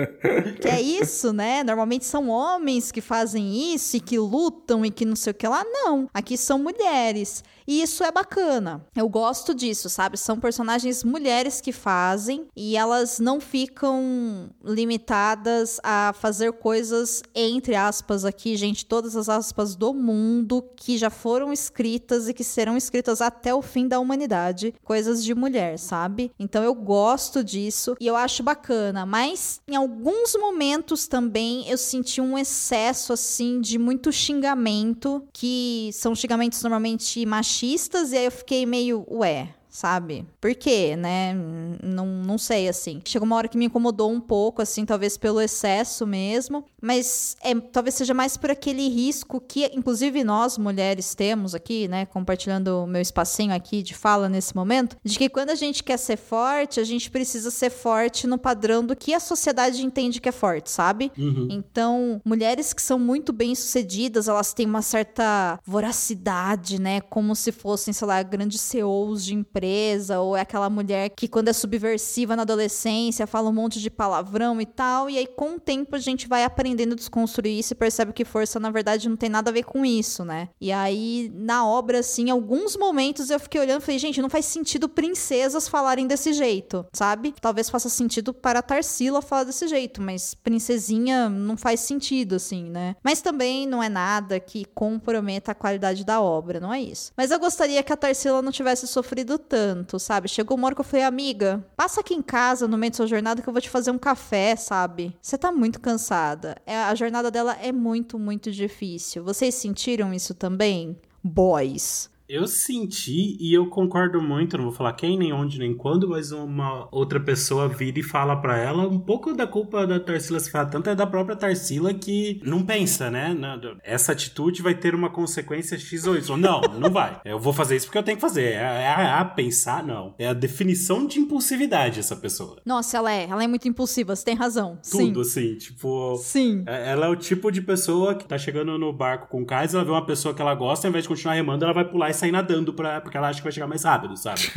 que 0.60 0.68
é 0.68 0.80
isso, 0.80 1.32
né? 1.32 1.64
Normalmente 1.64 2.04
são 2.04 2.28
homens 2.28 2.91
que 2.92 3.00
fazem 3.00 3.74
isso 3.74 3.96
e 3.96 4.00
que 4.00 4.18
lutam 4.18 4.84
e 4.84 4.90
que 4.90 5.04
não 5.04 5.16
sei 5.16 5.32
o 5.32 5.34
que 5.34 5.48
lá. 5.48 5.64
Não, 5.64 6.08
aqui 6.12 6.36
são 6.36 6.58
mulheres. 6.58 7.42
E 7.66 7.82
isso 7.82 8.04
é 8.04 8.10
bacana. 8.10 8.84
Eu 8.94 9.08
gosto 9.08 9.54
disso, 9.54 9.88
sabe? 9.88 10.16
São 10.18 10.38
personagens 10.38 11.02
mulheres 11.04 11.60
que 11.60 11.72
fazem 11.72 12.46
e 12.56 12.76
elas 12.76 13.18
não 13.18 13.40
ficam 13.40 14.50
limitadas 14.62 15.80
a 15.82 16.12
fazer 16.12 16.52
coisas, 16.52 17.22
entre 17.34 17.74
aspas, 17.74 18.24
aqui, 18.24 18.56
gente, 18.56 18.84
todas 18.84 19.16
as 19.16 19.28
aspas 19.28 19.74
do 19.74 19.94
mundo 19.94 20.62
que 20.76 20.98
já 20.98 21.10
foram 21.10 21.52
escritas 21.52 22.28
e 22.28 22.34
que 22.34 22.44
serão 22.44 22.76
escritas 22.76 23.20
até 23.20 23.54
o 23.54 23.62
fim 23.62 23.88
da 23.88 23.98
humanidade. 23.98 24.74
Coisas 24.84 25.24
de 25.24 25.34
mulher, 25.34 25.78
sabe? 25.78 26.30
Então 26.38 26.62
eu 26.62 26.74
gosto 26.74 27.42
disso 27.42 27.96
e 28.00 28.06
eu 28.06 28.16
acho 28.16 28.42
bacana. 28.42 29.06
Mas 29.06 29.60
em 29.66 29.76
alguns 29.76 30.34
momentos 30.36 31.06
também 31.06 31.68
eu 31.68 31.78
senti 31.78 32.20
um 32.20 32.36
excesso, 32.36 32.72
assim, 32.88 33.60
de 33.60 33.78
muito 33.78 34.10
xingamento, 34.12 35.24
que 35.32 35.90
são 35.92 36.14
xingamentos 36.14 36.62
normalmente 36.62 37.24
machistas, 37.26 38.12
e 38.12 38.18
aí 38.18 38.24
eu 38.24 38.30
fiquei 38.30 38.66
meio, 38.66 39.06
ué, 39.10 39.54
sabe? 39.72 40.26
Por 40.38 40.54
quê, 40.54 40.94
né? 40.94 41.34
Não, 41.82 42.06
não 42.06 42.36
sei, 42.36 42.68
assim. 42.68 43.00
Chegou 43.04 43.24
uma 43.24 43.36
hora 43.36 43.48
que 43.48 43.56
me 43.56 43.64
incomodou 43.64 44.12
um 44.12 44.20
pouco, 44.20 44.60
assim, 44.60 44.84
talvez 44.84 45.16
pelo 45.16 45.40
excesso 45.40 46.06
mesmo, 46.06 46.64
mas 46.80 47.36
é, 47.42 47.54
talvez 47.54 47.94
seja 47.94 48.12
mais 48.12 48.36
por 48.36 48.50
aquele 48.50 48.86
risco 48.88 49.40
que, 49.40 49.64
inclusive, 49.74 50.22
nós, 50.22 50.58
mulheres, 50.58 51.14
temos 51.14 51.54
aqui, 51.54 51.88
né? 51.88 52.04
Compartilhando 52.04 52.82
o 52.82 52.86
meu 52.86 53.00
espacinho 53.00 53.54
aqui 53.54 53.82
de 53.82 53.94
fala 53.94 54.28
nesse 54.28 54.54
momento, 54.54 54.96
de 55.02 55.16
que 55.16 55.28
quando 55.30 55.50
a 55.50 55.54
gente 55.54 55.82
quer 55.82 55.96
ser 55.96 56.18
forte, 56.18 56.78
a 56.78 56.84
gente 56.84 57.10
precisa 57.10 57.50
ser 57.50 57.70
forte 57.70 58.26
no 58.26 58.36
padrão 58.36 58.84
do 58.84 58.94
que 58.94 59.14
a 59.14 59.20
sociedade 59.20 59.82
entende 59.82 60.20
que 60.20 60.28
é 60.28 60.32
forte, 60.32 60.70
sabe? 60.70 61.10
Uhum. 61.16 61.48
Então, 61.50 62.20
mulheres 62.22 62.74
que 62.74 62.82
são 62.82 62.98
muito 62.98 63.32
bem 63.32 63.54
sucedidas, 63.54 64.28
elas 64.28 64.52
têm 64.52 64.66
uma 64.66 64.82
certa 64.82 65.58
voracidade, 65.64 66.78
né? 66.78 67.00
Como 67.00 67.34
se 67.34 67.50
fossem, 67.50 67.94
sei 67.94 68.06
lá, 68.06 68.22
grandes 68.22 68.60
CEOs 68.60 69.24
de 69.24 69.34
empresa, 69.62 70.20
ou 70.20 70.36
é 70.36 70.40
aquela 70.40 70.68
mulher 70.68 71.10
que, 71.10 71.28
quando 71.28 71.48
é 71.48 71.52
subversiva 71.52 72.34
na 72.34 72.42
adolescência, 72.42 73.26
fala 73.26 73.48
um 73.48 73.52
monte 73.52 73.80
de 73.80 73.88
palavrão 73.88 74.60
e 74.60 74.66
tal. 74.66 75.08
E 75.08 75.16
aí, 75.16 75.26
com 75.26 75.54
o 75.54 75.60
tempo, 75.60 75.94
a 75.94 75.98
gente 75.98 76.26
vai 76.26 76.44
aprendendo 76.44 76.92
a 76.92 76.96
desconstruir 76.96 77.58
isso 77.58 77.72
e 77.72 77.76
percebe 77.76 78.12
que 78.12 78.24
força, 78.24 78.58
na 78.58 78.70
verdade, 78.70 79.08
não 79.08 79.16
tem 79.16 79.30
nada 79.30 79.50
a 79.50 79.52
ver 79.52 79.64
com 79.64 79.84
isso, 79.84 80.24
né? 80.24 80.48
E 80.60 80.72
aí, 80.72 81.30
na 81.34 81.66
obra, 81.66 82.00
assim, 82.00 82.28
alguns 82.28 82.76
momentos 82.76 83.30
eu 83.30 83.38
fiquei 83.38 83.60
olhando 83.60 83.82
e 83.82 83.84
falei, 83.84 83.98
gente, 83.98 84.20
não 84.20 84.28
faz 84.28 84.46
sentido 84.46 84.88
princesas 84.88 85.68
falarem 85.68 86.06
desse 86.06 86.32
jeito, 86.32 86.84
sabe? 86.92 87.34
Talvez 87.40 87.70
faça 87.70 87.88
sentido 87.88 88.34
para 88.34 88.62
Tarsila 88.62 89.22
falar 89.22 89.44
desse 89.44 89.68
jeito, 89.68 90.02
mas 90.02 90.34
princesinha 90.34 91.28
não 91.28 91.56
faz 91.56 91.80
sentido, 91.80 92.34
assim, 92.34 92.64
né? 92.64 92.96
Mas 93.02 93.20
também 93.20 93.66
não 93.66 93.82
é 93.82 93.88
nada 93.88 94.40
que 94.40 94.64
comprometa 94.74 95.52
a 95.52 95.54
qualidade 95.54 96.04
da 96.04 96.20
obra, 96.20 96.58
não 96.58 96.72
é 96.72 96.80
isso. 96.80 97.12
Mas 97.16 97.30
eu 97.30 97.38
gostaria 97.38 97.82
que 97.82 97.92
a 97.92 97.96
Tarsila 97.96 98.42
não 98.42 98.50
tivesse 98.50 98.86
sofrido 98.86 99.38
tanto, 99.52 99.98
sabe? 99.98 100.30
Chegou 100.30 100.56
uma 100.56 100.64
hora 100.64 100.74
que 100.74 100.80
eu 100.80 100.84
falei, 100.84 101.04
amiga, 101.04 101.62
passa 101.76 102.00
aqui 102.00 102.14
em 102.14 102.22
casa 102.22 102.66
no 102.66 102.78
meio 102.78 102.90
da 102.90 102.96
sua 102.96 103.06
jornada 103.06 103.42
que 103.42 103.46
eu 103.46 103.52
vou 103.52 103.60
te 103.60 103.68
fazer 103.68 103.90
um 103.90 103.98
café, 103.98 104.56
sabe? 104.56 105.14
Você 105.20 105.36
tá 105.36 105.52
muito 105.52 105.78
cansada. 105.78 106.56
É, 106.64 106.74
a 106.74 106.94
jornada 106.94 107.30
dela 107.30 107.54
é 107.60 107.70
muito, 107.70 108.18
muito 108.18 108.50
difícil. 108.50 109.22
Vocês 109.22 109.54
sentiram 109.54 110.14
isso 110.14 110.32
também? 110.32 110.98
Boys. 111.22 112.11
Eu 112.32 112.46
senti 112.46 113.36
e 113.38 113.52
eu 113.52 113.66
concordo 113.66 114.18
muito, 114.22 114.56
não 114.56 114.64
vou 114.64 114.72
falar 114.72 114.94
quem, 114.94 115.18
nem 115.18 115.34
onde, 115.34 115.58
nem 115.58 115.74
quando, 115.74 116.08
mas 116.08 116.32
uma 116.32 116.88
outra 116.90 117.20
pessoa 117.20 117.68
vira 117.68 117.98
e 117.98 118.02
fala 118.02 118.34
pra 118.34 118.56
ela 118.56 118.88
um 118.88 118.98
pouco 118.98 119.34
da 119.34 119.46
culpa 119.46 119.86
da 119.86 120.00
Tarsila 120.00 120.40
se 120.40 120.50
falar 120.50 120.64
tanto 120.64 120.88
é 120.88 120.94
da 120.94 121.06
própria 121.06 121.36
Tarsila 121.36 121.92
que 121.92 122.40
não 122.42 122.64
pensa, 122.64 123.10
né? 123.10 123.36
Essa 123.84 124.12
atitude 124.12 124.62
vai 124.62 124.74
ter 124.74 124.94
uma 124.94 125.10
consequência 125.10 125.78
X 125.78 126.06
ou 126.06 126.16
Y. 126.16 126.38
Não, 126.38 126.62
não 126.80 126.90
vai. 126.90 127.20
Eu 127.22 127.38
vou 127.38 127.52
fazer 127.52 127.76
isso 127.76 127.84
porque 127.84 127.98
eu 127.98 128.02
tenho 128.02 128.16
que 128.16 128.22
fazer. 128.22 128.54
É, 128.54 128.62
é 128.62 128.88
a, 128.88 129.20
a 129.20 129.24
pensar, 129.26 129.84
não. 129.84 130.14
É 130.18 130.26
a 130.28 130.32
definição 130.32 131.06
de 131.06 131.18
impulsividade 131.18 132.00
essa 132.00 132.16
pessoa. 132.16 132.62
Nossa, 132.64 132.96
ela 132.96 133.12
é. 133.12 133.28
Ela 133.28 133.44
é 133.44 133.46
muito 133.46 133.68
impulsiva, 133.68 134.16
você 134.16 134.24
tem 134.24 134.34
razão. 134.34 134.78
Tudo, 134.90 135.22
Sim. 135.22 135.50
assim, 135.50 135.58
tipo. 135.58 136.16
Sim. 136.16 136.64
Ela 136.66 137.08
é 137.08 137.08
o 137.10 137.16
tipo 137.16 137.52
de 137.52 137.60
pessoa 137.60 138.14
que 138.14 138.24
tá 138.24 138.38
chegando 138.38 138.78
no 138.78 138.90
barco 138.90 139.28
com 139.28 139.44
cais, 139.44 139.74
ela 139.74 139.84
vê 139.84 139.90
uma 139.90 140.06
pessoa 140.06 140.34
que 140.34 140.40
ela 140.40 140.54
gosta, 140.54 140.86
ao 140.86 140.88
invés 140.88 141.04
de 141.04 141.08
continuar 141.10 141.34
remando, 141.34 141.62
ela 141.62 141.74
vai 141.74 141.84
pular 141.84 142.08
e 142.08 142.21
sair 142.22 142.32
nadando 142.32 142.72
pra, 142.72 143.00
porque 143.00 143.16
ela 143.16 143.28
acha 143.28 143.38
que 143.40 143.44
vai 143.44 143.52
chegar 143.52 143.66
mais 143.66 143.84
rápido, 143.84 144.16
sabe? 144.16 144.40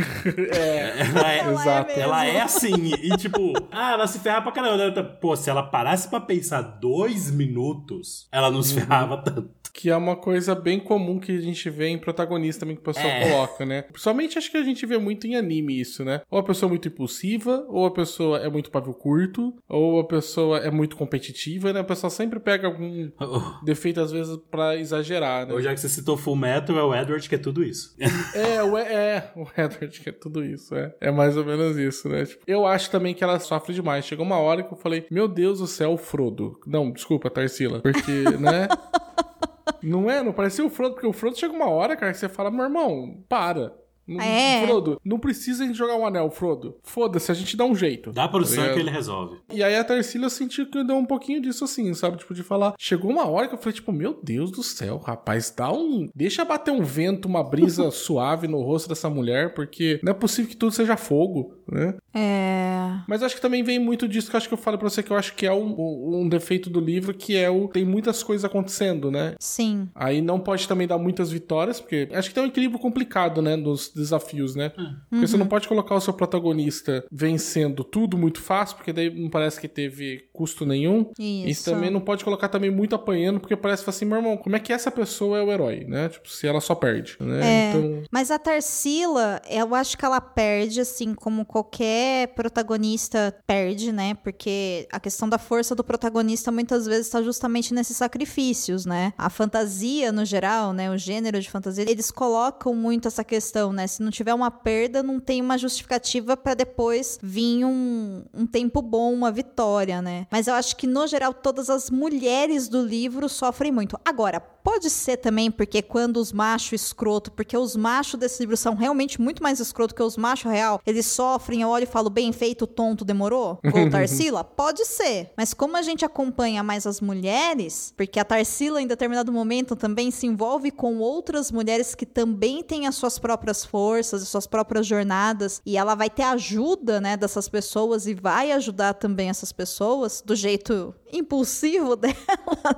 É, 0.56 1.02
ela 1.02 1.32
é, 1.32 1.52
exato. 1.52 1.92
ela 2.00 2.26
é 2.26 2.42
assim, 2.42 2.94
e 3.02 3.10
tipo, 3.18 3.54
ah, 3.72 3.94
ela 3.94 4.08
se 4.08 4.20
ferra 4.20 4.42
pra 4.42 4.52
caramba. 4.52 5.04
Pô, 5.04 5.36
se 5.36 5.50
ela 5.50 5.64
parasse 5.64 6.10
pra 6.10 6.20
pensar 6.20 6.62
dois 6.62 7.32
minutos, 7.32 8.28
ela 8.32 8.52
não 8.52 8.62
se 8.62 8.74
ferrava 8.74 9.18
tanto. 9.18 9.50
Que 9.78 9.90
é 9.90 9.96
uma 9.98 10.16
coisa 10.16 10.56
bem 10.56 10.80
comum 10.80 11.20
que 11.20 11.34
a 11.38 11.42
gente 11.42 11.70
vê 11.70 11.88
em 11.90 11.98
protagonista 11.98 12.62
também 12.62 12.78
que 12.78 12.82
o 12.82 12.86
pessoal 12.86 13.06
É. 13.06 13.30
coloca, 13.30 13.66
né? 13.66 13.82
Principalmente 13.82 14.38
acho 14.38 14.50
que 14.50 14.56
a 14.56 14.64
gente 14.64 14.86
vê 14.86 14.98
muito 14.98 15.28
em 15.28 15.36
anime 15.36 15.78
isso, 15.80 16.06
né? 16.06 16.22
Ou 16.32 16.40
a 16.40 16.44
pessoa 16.44 16.70
é 16.70 16.72
muito 16.72 16.88
impulsiva, 16.88 17.66
ou 17.68 17.86
a 17.86 17.92
pessoa 17.92 18.40
é 18.40 18.50
muito 18.50 18.72
pavio 18.72 18.94
curto, 18.94 19.54
ou 19.68 20.00
a 20.00 20.08
pessoa 20.08 20.60
é 20.60 20.72
muito 20.72 20.96
competitiva, 20.96 21.74
né? 21.74 21.82
A 21.82 21.84
pessoa 21.84 22.10
sempre 22.10 22.40
pega 22.40 22.68
algum 22.68 23.12
defeito, 23.66 24.00
às 24.00 24.12
vezes, 24.14 24.38
pra 24.50 24.78
exagerar, 24.78 25.46
né? 25.46 25.54
Ou 25.54 25.62
já 25.62 25.74
que 25.74 25.80
você 25.82 25.90
citou 25.90 26.16
Full 26.16 26.38
Metal, 26.38 26.78
é 26.78 26.84
o 26.84 26.96
Edward 26.96 27.28
que 27.28 27.36
é 27.36 27.40
tudo 27.40 27.62
isso. 27.62 27.94
É, 28.34 28.64
o, 28.64 28.78
é, 28.78 29.32
o 29.36 29.46
Edward, 29.60 30.00
que 30.00 30.08
é 30.10 30.12
tudo 30.14 30.44
isso, 30.44 30.74
é. 30.74 30.96
É 31.02 31.12
mais 31.12 31.36
ou 31.36 31.44
menos 31.44 31.78
isso, 31.78 32.08
né? 32.08 32.26
Tipo, 32.26 32.44
eu 32.48 32.66
acho 32.66 32.90
também 32.90 33.14
que 33.14 33.24
ela 33.24 33.40
sofre 33.40 33.74
demais. 33.74 34.06
Chegou 34.06 34.26
uma 34.26 34.38
hora 34.38 34.64
que 34.64 34.74
eu 34.74 34.78
falei, 34.78 35.06
meu 35.12 35.28
Deus 35.28 35.60
do 35.60 35.68
céu, 35.68 35.98
Frodo. 35.98 36.58
Não, 36.66 36.92
desculpa, 36.92 37.30
Tarsila. 37.30 37.82
Porque, 37.82 38.24
né? 38.40 38.68
Não 39.82 40.10
é? 40.10 40.22
Não 40.24 40.34
parecia 40.34 40.66
o 40.66 40.70
Frodo, 40.70 40.96
porque 40.96 41.08
o 41.08 41.14
Frodo 41.14 41.38
chega 41.38 41.54
uma 41.54 41.70
hora, 41.70 41.96
cara, 41.96 42.12
que 42.12 42.18
você 42.18 42.30
fala, 42.30 42.52
meu 42.52 42.64
irmão, 42.66 43.24
para. 43.30 43.74
Não, 44.08 44.22
É. 44.22 44.66
Frodo, 44.66 45.00
não 45.04 45.18
precisa 45.20 45.64
a 45.64 45.68
gente 45.68 45.78
jogar 45.78 45.96
um 45.96 46.06
anel, 46.06 46.30
Frodo. 46.30 46.78
Foda-se, 46.84 47.32
a 47.32 47.36
gente 47.36 47.56
dá 47.58 47.66
um 47.66 47.76
jeito. 47.76 48.12
Dá 48.12 48.28
pro 48.28 48.40
Tá 48.42 48.46
sangue 48.46 48.62
ligado? 48.62 48.74
que 48.76 48.80
ele 48.82 48.90
resolve. 48.92 49.38
E 49.54 49.64
aí 49.64 49.76
a 49.76 49.84
Tarsila 49.84 50.26
eu 50.26 50.30
senti 50.30 50.66
que 50.66 50.84
deu 50.84 50.96
um 50.96 51.06
pouquinho 51.06 51.42
disso 51.42 51.64
assim, 51.64 51.94
sabe? 51.94 52.18
Tipo, 52.18 52.34
de 52.34 52.44
falar. 52.44 52.74
Chegou 52.78 53.12
uma 53.12 53.28
hora 53.28 53.48
que 53.48 53.56
eu 53.56 53.60
falei, 53.60 53.74
tipo, 53.74 53.92
meu 53.92 54.20
Deus 54.24 54.52
do 54.52 54.62
céu, 54.64 54.98
rapaz, 54.98 55.54
dá 55.56 55.72
um. 55.72 56.08
Deixa 56.16 56.46
bater 56.46 56.72
um 56.72 56.84
vento, 56.84 57.28
uma 57.28 57.44
brisa 57.44 57.90
suave 57.92 58.48
no 58.48 58.62
rosto 58.62 58.90
dessa 58.90 59.10
mulher, 59.10 59.54
porque 59.54 60.00
não 60.04 60.12
é 60.12 60.16
possível 60.16 60.50
que 60.50 60.58
tudo 60.58 60.72
seja 60.72 60.96
fogo, 60.98 61.54
né? 61.72 61.96
É. 62.14 63.00
Mas 63.08 63.22
acho 63.24 63.36
que 63.36 63.42
também 63.42 63.64
vem 63.64 63.80
muito 63.80 64.08
disso 64.08 64.30
que 64.30 64.36
eu 64.36 64.38
acho 64.38 64.48
que 64.48 64.54
eu 64.54 64.58
falo 64.58 64.78
pra 64.78 64.90
você, 64.90 65.04
que 65.04 65.12
eu 65.12 65.18
acho 65.18 65.36
que 65.36 65.46
é 65.46 65.52
um, 65.54 65.76
um- 65.78 66.22
um 66.22 66.30
defeito 66.30 66.70
do 66.70 66.80
livro, 66.80 67.14
que 67.14 67.36
é 67.36 67.50
o. 67.50 67.68
Tem 67.68 67.84
muitas 67.86 68.24
coisas 68.24 68.46
acontecendo, 68.46 69.12
né? 69.12 69.36
Sim. 69.40 69.90
Aí 69.94 70.22
não 70.22 70.40
pode 70.40 70.68
também 70.68 70.88
dar 70.88 70.98
muitas 70.98 71.32
vitórias, 71.32 71.80
porque 71.80 72.08
acho 72.14 72.30
que 72.30 72.36
tem 72.36 72.44
um 72.44 72.48
equilíbrio 72.48 72.80
complicado, 72.80 73.42
né, 73.42 73.58
dos 73.58 73.92
desafios, 73.96 74.56
né? 74.56 74.70
Porque 75.10 75.28
você 75.28 75.38
não 75.38 75.48
pode 75.48 75.68
colocar 75.68 75.96
o 75.96 76.02
seu 76.02 76.14
protagonista 76.14 77.06
vencendo 77.12 77.84
tudo 77.84 78.18
muito 78.18 78.42
fácil, 78.42 78.76
porque 78.76 78.92
daí 78.94 79.10
não 79.10 79.30
parece 79.30 79.60
que 79.60 79.68
teve 79.68 80.30
custo 80.34 80.66
nenhum. 80.66 81.12
Isso. 81.18 81.70
E 81.70 81.74
também 81.74 81.90
não 81.90 82.02
pode 82.02 82.24
colocar 82.24 82.50
também 82.50 82.70
muito 82.70 82.96
apanhando, 82.96 83.40
porque 83.40 83.56
parece 83.56 83.90
assim, 83.90 84.06
meu 84.06 84.18
irmão, 84.18 84.38
como 84.38 84.56
é 84.56 84.60
que 84.60 84.74
essa 84.74 84.92
pessoa 84.92 85.38
é 85.38 85.42
o 85.42 85.52
herói, 85.52 85.86
né? 85.88 86.10
Tipo, 86.10 86.30
se 86.30 86.48
ela 86.48 86.60
só 86.60 86.76
perde, 86.76 87.16
né? 87.20 87.42
É. 87.44 87.70
Então, 87.70 88.04
Mas 88.12 88.32
a 88.32 88.38
Tarsila, 88.38 89.42
eu 89.50 89.74
acho 89.74 89.98
que 89.98 90.06
ela 90.06 90.20
perde, 90.20 90.82
assim, 90.82 91.14
como 91.14 91.46
qualquer 91.46 92.30
protagonista 92.30 93.36
perde, 93.48 93.92
né? 93.92 94.16
Porque 94.16 94.88
a 94.92 95.00
questão 95.00 95.30
da 95.30 95.38
força 95.38 95.74
do 95.74 95.84
protagonista 95.84 96.52
muitas 96.52 96.86
vezes 96.86 97.08
está 97.08 97.22
justamente 97.22 97.74
nesses 97.74 97.96
sacrifícios, 97.96 98.86
né? 98.86 99.14
A 99.18 99.30
fantasia, 99.30 100.12
no 100.12 100.26
geral, 100.26 100.74
né? 100.74 100.92
O 100.92 100.98
gênero 100.98 101.40
de 101.40 101.50
fantasia, 101.50 101.86
eles 101.90 102.12
colocam 102.12 102.76
muito 102.76 103.08
essa 103.08 103.24
questão, 103.24 103.72
né? 103.72 103.85
Se 103.88 104.02
não 104.02 104.12
tiver 104.12 104.34
uma 104.34 104.52
perda, 104.52 105.04
não 105.04 105.20
tem 105.20 105.42
uma 105.42 105.58
justificativa 105.58 106.36
para 106.36 106.54
depois 106.54 107.20
vir 107.22 107.66
um, 107.66 108.24
um 108.34 108.46
tempo 108.46 108.82
bom, 108.82 109.14
uma 109.14 109.32
vitória, 109.32 110.02
né? 110.02 110.28
Mas 110.32 110.48
eu 110.48 110.54
acho 110.54 110.76
que, 110.76 110.88
no 110.88 111.08
geral, 111.08 111.34
todas 111.34 111.70
as 111.70 111.90
mulheres 111.90 112.68
do 112.68 112.82
livro 112.82 113.28
sofrem 113.30 113.72
muito. 113.72 114.00
Agora, 114.04 114.40
pode 114.40 114.90
ser 114.90 115.18
também 115.18 115.52
porque 115.52 115.84
quando 115.84 116.18
os 116.18 116.34
machos 116.34 116.82
escroto, 116.82 117.32
porque 117.32 117.56
os 117.56 117.76
machos 117.76 118.20
desse 118.20 118.42
livro 118.42 118.58
são 118.58 118.74
realmente 118.74 119.22
muito 119.22 119.44
mais 119.44 119.60
escroto 119.60 119.94
que 119.94 120.02
os 120.02 120.18
machos 120.18 120.52
real, 120.52 120.82
eles 120.88 121.06
sofrem, 121.06 121.62
eu 121.62 121.70
olho 121.70 121.84
e 121.84 121.88
falo, 121.88 122.10
bem 122.10 122.32
feito, 122.32 122.66
tonto, 122.66 123.06
demorou? 123.06 123.60
Ou 123.64 123.90
Tarsila? 123.92 124.44
Pode 124.44 124.84
ser. 124.86 125.32
Mas 125.38 125.54
como 125.54 125.78
a 125.78 125.84
gente 125.84 126.04
acompanha 126.04 126.64
mais 126.64 126.88
as 126.88 127.00
mulheres, 127.00 127.94
porque 127.96 128.20
a 128.20 128.26
Tarsila 128.26 128.82
em 128.82 128.88
determinado 128.88 129.32
momento 129.32 129.76
também 129.76 130.10
se 130.10 130.26
envolve 130.26 130.72
com 130.72 130.98
outras 130.98 131.52
mulheres 131.52 131.94
que 131.94 132.06
também 132.06 132.64
têm 132.64 132.88
as 132.88 132.96
suas 132.96 133.20
próprias 133.20 133.64
forças, 133.76 134.22
as 134.22 134.30
suas 134.30 134.48
próprias 134.48 134.88
jornadas, 134.88 135.62
e 135.66 135.76
ela 135.76 135.96
vai 135.96 136.10
ter 136.10 136.24
ajuda, 136.24 137.02
né, 137.02 137.18
dessas 137.18 137.50
pessoas 137.50 138.08
e 138.08 138.14
vai 138.14 138.54
ajudar 138.54 138.94
também 138.94 139.28
essas 139.28 139.52
pessoas 139.52 140.24
do 140.26 140.34
jeito 140.34 140.96
impulsivo 141.12 141.96
dela, 141.98 142.16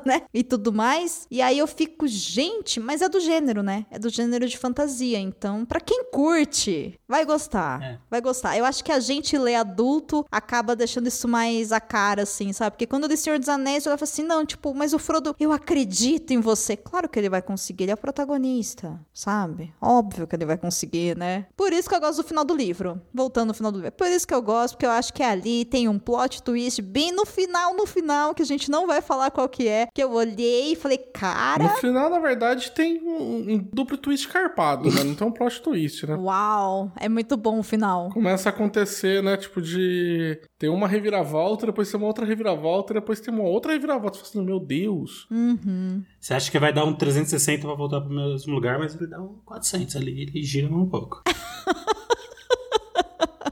né? 0.05 0.23
E 0.33 0.43
tudo 0.43 0.71
mais. 0.71 1.27
E 1.29 1.41
aí 1.41 1.57
eu 1.57 1.67
fico, 1.67 2.07
gente, 2.07 2.79
mas 2.79 3.01
é 3.01 3.09
do 3.09 3.19
gênero, 3.19 3.61
né? 3.63 3.85
É 3.91 3.99
do 3.99 4.09
gênero 4.09 4.47
de 4.47 4.57
fantasia. 4.57 5.19
Então, 5.19 5.65
pra 5.65 5.79
quem 5.79 6.05
curte, 6.11 6.99
vai 7.07 7.25
gostar. 7.25 7.81
É. 7.81 7.99
Vai 8.09 8.21
gostar. 8.21 8.57
Eu 8.57 8.65
acho 8.65 8.83
que 8.83 8.91
a 8.91 8.99
gente 8.99 9.37
lê 9.37 9.55
adulto 9.55 10.25
acaba 10.31 10.75
deixando 10.75 11.07
isso 11.07 11.27
mais 11.27 11.71
a 11.71 11.79
cara, 11.79 12.23
assim, 12.23 12.53
sabe? 12.53 12.71
Porque 12.71 12.87
quando 12.87 13.03
eu 13.03 13.09
li 13.09 13.17
Senhor 13.17 13.39
dos 13.39 13.49
Anéis, 13.49 13.85
eu 13.85 13.91
falo 13.91 14.03
assim, 14.03 14.23
não, 14.23 14.45
tipo, 14.45 14.73
mas 14.73 14.93
o 14.93 14.99
Frodo, 14.99 15.35
eu 15.39 15.51
acredito 15.51 16.31
em 16.31 16.39
você. 16.39 16.75
Claro 16.75 17.09
que 17.09 17.19
ele 17.19 17.29
vai 17.29 17.41
conseguir, 17.41 17.85
ele 17.85 17.91
é 17.91 17.95
o 17.95 17.97
protagonista, 17.97 18.99
sabe? 19.13 19.73
Óbvio 19.81 20.27
que 20.27 20.35
ele 20.35 20.45
vai 20.45 20.57
conseguir, 20.57 20.86
né? 21.17 21.47
Por 21.55 21.73
isso 21.73 21.89
que 21.89 21.95
eu 21.95 21.99
gosto 21.99 22.21
do 22.21 22.27
final 22.27 22.45
do 22.45 22.55
livro. 22.55 23.01
Voltando 23.13 23.49
no 23.49 23.53
final 23.53 23.71
do 23.71 23.79
livro. 23.79 23.91
Por 23.91 24.07
isso 24.07 24.27
que 24.27 24.33
eu 24.33 24.41
gosto, 24.41 24.73
porque 24.73 24.85
eu 24.85 24.91
acho 24.91 25.13
que 25.13 25.23
ali 25.23 25.65
tem 25.65 25.87
um 25.87 25.99
plot 25.99 26.43
twist 26.43 26.81
bem 26.81 27.11
no 27.11 27.25
final, 27.25 27.75
no 27.75 27.85
final, 27.85 28.33
que 28.33 28.41
a 28.41 28.45
gente 28.45 28.69
não 28.69 28.87
vai 28.87 29.01
falar 29.01 29.31
qual 29.31 29.47
que 29.49 29.67
é. 29.67 29.87
Que 29.93 30.03
eu 30.03 30.11
olhei 30.13 30.73
e 30.73 30.75
falei, 30.75 30.97
cara. 30.97 31.63
no 31.63 31.69
final, 31.77 32.09
na 32.09 32.19
verdade, 32.19 32.71
tem 32.71 33.01
um, 33.01 33.53
um 33.53 33.69
duplo 33.73 33.97
twist 33.97 34.27
carpado, 34.27 34.89
né? 34.91 35.03
Não 35.03 35.15
tem 35.15 35.27
um 35.27 35.31
plot 35.31 35.61
twist, 35.61 36.05
né? 36.05 36.15
Uau, 36.15 36.91
é 36.97 37.09
muito 37.09 37.35
bom 37.35 37.59
o 37.59 37.63
final. 37.63 38.09
Começa 38.09 38.49
a 38.49 38.51
acontecer, 38.51 39.21
né? 39.23 39.37
Tipo, 39.37 39.61
de. 39.61 40.39
Tem 40.57 40.69
uma 40.69 40.87
reviravolta, 40.87 41.65
depois 41.65 41.91
tem 41.91 41.99
uma 41.99 42.07
outra 42.07 42.25
reviravolta, 42.25 42.93
depois 42.93 43.19
tem 43.19 43.33
uma 43.33 43.43
outra 43.43 43.73
reviravolta. 43.73 44.17
Você 44.17 44.23
fala 44.23 44.29
assim, 44.29 44.45
meu 44.45 44.59
Deus. 44.59 45.27
Uhum. 45.29 46.03
Você 46.19 46.33
acha 46.33 46.51
que 46.51 46.59
vai 46.59 46.73
dar 46.73 46.83
um 46.83 46.93
360 46.93 47.65
pra 47.65 47.75
voltar 47.75 48.01
pro 48.01 48.13
mesmo 48.13 48.53
lugar, 48.53 48.79
mas 48.79 48.95
ele 48.95 49.07
dá 49.07 49.21
um 49.21 49.35
400 49.45 49.95
ali, 49.95 50.23
ele 50.23 50.43
gira 50.43 50.67
um 50.77 50.89
pouco. 50.89 51.23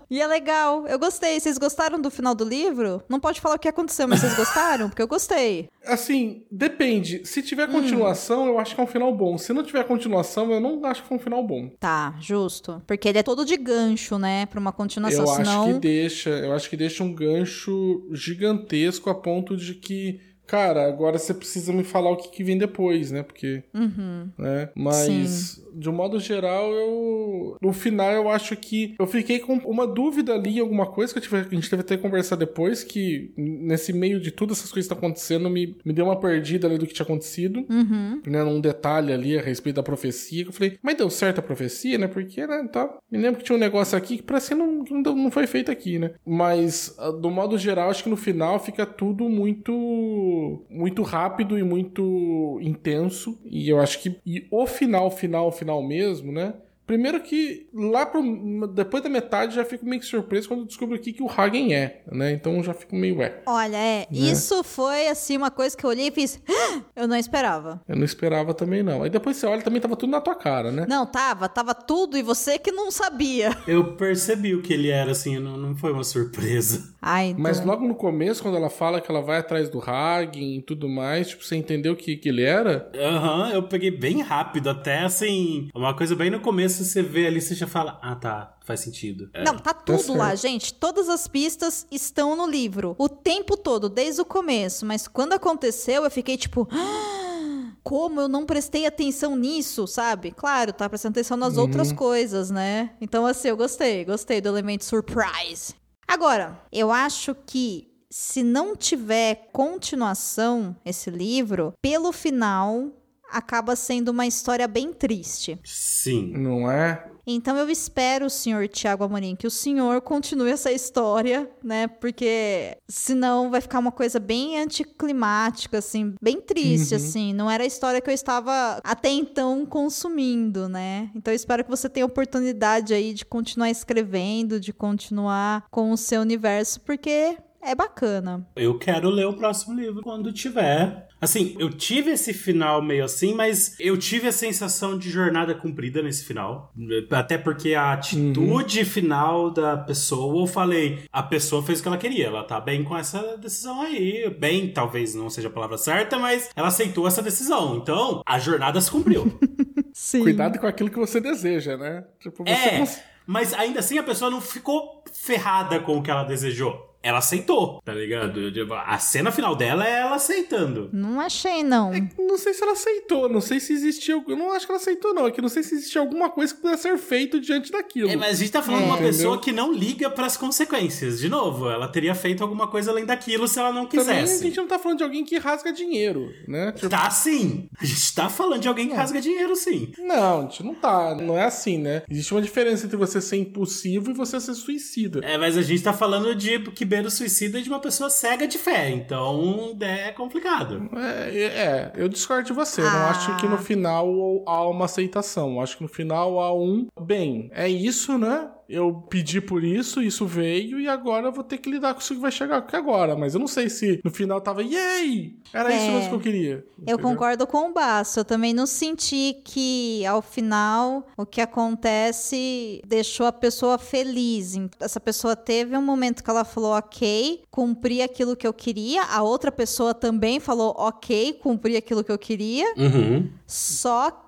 E 0.10 0.22
é 0.22 0.28
legal. 0.28 0.88
Eu 0.88 0.98
gostei. 1.00 1.40
Vocês 1.40 1.58
gostaram 1.58 2.00
do 2.00 2.10
final 2.10 2.36
do 2.36 2.46
livro? 2.46 3.04
Não 3.10 3.20
pode 3.20 3.42
falar 3.42 3.56
o 3.56 3.60
que 3.60 3.68
aconteceu, 3.68 4.08
mas 4.08 4.22
vocês 4.22 4.36
gostaram? 4.36 4.88
Porque 4.88 5.02
eu 5.02 5.08
gostei. 5.08 5.68
Assim, 5.86 6.46
depende. 6.50 7.26
Se 7.26 7.42
tiver 7.42 7.68
continuação, 7.70 8.46
eu 8.46 8.60
acho 8.60 8.74
que 8.74 8.82
é 8.82 8.84
um 8.84 8.88
final 8.88 9.14
bom. 9.14 9.38
Se 9.38 9.52
não 9.52 9.64
tiver 9.64 9.84
continuação, 9.84 10.52
eu 10.52 10.60
não 10.60 10.84
acho 10.86 11.04
que 11.04 11.14
é 11.14 11.16
um 11.16 11.20
final 11.20 11.46
bom. 11.46 11.70
Tá, 11.80 12.16
justo. 12.20 12.82
Porque 12.88 13.10
ele 13.10 13.18
é 13.18 13.24
todo 13.24 13.46
de 13.46 13.58
gancho, 13.58 14.18
né? 14.18 14.46
Pra 14.46 14.60
uma 14.60 14.72
continuação. 14.72 15.26
Eu 15.26 15.28
senão... 15.28 15.64
acho 15.64 15.74
que 15.74 15.80
deixa, 15.80 16.30
eu 16.30 16.54
acho 16.54 16.70
que 16.70 16.78
deixa 16.78 17.04
um 17.04 17.14
gancho 17.14 18.08
gigantesco 18.14 19.10
a 19.10 19.16
ponto 19.16 19.58
de 19.58 19.76
que 19.76 20.22
Cara, 20.48 20.88
agora 20.88 21.18
você 21.18 21.34
precisa 21.34 21.74
me 21.74 21.84
falar 21.84 22.12
o 22.12 22.18
que, 22.18 22.30
que 22.30 22.44
vem 22.44 22.58
depois, 22.58 23.12
né? 23.12 23.24
Porque. 23.24 23.64
Uhum. 23.74 24.30
Né? 24.38 24.70
Mas, 24.76 25.64
de 25.74 25.90
um 25.90 25.94
modo 25.94 26.20
geral, 26.20 26.72
eu. 26.72 27.58
No 27.62 27.74
final, 27.74 28.12
eu 28.12 28.30
acho 28.30 28.56
que. 28.56 28.96
Eu 29.00 29.08
fiquei 29.08 29.40
com 29.40 29.56
uma 29.66 29.88
dúvida 29.88 30.34
ali, 30.34 30.60
alguma 30.60 30.86
coisa 30.86 31.14
que 31.14 31.22
tive, 31.22 31.38
a 31.38 31.44
gente 31.44 31.70
teve 31.70 31.82
até 31.82 31.98
que 31.98 32.04
conversar 32.04 32.36
depois, 32.36 32.84
que 32.84 33.34
nesse 33.36 33.92
meio 33.92 34.20
de 34.20 34.32
tudo 34.32 34.54
essas 34.54 34.72
coisas 34.72 34.88
que 34.88 34.94
estão 34.94 34.98
acontecendo, 34.98 35.50
me, 35.50 35.76
me 35.84 35.94
deu 35.94 36.06
uma 36.06 36.20
perdida 36.20 36.68
ali 36.68 36.78
do 36.78 36.86
que 36.86 36.94
tinha 36.94 37.04
acontecido. 37.04 37.66
Uhum. 37.70 38.22
Né? 38.26 38.44
Num 38.44 38.62
detalhe 38.62 39.12
ali 39.12 39.38
a 39.38 39.42
respeito 39.42 39.78
da 39.78 39.84
profecia. 39.84 40.44
Que 40.44 40.50
eu 40.50 40.54
falei, 40.54 40.78
mas 40.82 40.96
deu 40.96 41.10
certo 41.10 41.40
a 41.40 41.44
profecia, 41.44 41.98
né? 41.98 42.08
Porque, 42.08 42.46
né? 42.46 42.68
Tá... 42.72 42.98
Me 43.12 43.18
lembro 43.18 43.40
que 43.40 43.46
tinha 43.46 43.56
um 43.56 43.60
negócio 43.60 43.98
aqui 43.98 44.18
que 44.18 44.24
parece 44.24 44.50
que 44.50 44.56
não, 44.56 44.84
não, 44.90 45.16
não 45.16 45.32
foi 45.32 45.48
feito 45.48 45.72
aqui, 45.72 45.98
né? 45.98 46.12
Mas, 46.26 46.96
do 47.20 47.32
modo 47.32 47.58
geral, 47.58 47.90
acho 47.90 48.04
que 48.04 48.10
no 48.10 48.18
final 48.18 48.60
fica 48.60 48.86
tudo 48.86 49.28
muito 49.28 50.35
muito 50.70 51.02
rápido 51.04 51.58
e 51.58 51.64
muito 51.64 52.60
intenso. 52.62 53.40
E 53.46 53.70
eu 53.70 53.80
acho 53.80 54.02
que 54.02 54.20
e 54.26 54.48
o 54.52 54.66
final, 54.68 55.10
final, 55.12 55.52
final 55.52 55.82
mesmo, 55.84 56.32
né? 56.32 56.54
Primeiro 56.86 57.20
que 57.22 57.68
lá 57.74 58.06
pro, 58.06 58.22
depois 58.68 59.02
da 59.02 59.10
metade 59.10 59.56
já 59.56 59.66
fico 59.66 59.86
meio 59.86 60.00
que 60.00 60.08
surpreso 60.08 60.48
quando 60.48 60.66
descubro 60.66 60.96
aqui 60.96 61.12
que 61.12 61.24
o 61.24 61.30
Hagen 61.30 61.74
é, 61.74 62.04
né? 62.12 62.32
Então 62.32 62.62
já 62.64 62.74
fico 62.74 62.96
meio 62.96 63.18
ué. 63.18 63.42
Olha, 63.46 63.76
é, 63.76 64.00
né? 64.02 64.08
isso 64.12 64.64
foi 64.64 65.08
assim 65.08 65.36
uma 65.36 65.50
coisa 65.50 65.76
que 65.76 65.84
eu 65.84 65.90
olhei 65.90 66.08
e 66.08 66.12
fiz, 66.12 66.40
ah! 66.48 66.82
eu 66.96 67.08
não 67.08 67.18
esperava. 67.18 67.82
Eu 67.88 67.96
não 67.96 68.04
esperava 68.04 68.54
também 68.54 68.84
não. 68.84 69.04
Aí 69.04 69.10
depois 69.10 69.38
você 69.38 69.48
olha 69.48 69.62
também 69.62 69.82
tava 69.82 69.96
tudo 69.96 70.12
na 70.12 70.22
tua 70.22 70.36
cara, 70.36 70.72
né? 70.72 70.86
Não, 70.88 71.06
tava, 71.06 71.50
tava 71.50 71.74
tudo 71.74 72.18
e 72.18 72.22
você 72.22 72.60
que 72.60 72.72
não 72.72 72.92
sabia. 72.92 73.56
Eu 73.68 73.96
percebi 73.96 74.54
o 74.54 74.62
que 74.62 74.74
ele 74.74 74.90
era 74.90 75.12
assim, 75.12 75.40
não, 75.40 75.58
não 75.58 75.76
foi 75.76 75.92
uma 75.92 76.04
surpresa. 76.04 76.94
Ai, 77.02 77.30
então... 77.30 77.42
Mas 77.42 77.64
logo 77.64 77.88
no 77.88 77.96
começo, 77.96 78.42
quando 78.42 78.58
ela 78.58 78.70
fala 78.70 79.02
que 79.02 79.10
ela 79.10 79.22
vai 79.22 79.40
atrás 79.40 79.70
do 79.70 79.80
Hagen 79.80 80.58
e 80.58 80.62
tudo 80.62 80.88
mais, 80.88 81.30
tipo, 81.30 81.44
você 81.44 81.56
entendeu 81.56 81.94
o 81.94 81.96
que, 81.96 82.16
que 82.16 82.30
ele 82.30 82.44
era? 82.44 82.92
Aham, 82.96 83.44
uhum, 83.44 83.50
eu 83.50 83.64
peguei 83.64 83.92
bem 83.92 84.22
rápido, 84.22 84.70
até 84.70 85.00
assim, 85.00 85.70
uma 85.74 85.96
coisa 85.96 86.16
bem 86.16 86.30
no 86.30 86.40
começo 86.40 86.75
você 86.84 87.02
vê 87.02 87.28
ali, 87.28 87.40
você 87.40 87.56
já 87.56 87.68
fala, 87.68 88.00
ah 88.02 88.16
tá, 88.16 88.58
faz 88.66 88.80
sentido. 88.80 89.30
É. 89.34 89.44
Não, 89.44 89.58
tá 89.58 89.74
tudo 89.74 90.08
tá 90.08 90.14
lá, 90.14 90.36
gente. 90.36 90.74
Todas 90.74 91.08
as 91.08 91.28
pistas 91.28 91.86
estão 91.92 92.36
no 92.36 92.48
livro. 92.48 92.96
O 92.98 93.08
tempo 93.08 93.56
todo, 93.56 93.88
desde 93.88 94.22
o 94.22 94.26
começo. 94.26 94.86
Mas 94.86 95.08
quando 95.08 95.34
aconteceu, 95.34 96.04
eu 96.04 96.12
fiquei 96.12 96.38
tipo. 96.38 96.68
Ah, 96.72 97.76
como 97.84 98.20
eu 98.20 98.28
não 98.28 98.48
prestei 98.48 98.88
atenção 98.88 99.36
nisso, 99.36 99.86
sabe? 99.86 100.32
Claro, 100.32 100.74
tá 100.74 100.90
prestando 100.90 101.14
atenção 101.14 101.38
nas 101.38 101.56
uhum. 101.56 101.62
outras 101.62 101.92
coisas, 101.92 102.50
né? 102.50 102.92
Então, 103.00 103.28
assim, 103.28 103.50
eu 103.50 103.56
gostei, 103.56 104.04
gostei 104.04 104.42
do 104.42 104.50
elemento 104.50 104.84
surprise. 104.84 105.76
Agora, 106.08 106.60
eu 106.72 106.92
acho 106.92 107.36
que 107.46 107.96
se 108.10 108.42
não 108.42 108.76
tiver 108.76 109.50
continuação 109.52 110.76
esse 110.84 111.12
livro, 111.12 111.74
pelo 111.82 112.12
final 112.12 112.92
acaba 113.36 113.76
sendo 113.76 114.10
uma 114.10 114.26
história 114.26 114.68
bem 114.68 114.94
triste. 114.94 115.60
Sim. 115.64 116.32
Não 116.38 116.72
é? 116.72 117.06
Então 117.28 117.58
eu 117.58 117.70
espero, 117.70 118.30
senhor 118.30 118.68
Tiago 118.68 119.04
Amorim, 119.04 119.36
que 119.36 119.48
o 119.48 119.52
senhor 119.52 120.00
continue 120.02 120.52
essa 120.52 120.72
história, 120.72 121.50
né? 121.64 121.88
Porque 121.88 122.78
senão 122.88 123.50
vai 123.50 123.62
ficar 123.62 123.80
uma 123.80 123.92
coisa 123.92 124.20
bem 124.20 124.60
anticlimática, 124.60 125.80
assim, 125.80 126.14
bem 126.22 126.40
triste, 126.40 126.92
uhum. 126.92 126.98
assim. 126.98 127.34
Não 127.34 127.50
era 127.50 127.64
a 127.64 127.68
história 127.68 128.00
que 128.00 128.10
eu 128.10 128.14
estava 128.14 128.80
até 128.84 129.10
então 129.10 129.66
consumindo, 129.66 130.70
né? 130.70 131.10
Então 131.16 131.34
eu 131.34 131.36
espero 131.36 131.64
que 131.64 131.70
você 131.70 131.90
tenha 131.90 132.06
oportunidade 132.06 132.94
aí 132.94 133.14
de 133.14 133.26
continuar 133.26 133.72
escrevendo, 133.72 134.60
de 134.60 134.72
continuar 134.72 135.66
com 135.72 135.92
o 135.92 135.98
seu 135.98 136.22
universo, 136.22 136.80
porque 136.82 137.38
é 137.66 137.74
bacana. 137.74 138.48
Eu 138.56 138.78
quero 138.78 139.10
ler 139.10 139.26
o 139.26 139.36
próximo 139.36 139.74
livro 139.74 140.04
quando 140.04 140.32
tiver. 140.32 141.08
Assim, 141.26 141.56
eu 141.58 141.72
tive 141.72 142.12
esse 142.12 142.32
final 142.36 142.84
meio 142.84 143.04
assim, 143.04 143.34
mas 143.34 143.76
eu 143.80 143.98
tive 143.98 144.28
a 144.28 144.32
sensação 144.32 144.96
de 144.96 145.10
jornada 145.10 145.56
cumprida 145.56 146.00
nesse 146.04 146.24
final. 146.24 146.72
Até 147.10 147.36
porque 147.36 147.74
a 147.74 147.94
atitude 147.94 148.80
uhum. 148.80 148.86
final 148.86 149.50
da 149.50 149.76
pessoa, 149.76 150.44
eu 150.44 150.46
falei, 150.46 151.00
a 151.12 151.24
pessoa 151.24 151.64
fez 151.64 151.80
o 151.80 151.82
que 151.82 151.88
ela 151.88 151.98
queria, 151.98 152.28
ela 152.28 152.44
tá 152.44 152.62
bem 152.62 152.84
com 152.84 152.96
essa 152.96 153.36
decisão 153.38 153.82
aí. 153.82 154.30
Bem, 154.40 154.72
talvez 154.72 155.16
não 155.16 155.28
seja 155.28 155.48
a 155.48 155.52
palavra 155.52 155.80
certa, 155.80 156.20
mas 156.20 156.52
ela 156.56 156.68
aceitou 156.68 157.08
essa 157.08 157.24
decisão. 157.24 157.78
Então, 157.78 158.22
a 158.24 158.38
jornada 158.38 158.80
se 158.80 158.92
cumpriu. 158.92 159.40
Sim. 159.92 160.22
Cuidado 160.22 160.60
com 160.60 160.68
aquilo 160.68 160.92
que 160.92 161.00
você 161.00 161.20
deseja, 161.20 161.76
né? 161.76 162.04
Tipo, 162.20 162.44
você 162.44 162.52
é, 162.52 162.78
cons... 162.78 163.00
mas 163.26 163.52
ainda 163.52 163.80
assim 163.80 163.98
a 163.98 164.04
pessoa 164.04 164.30
não 164.30 164.42
ficou 164.42 165.04
ferrada 165.12 165.80
com 165.80 165.98
o 165.98 166.04
que 166.04 166.12
ela 166.12 166.24
desejou 166.24 166.95
ela 167.06 167.20
aceitou, 167.20 167.80
tá 167.86 167.94
ligado? 167.94 168.42
A 168.88 168.98
cena 168.98 169.32
final 169.32 169.56
dela 169.56 169.88
é 169.88 170.00
ela 170.00 170.16
aceitando. 170.16 170.90
Não 170.92 171.22
achei, 171.22 171.64
não. 171.64 171.94
É, 171.94 172.02
não 172.18 172.36
sei 172.36 172.52
se 172.52 172.64
ela 172.64 172.72
aceitou, 172.72 173.30
não 173.30 173.40
sei 173.40 173.60
se 173.60 173.74
existia. 173.74 174.16
Eu 174.28 174.36
não 174.36 174.52
acho 174.52 174.66
que 174.66 174.72
ela 174.72 174.82
aceitou, 174.82 175.14
não. 175.14 175.28
É 175.28 175.32
que 175.32 175.40
não 175.40 175.48
sei 175.48 175.62
se 175.62 175.76
existia 175.76 176.02
alguma 176.02 176.32
coisa 176.32 176.56
que 176.56 176.62
pudesse 176.62 176.82
ser 176.82 176.98
feito 176.98 177.40
diante 177.40 177.72
daquilo. 177.72 178.10
É, 178.10 178.16
mas 178.16 178.32
a 178.32 178.40
gente 178.40 178.52
tá 178.52 178.64
falando 178.64 178.82
é. 178.82 178.86
de 178.86 178.90
uma 178.90 178.98
pessoa 178.98 179.40
que 179.40 179.52
não 179.52 179.72
liga 179.72 180.10
para 180.10 180.26
as 180.26 180.36
consequências. 180.36 181.20
De 181.20 181.30
novo, 181.30 181.70
ela 181.70 181.88
teria 181.88 182.16
feito 182.16 182.42
alguma 182.42 182.68
coisa 182.68 182.90
além 182.90 183.06
daquilo 183.06 183.48
se 183.48 183.60
ela 183.60 183.72
não 183.72 183.86
quisesse. 183.86 184.10
Também 184.10 184.24
a 184.24 184.38
gente 184.38 184.58
não 184.58 184.68
tá 184.68 184.80
falando 184.80 184.98
de 184.98 185.04
alguém 185.04 185.24
que 185.24 185.38
rasga 185.38 185.72
dinheiro, 185.72 186.34
né? 186.48 186.72
Tipo... 186.72 186.90
Tá 186.90 187.08
sim. 187.12 187.70
A 187.80 187.86
gente 187.86 188.16
tá 188.16 188.30
falando 188.30 188.62
de 188.62 188.68
alguém 188.68 188.88
que 188.88 188.96
rasga 188.96 189.22
dinheiro, 189.22 189.56
sim. 189.56 189.92
Não, 190.00 190.40
a 190.40 190.42
gente 190.42 190.64
não 190.64 190.74
tá. 190.74 191.14
Não 191.14 191.38
é 191.38 191.44
assim, 191.44 191.78
né? 191.78 192.02
Existe 192.10 192.34
uma 192.34 192.42
diferença 192.42 192.88
entre 192.88 192.98
você 192.98 193.22
ser 193.22 193.38
impulsivo 193.38 194.10
e 194.10 194.14
você 194.16 194.40
ser 194.40 194.56
suicida. 194.56 195.20
É, 195.24 195.38
mas 195.38 195.56
a 195.56 195.62
gente 195.62 195.84
tá 195.84 195.94
falando 195.94 196.34
de 196.34 196.60
que 196.72 196.84
beira 196.96 197.10
o 197.10 197.12
suicida 197.12 197.62
de 197.62 197.68
uma 197.68 197.80
pessoa 197.80 198.10
cega 198.10 198.48
de 198.48 198.58
fé, 198.58 198.90
então 198.90 199.76
é 199.82 200.12
complicado. 200.12 200.90
É, 200.96 201.44
é 201.44 201.92
eu 201.96 202.08
discordo 202.08 202.48
de 202.48 202.54
você. 202.54 202.82
Ah. 202.82 202.86
Eu 202.86 202.92
não 202.92 203.06
acho 203.08 203.38
que 203.38 203.48
no 203.48 203.58
final 203.58 204.08
há 204.48 204.68
uma 204.70 204.86
aceitação. 204.86 205.56
Eu 205.56 205.62
acho 205.62 205.76
que 205.76 205.84
no 205.84 205.90
final 205.90 206.40
há 206.40 206.54
um. 206.54 206.88
Bem, 207.00 207.50
é 207.54 207.68
isso, 207.68 208.18
né? 208.18 208.50
Eu 208.68 209.06
pedi 209.10 209.40
por 209.40 209.64
isso, 209.64 210.02
isso 210.02 210.26
veio, 210.26 210.80
e 210.80 210.88
agora 210.88 211.28
eu 211.28 211.32
vou 211.32 211.44
ter 211.44 211.58
que 211.58 211.70
lidar 211.70 211.94
com 211.94 212.00
isso 212.00 212.16
que 212.16 212.20
vai 212.20 212.32
chegar 212.32 212.58
aqui 212.58 212.76
agora. 212.76 213.16
Mas 213.16 213.34
eu 213.34 213.40
não 213.40 213.48
sei 213.48 213.70
se 213.70 214.02
no 214.04 214.12
final 214.12 214.42
tava, 214.42 214.64
yay! 214.64 215.36
Era 215.54 215.72
é, 215.72 215.78
isso 215.78 215.92
mesmo 215.92 216.10
que 216.10 216.16
eu 216.16 216.20
queria. 216.20 216.66
Entendeu? 216.78 216.98
Eu 216.98 217.00
concordo 217.00 217.46
com 217.48 217.70
o 217.70 217.74
Baço. 217.74 218.20
Eu 218.20 218.26
também 218.26 218.54
não 218.54 218.66
senti 218.66 219.42
que 219.44 220.06
ao 220.06 220.22
final 220.22 221.08
o 221.16 221.26
que 221.26 221.42
acontece 221.42 222.82
deixou 222.86 223.28
a 223.28 223.32
pessoa 223.32 223.78
feliz. 223.78 224.56
Essa 224.80 225.00
pessoa 225.00 225.36
teve 225.36 225.78
um 225.78 225.82
momento 225.82 226.24
que 226.24 226.30
ela 226.30 226.44
falou, 226.44 226.72
ok, 226.72 227.44
cumpri 227.52 228.02
aquilo 228.02 228.36
que 228.36 228.48
eu 228.48 228.54
queria. 228.54 229.04
A 229.04 229.22
outra 229.22 229.52
pessoa 229.52 229.94
também 229.94 230.40
falou, 230.40 230.74
ok, 230.78 231.34
cumpri 231.34 231.78
aquilo 231.78 232.04
que 232.04 232.12
eu 232.12 232.18
queria. 232.18 232.66
Uhum. 232.76 233.30
Só 233.46 234.12
que. 234.12 234.25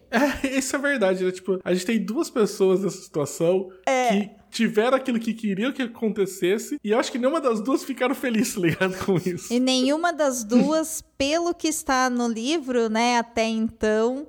É, 0.10 0.58
isso 0.58 0.74
é 0.74 0.78
verdade, 0.78 1.22
né? 1.22 1.30
Tipo, 1.30 1.60
a 1.62 1.72
gente 1.74 1.84
tem 1.84 2.02
duas 2.02 2.30
pessoas 2.30 2.82
nessa 2.82 3.02
situação 3.02 3.68
é. 3.86 4.08
que 4.08 4.30
tiveram 4.50 4.96
aquilo 4.96 5.18
que 5.18 5.34
queriam 5.34 5.72
que 5.72 5.82
acontecesse, 5.82 6.78
e 6.82 6.90
eu 6.90 6.98
acho 6.98 7.12
que 7.12 7.18
nenhuma 7.18 7.40
das 7.40 7.60
duas 7.60 7.84
ficaram 7.84 8.14
felizes, 8.14 8.54
tá 8.54 8.60
ligado, 8.60 9.04
com 9.04 9.16
isso. 9.16 9.52
E 9.52 9.60
nenhuma 9.60 10.12
das 10.12 10.44
duas, 10.44 11.02
pelo 11.16 11.54
que 11.54 11.68
está 11.68 12.08
no 12.08 12.26
livro, 12.26 12.88
né, 12.88 13.18
até 13.18 13.44
então, 13.44 14.26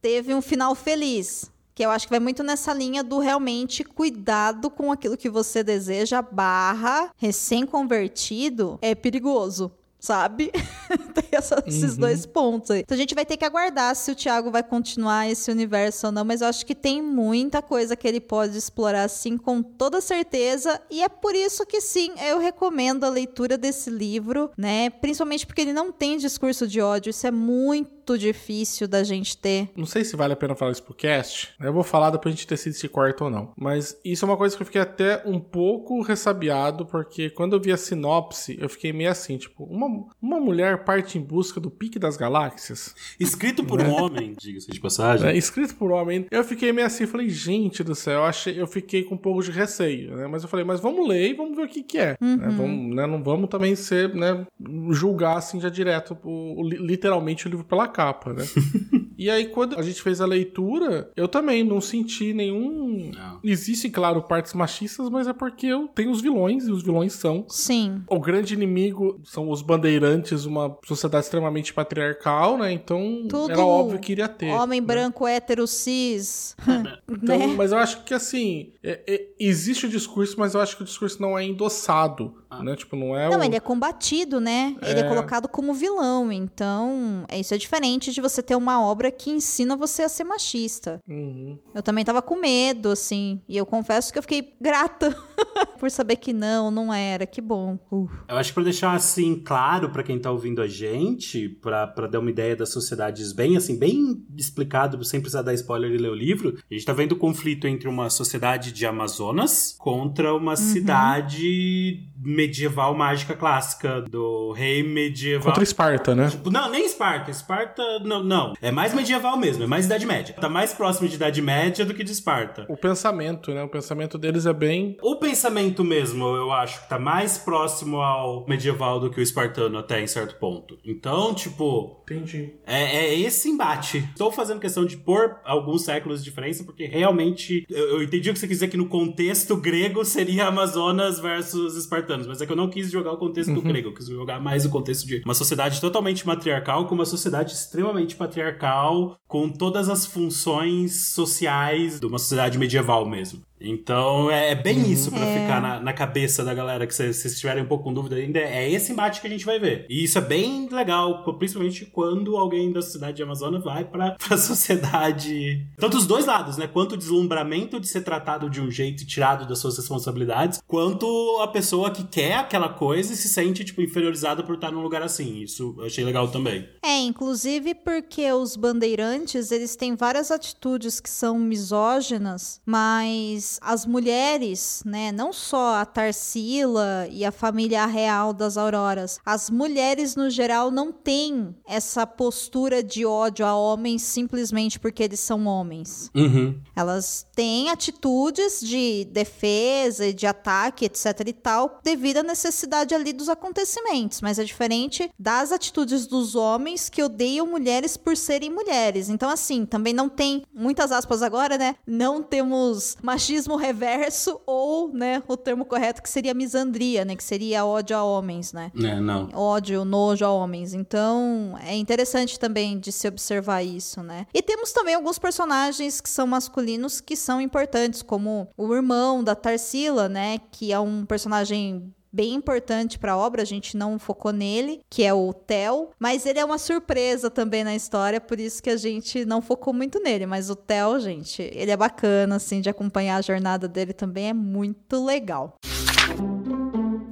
teve 0.00 0.34
um 0.34 0.40
final 0.40 0.74
feliz. 0.74 1.50
Que 1.74 1.84
eu 1.84 1.90
acho 1.90 2.06
que 2.06 2.10
vai 2.10 2.20
muito 2.20 2.42
nessa 2.42 2.74
linha 2.74 3.02
do 3.02 3.18
realmente 3.18 3.84
cuidado 3.84 4.70
com 4.70 4.90
aquilo 4.90 5.16
que 5.16 5.30
você 5.30 5.62
deseja, 5.62 6.20
barra 6.20 7.10
recém-convertido, 7.16 8.78
é 8.82 8.94
perigoso 8.94 9.72
sabe? 10.00 10.50
Tem 11.14 11.28
essa, 11.32 11.62
esses 11.66 11.92
uhum. 11.92 12.00
dois 12.00 12.26
pontos 12.26 12.70
aí. 12.70 12.80
Então 12.80 12.96
a 12.96 12.98
gente 12.98 13.14
vai 13.14 13.26
ter 13.26 13.36
que 13.36 13.44
aguardar 13.44 13.94
se 13.94 14.10
o 14.10 14.14
Thiago 14.14 14.50
vai 14.50 14.62
continuar 14.62 15.28
esse 15.30 15.50
universo 15.50 16.06
ou 16.06 16.12
não, 16.12 16.24
mas 16.24 16.40
eu 16.40 16.48
acho 16.48 16.64
que 16.64 16.74
tem 16.74 17.02
muita 17.02 17.60
coisa 17.60 17.94
que 17.94 18.08
ele 18.08 18.20
pode 18.20 18.56
explorar 18.56 19.08
sim, 19.08 19.36
com 19.36 19.62
toda 19.62 20.00
certeza, 20.00 20.80
e 20.90 21.02
é 21.02 21.08
por 21.08 21.34
isso 21.34 21.66
que 21.66 21.80
sim, 21.80 22.10
eu 22.26 22.38
recomendo 22.38 23.04
a 23.04 23.10
leitura 23.10 23.58
desse 23.58 23.90
livro, 23.90 24.50
né? 24.56 24.88
Principalmente 24.88 25.46
porque 25.46 25.60
ele 25.60 25.72
não 25.72 25.92
tem 25.92 26.16
discurso 26.16 26.66
de 26.66 26.80
ódio, 26.80 27.10
isso 27.10 27.26
é 27.26 27.30
muito 27.30 27.99
muito 28.10 28.18
difícil 28.18 28.88
da 28.88 29.04
gente 29.04 29.36
ter. 29.36 29.68
Não 29.76 29.86
sei 29.86 30.04
se 30.04 30.16
vale 30.16 30.32
a 30.32 30.36
pena 30.36 30.56
falar 30.56 30.72
isso 30.72 30.82
pro 30.82 30.94
cast. 30.94 31.50
Eu 31.60 31.72
vou 31.72 31.84
falar 31.84 32.10
depois 32.10 32.34
a 32.34 32.36
gente 32.36 32.48
decide 32.48 32.76
se 32.76 32.88
corta 32.88 33.24
ou 33.24 33.30
não. 33.30 33.52
Mas 33.56 33.98
isso 34.04 34.24
é 34.24 34.28
uma 34.28 34.36
coisa 34.36 34.56
que 34.56 34.62
eu 34.62 34.66
fiquei 34.66 34.80
até 34.80 35.22
um 35.24 35.38
pouco 35.38 36.02
ressabiado, 36.02 36.86
porque 36.86 37.30
quando 37.30 37.54
eu 37.54 37.60
vi 37.60 37.72
a 37.72 37.76
sinopse, 37.76 38.56
eu 38.60 38.68
fiquei 38.68 38.92
meio 38.92 39.10
assim, 39.10 39.36
tipo, 39.36 39.64
uma, 39.64 40.06
uma 40.20 40.40
mulher 40.40 40.84
parte 40.84 41.18
em 41.18 41.20
busca 41.20 41.60
do 41.60 41.70
pique 41.70 41.98
das 41.98 42.16
galáxias. 42.16 42.94
Escrito 43.18 43.64
por 43.64 43.80
um 43.80 43.92
homem, 43.92 44.34
diga-se 44.38 44.70
de 44.70 44.80
passagem. 44.80 45.28
É, 45.28 45.36
escrito 45.36 45.74
por 45.76 45.90
homem. 45.90 46.26
Eu 46.30 46.42
fiquei 46.42 46.72
meio 46.72 46.86
assim, 46.86 47.06
falei, 47.06 47.28
gente 47.28 47.84
do 47.84 47.94
céu, 47.94 48.20
eu, 48.20 48.24
achei, 48.24 48.60
eu 48.60 48.66
fiquei 48.66 49.04
com 49.04 49.14
um 49.14 49.18
pouco 49.18 49.42
de 49.42 49.50
receio, 49.50 50.16
né? 50.16 50.26
Mas 50.26 50.42
eu 50.42 50.48
falei, 50.48 50.64
mas 50.64 50.80
vamos 50.80 51.06
ler 51.08 51.30
e 51.30 51.34
vamos 51.34 51.56
ver 51.56 51.64
o 51.64 51.68
que 51.68 51.82
que 51.82 51.98
é. 51.98 52.16
Né? 52.20 52.48
Vamos, 52.56 52.94
né? 52.94 53.06
Não 53.06 53.22
vamos 53.22 53.48
também 53.48 53.74
ser, 53.74 54.14
né, 54.14 54.46
julgar 54.90 55.36
assim 55.36 55.60
já 55.60 55.68
direto, 55.68 56.16
o, 56.24 56.62
literalmente 56.62 57.46
o 57.46 57.50
livro 57.50 57.64
pela 57.64 57.86
capa, 58.00 58.32
né? 58.32 58.44
E 59.20 59.28
aí, 59.28 59.48
quando 59.48 59.78
a 59.78 59.82
gente 59.82 60.00
fez 60.00 60.18
a 60.22 60.24
leitura, 60.24 61.12
eu 61.14 61.28
também 61.28 61.62
não 61.62 61.78
senti 61.78 62.32
nenhum. 62.32 63.10
Não. 63.14 63.38
Existem, 63.44 63.90
claro, 63.90 64.22
partes 64.22 64.54
machistas, 64.54 65.10
mas 65.10 65.28
é 65.28 65.34
porque 65.34 65.66
eu 65.66 65.88
tenho 65.88 66.10
os 66.10 66.22
vilões, 66.22 66.66
e 66.66 66.72
os 66.72 66.82
vilões 66.82 67.12
são. 67.12 67.44
Sim. 67.46 68.02
O 68.08 68.18
grande 68.18 68.54
inimigo 68.54 69.20
são 69.22 69.50
os 69.50 69.60
bandeirantes, 69.60 70.46
uma 70.46 70.74
sociedade 70.86 71.26
extremamente 71.26 71.74
patriarcal, 71.74 72.56
né? 72.56 72.72
Então 72.72 73.26
Tudo 73.28 73.52
era 73.52 73.62
óbvio 73.62 73.98
que 74.00 74.12
iria 74.12 74.26
ter. 74.26 74.52
Homem 74.52 74.80
né? 74.80 74.86
branco, 74.86 75.26
hétero, 75.26 75.66
cis. 75.66 76.56
Então, 77.22 77.38
né? 77.38 77.46
Mas 77.48 77.72
eu 77.72 77.78
acho 77.78 78.04
que 78.04 78.14
assim, 78.14 78.72
é- 78.82 79.02
é- 79.06 79.26
existe 79.38 79.84
o 79.84 79.88
discurso, 79.88 80.36
mas 80.38 80.54
eu 80.54 80.60
acho 80.60 80.76
que 80.76 80.82
o 80.82 80.86
discurso 80.86 81.20
não 81.20 81.38
é 81.38 81.44
endossado, 81.44 82.34
né? 82.62 82.74
Tipo, 82.76 82.96
não 82.96 83.14
é 83.16 83.28
Não, 83.28 83.40
o... 83.40 83.42
ele 83.44 83.56
é 83.56 83.60
combatido, 83.60 84.40
né? 84.40 84.74
Ele 84.80 85.00
é 85.00 85.02
colocado 85.02 85.46
como 85.48 85.74
vilão. 85.74 86.32
Então, 86.32 87.24
é- 87.28 87.38
isso 87.38 87.52
é 87.52 87.58
diferente 87.58 88.12
de 88.12 88.20
você 88.20 88.42
ter 88.42 88.54
uma 88.54 88.82
obra 88.82 89.09
que 89.10 89.30
ensina 89.30 89.76
você 89.76 90.02
a 90.02 90.08
ser 90.08 90.24
machista. 90.24 91.00
Uhum. 91.08 91.58
Eu 91.74 91.82
também 91.82 92.04
tava 92.04 92.22
com 92.22 92.36
medo, 92.36 92.90
assim. 92.90 93.40
E 93.48 93.56
eu 93.56 93.66
confesso 93.66 94.12
que 94.12 94.18
eu 94.18 94.22
fiquei 94.22 94.54
grata 94.60 95.16
por 95.78 95.90
saber 95.90 96.16
que 96.16 96.32
não, 96.32 96.70
não 96.70 96.92
era. 96.92 97.26
Que 97.26 97.40
bom. 97.40 97.78
Uh. 97.90 98.08
Eu 98.28 98.36
acho 98.36 98.50
que 98.50 98.54
pra 98.54 98.64
deixar 98.64 98.92
assim 98.92 99.34
claro 99.36 99.90
pra 99.90 100.02
quem 100.02 100.18
tá 100.18 100.30
ouvindo 100.30 100.62
a 100.62 100.68
gente, 100.68 101.48
pra 101.48 101.86
pra 101.86 102.06
dar 102.06 102.20
uma 102.20 102.30
ideia 102.30 102.56
das 102.56 102.70
sociedades 102.70 103.32
bem 103.32 103.56
assim, 103.56 103.78
bem 103.78 104.24
explicado, 104.36 105.02
sem 105.04 105.20
precisar 105.20 105.42
dar 105.42 105.54
spoiler 105.54 105.90
e 105.90 105.98
ler 105.98 106.10
o 106.10 106.14
livro, 106.14 106.56
a 106.70 106.74
gente 106.74 106.84
tá 106.84 106.92
vendo 106.92 107.12
o 107.12 107.16
conflito 107.16 107.66
entre 107.66 107.88
uma 107.88 108.08
sociedade 108.10 108.72
de 108.72 108.86
Amazonas 108.86 109.76
contra 109.78 110.34
uma 110.34 110.56
cidade 110.56 112.10
medieval 112.16 112.94
mágica 112.94 113.34
clássica 113.34 114.02
do 114.02 114.52
rei 114.52 114.82
medieval. 114.82 115.48
Contra 115.48 115.62
Esparta, 115.62 116.14
né? 116.14 116.28
Tipo, 116.28 116.50
Não, 116.50 116.70
nem 116.70 116.84
Esparta. 116.84 117.30
Esparta, 117.30 117.82
não, 118.00 118.22
não. 118.22 118.52
É 118.60 118.70
mais 118.70 118.92
medieval 119.00 119.36
mesmo, 119.36 119.64
é 119.64 119.66
mais 119.66 119.86
Idade 119.86 120.06
Média. 120.06 120.34
Tá 120.38 120.48
mais 120.48 120.72
próximo 120.72 121.08
de 121.08 121.16
Idade 121.16 121.40
Média 121.40 121.84
do 121.84 121.94
que 121.94 122.04
de 122.04 122.12
Esparta. 122.12 122.66
O 122.68 122.76
pensamento, 122.76 123.52
né? 123.52 123.62
O 123.62 123.68
pensamento 123.68 124.18
deles 124.18 124.46
é 124.46 124.52
bem. 124.52 124.96
O 125.02 125.16
pensamento 125.16 125.82
mesmo, 125.82 126.24
eu 126.36 126.52
acho 126.52 126.82
que 126.82 126.88
tá 126.88 126.98
mais 126.98 127.38
próximo 127.38 128.00
ao 128.00 128.46
medieval 128.46 129.00
do 129.00 129.10
que 129.10 129.20
o 129.20 129.22
espartano 129.22 129.78
até 129.78 130.00
em 130.00 130.06
certo 130.06 130.36
ponto. 130.36 130.78
Então, 130.84 131.34
tipo, 131.34 132.02
Entendi. 132.02 132.54
é, 132.66 133.06
é 133.06 133.18
esse 133.18 133.48
embate. 133.48 133.98
Estou 133.98 134.30
fazendo 134.30 134.60
questão 134.60 134.84
de 134.84 134.96
pôr 134.96 135.36
alguns 135.44 135.84
séculos 135.84 136.22
de 136.22 136.28
diferença, 136.28 136.64
porque 136.64 136.84
realmente 136.84 137.64
eu, 137.70 137.96
eu 137.96 138.02
entendi 138.02 138.30
o 138.30 138.32
que 138.32 138.38
você 138.38 138.46
quis 138.46 138.58
dizer 138.58 138.68
que 138.68 138.76
no 138.76 138.88
contexto 138.88 139.56
grego 139.56 140.04
seria 140.04 140.46
Amazonas 140.46 141.18
versus 141.18 141.76
espartanos, 141.76 142.26
mas 142.26 142.40
é 142.40 142.46
que 142.46 142.52
eu 142.52 142.56
não 142.56 142.68
quis 142.68 142.90
jogar 142.90 143.12
o 143.12 143.16
contexto 143.16 143.52
do 143.54 143.62
grego, 143.62 143.88
eu 143.88 143.94
quis 143.94 144.06
jogar 144.06 144.40
mais 144.40 144.64
o 144.64 144.70
contexto 144.70 145.06
de 145.06 145.22
uma 145.24 145.34
sociedade 145.34 145.80
totalmente 145.80 146.26
matriarcal 146.26 146.86
com 146.86 146.94
uma 146.94 147.06
sociedade 147.06 147.52
extremamente 147.52 148.16
patriarcal, 148.16 148.79
com 149.26 149.48
todas 149.48 149.88
as 149.88 150.06
funções 150.06 151.10
sociais 151.10 152.00
de 152.00 152.06
uma 152.06 152.18
sociedade 152.18 152.58
medieval 152.58 153.08
mesmo. 153.08 153.42
Então 153.60 154.30
é 154.30 154.54
bem 154.54 154.90
isso 154.90 155.10
pra 155.10 155.26
ficar 155.26 155.60
na, 155.60 155.80
na 155.80 155.92
cabeça 155.92 156.44
da 156.44 156.54
galera 156.54 156.86
que 156.86 156.94
se 156.94 157.00
se 157.12 157.22
vocês 157.22 157.34
estiverem 157.34 157.62
um 157.62 157.66
pouco 157.66 157.84
com 157.84 157.92
dúvida 157.92 158.16
ainda, 158.16 158.38
é 158.38 158.70
esse 158.70 158.92
embate 158.92 159.20
que 159.20 159.26
a 159.26 159.30
gente 159.30 159.44
vai 159.44 159.58
ver. 159.58 159.86
E 159.88 160.04
isso 160.04 160.18
é 160.18 160.20
bem 160.20 160.68
legal, 160.70 161.24
principalmente 161.38 161.86
quando 161.86 162.36
alguém 162.36 162.72
da 162.72 162.82
sociedade 162.82 163.16
de 163.16 163.22
Amazonas 163.22 163.62
vai 163.62 163.84
pra, 163.84 164.16
pra 164.26 164.36
sociedade. 164.36 165.66
Tanto 165.76 165.96
os 165.96 166.06
dois 166.06 166.26
lados, 166.26 166.56
né? 166.56 166.66
Quanto 166.66 166.92
o 166.92 166.96
deslumbramento 166.96 167.80
de 167.80 167.88
ser 167.88 168.02
tratado 168.02 168.48
de 168.48 168.60
um 168.60 168.70
jeito 168.70 169.02
e 169.02 169.06
tirado 169.06 169.46
das 169.46 169.58
suas 169.58 169.76
responsabilidades, 169.76 170.62
quanto 170.66 171.06
a 171.42 171.48
pessoa 171.48 171.90
que 171.90 172.04
quer 172.04 172.36
aquela 172.36 172.68
coisa 172.68 173.12
e 173.12 173.16
se 173.16 173.28
sente, 173.28 173.64
tipo, 173.64 173.80
inferiorizada 173.82 174.42
por 174.42 174.54
estar 174.54 174.70
num 174.70 174.82
lugar 174.82 175.02
assim. 175.02 175.40
Isso 175.40 175.74
eu 175.78 175.84
achei 175.84 176.04
legal 176.04 176.28
também. 176.28 176.68
É, 176.82 176.98
inclusive 176.98 177.74
porque 177.74 178.30
os 178.32 178.56
bandeirantes, 178.56 179.50
eles 179.50 179.76
têm 179.76 179.94
várias 179.94 180.30
atitudes 180.30 181.00
que 181.00 181.10
são 181.10 181.38
misóginas, 181.38 182.60
mas 182.64 183.49
as 183.60 183.86
mulheres, 183.86 184.82
né, 184.84 185.10
não 185.12 185.32
só 185.32 185.76
a 185.76 185.84
Tarsila 185.84 187.06
e 187.10 187.24
a 187.24 187.32
família 187.32 187.86
real 187.86 188.32
das 188.32 188.56
Auroras, 188.56 189.18
as 189.24 189.50
mulheres 189.50 190.14
no 190.16 190.28
geral 190.28 190.70
não 190.70 190.92
têm 190.92 191.54
essa 191.66 192.06
postura 192.06 192.82
de 192.82 193.04
ódio 193.06 193.46
a 193.46 193.56
homens 193.56 194.02
simplesmente 194.02 194.78
porque 194.78 195.02
eles 195.02 195.20
são 195.20 195.46
homens. 195.46 196.10
Uhum. 196.14 196.60
Elas 196.76 197.26
têm 197.34 197.70
atitudes 197.70 198.60
de 198.60 199.06
defesa 199.06 200.06
e 200.06 200.12
de 200.12 200.26
ataque, 200.26 200.84
etc 200.84 201.06
e 201.26 201.32
tal, 201.32 201.80
devido 201.82 202.18
à 202.18 202.22
necessidade 202.22 202.94
ali 202.94 203.12
dos 203.12 203.28
acontecimentos, 203.28 204.20
mas 204.20 204.38
é 204.38 204.44
diferente 204.44 205.10
das 205.18 205.52
atitudes 205.52 206.06
dos 206.06 206.34
homens 206.34 206.88
que 206.88 207.02
odeiam 207.02 207.46
mulheres 207.46 207.96
por 207.96 208.16
serem 208.16 208.50
mulheres. 208.50 209.08
Então, 209.08 209.30
assim, 209.30 209.64
também 209.64 209.92
não 209.92 210.08
tem, 210.08 210.44
muitas 210.52 210.92
aspas 210.92 211.22
agora, 211.22 211.56
né? 211.56 211.76
Não 211.86 212.22
temos 212.22 212.96
machismo 213.02 213.39
reverso 213.56 214.40
ou, 214.46 214.92
né, 214.92 215.22
o 215.28 215.36
termo 215.36 215.64
correto 215.64 216.02
que 216.02 216.08
seria 216.08 216.34
misandria, 216.34 217.04
né? 217.04 217.16
Que 217.16 217.24
seria 217.24 217.64
ódio 217.64 217.96
a 217.96 218.02
homens, 218.04 218.52
né? 218.52 218.70
É, 218.76 219.00
não. 219.00 219.28
ódio, 219.34 219.84
nojo 219.84 220.24
a 220.24 220.30
homens. 220.30 220.74
Então, 220.74 221.58
é 221.64 221.74
interessante 221.74 222.38
também 222.38 222.78
de 222.78 222.92
se 222.92 223.06
observar 223.08 223.62
isso, 223.62 224.02
né? 224.02 224.26
E 224.32 224.42
temos 224.42 224.72
também 224.72 224.94
alguns 224.94 225.18
personagens 225.18 226.00
que 226.00 226.08
são 226.08 226.26
masculinos 226.26 227.00
que 227.00 227.16
são 227.16 227.40
importantes, 227.40 228.02
como 228.02 228.48
o 228.56 228.74
irmão 228.74 229.22
da 229.22 229.34
Tarsila, 229.34 230.08
né? 230.08 230.38
Que 230.50 230.72
é 230.72 230.80
um 230.80 231.04
personagem 231.04 231.92
bem 232.12 232.34
importante 232.34 232.98
para 232.98 233.12
a 233.12 233.16
obra, 233.16 233.42
a 233.42 233.46
gente 233.46 233.76
não 233.76 233.98
focou 233.98 234.32
nele, 234.32 234.80
que 234.88 235.04
é 235.04 235.12
o 235.12 235.32
Theo, 235.32 235.90
mas 235.98 236.26
ele 236.26 236.38
é 236.38 236.44
uma 236.44 236.58
surpresa 236.58 237.30
também 237.30 237.64
na 237.64 237.74
história, 237.74 238.20
por 238.20 238.38
isso 238.40 238.62
que 238.62 238.70
a 238.70 238.76
gente 238.76 239.24
não 239.24 239.40
focou 239.40 239.72
muito 239.72 240.00
nele, 240.00 240.26
mas 240.26 240.50
o 240.50 240.56
Theo, 240.56 240.98
gente, 241.00 241.42
ele 241.54 241.70
é 241.70 241.76
bacana 241.76 242.36
assim 242.36 242.60
de 242.60 242.68
acompanhar 242.68 243.16
a 243.16 243.22
jornada 243.22 243.68
dele 243.68 243.92
também 243.92 244.28
é 244.28 244.34
muito 244.34 245.04
legal. 245.04 245.56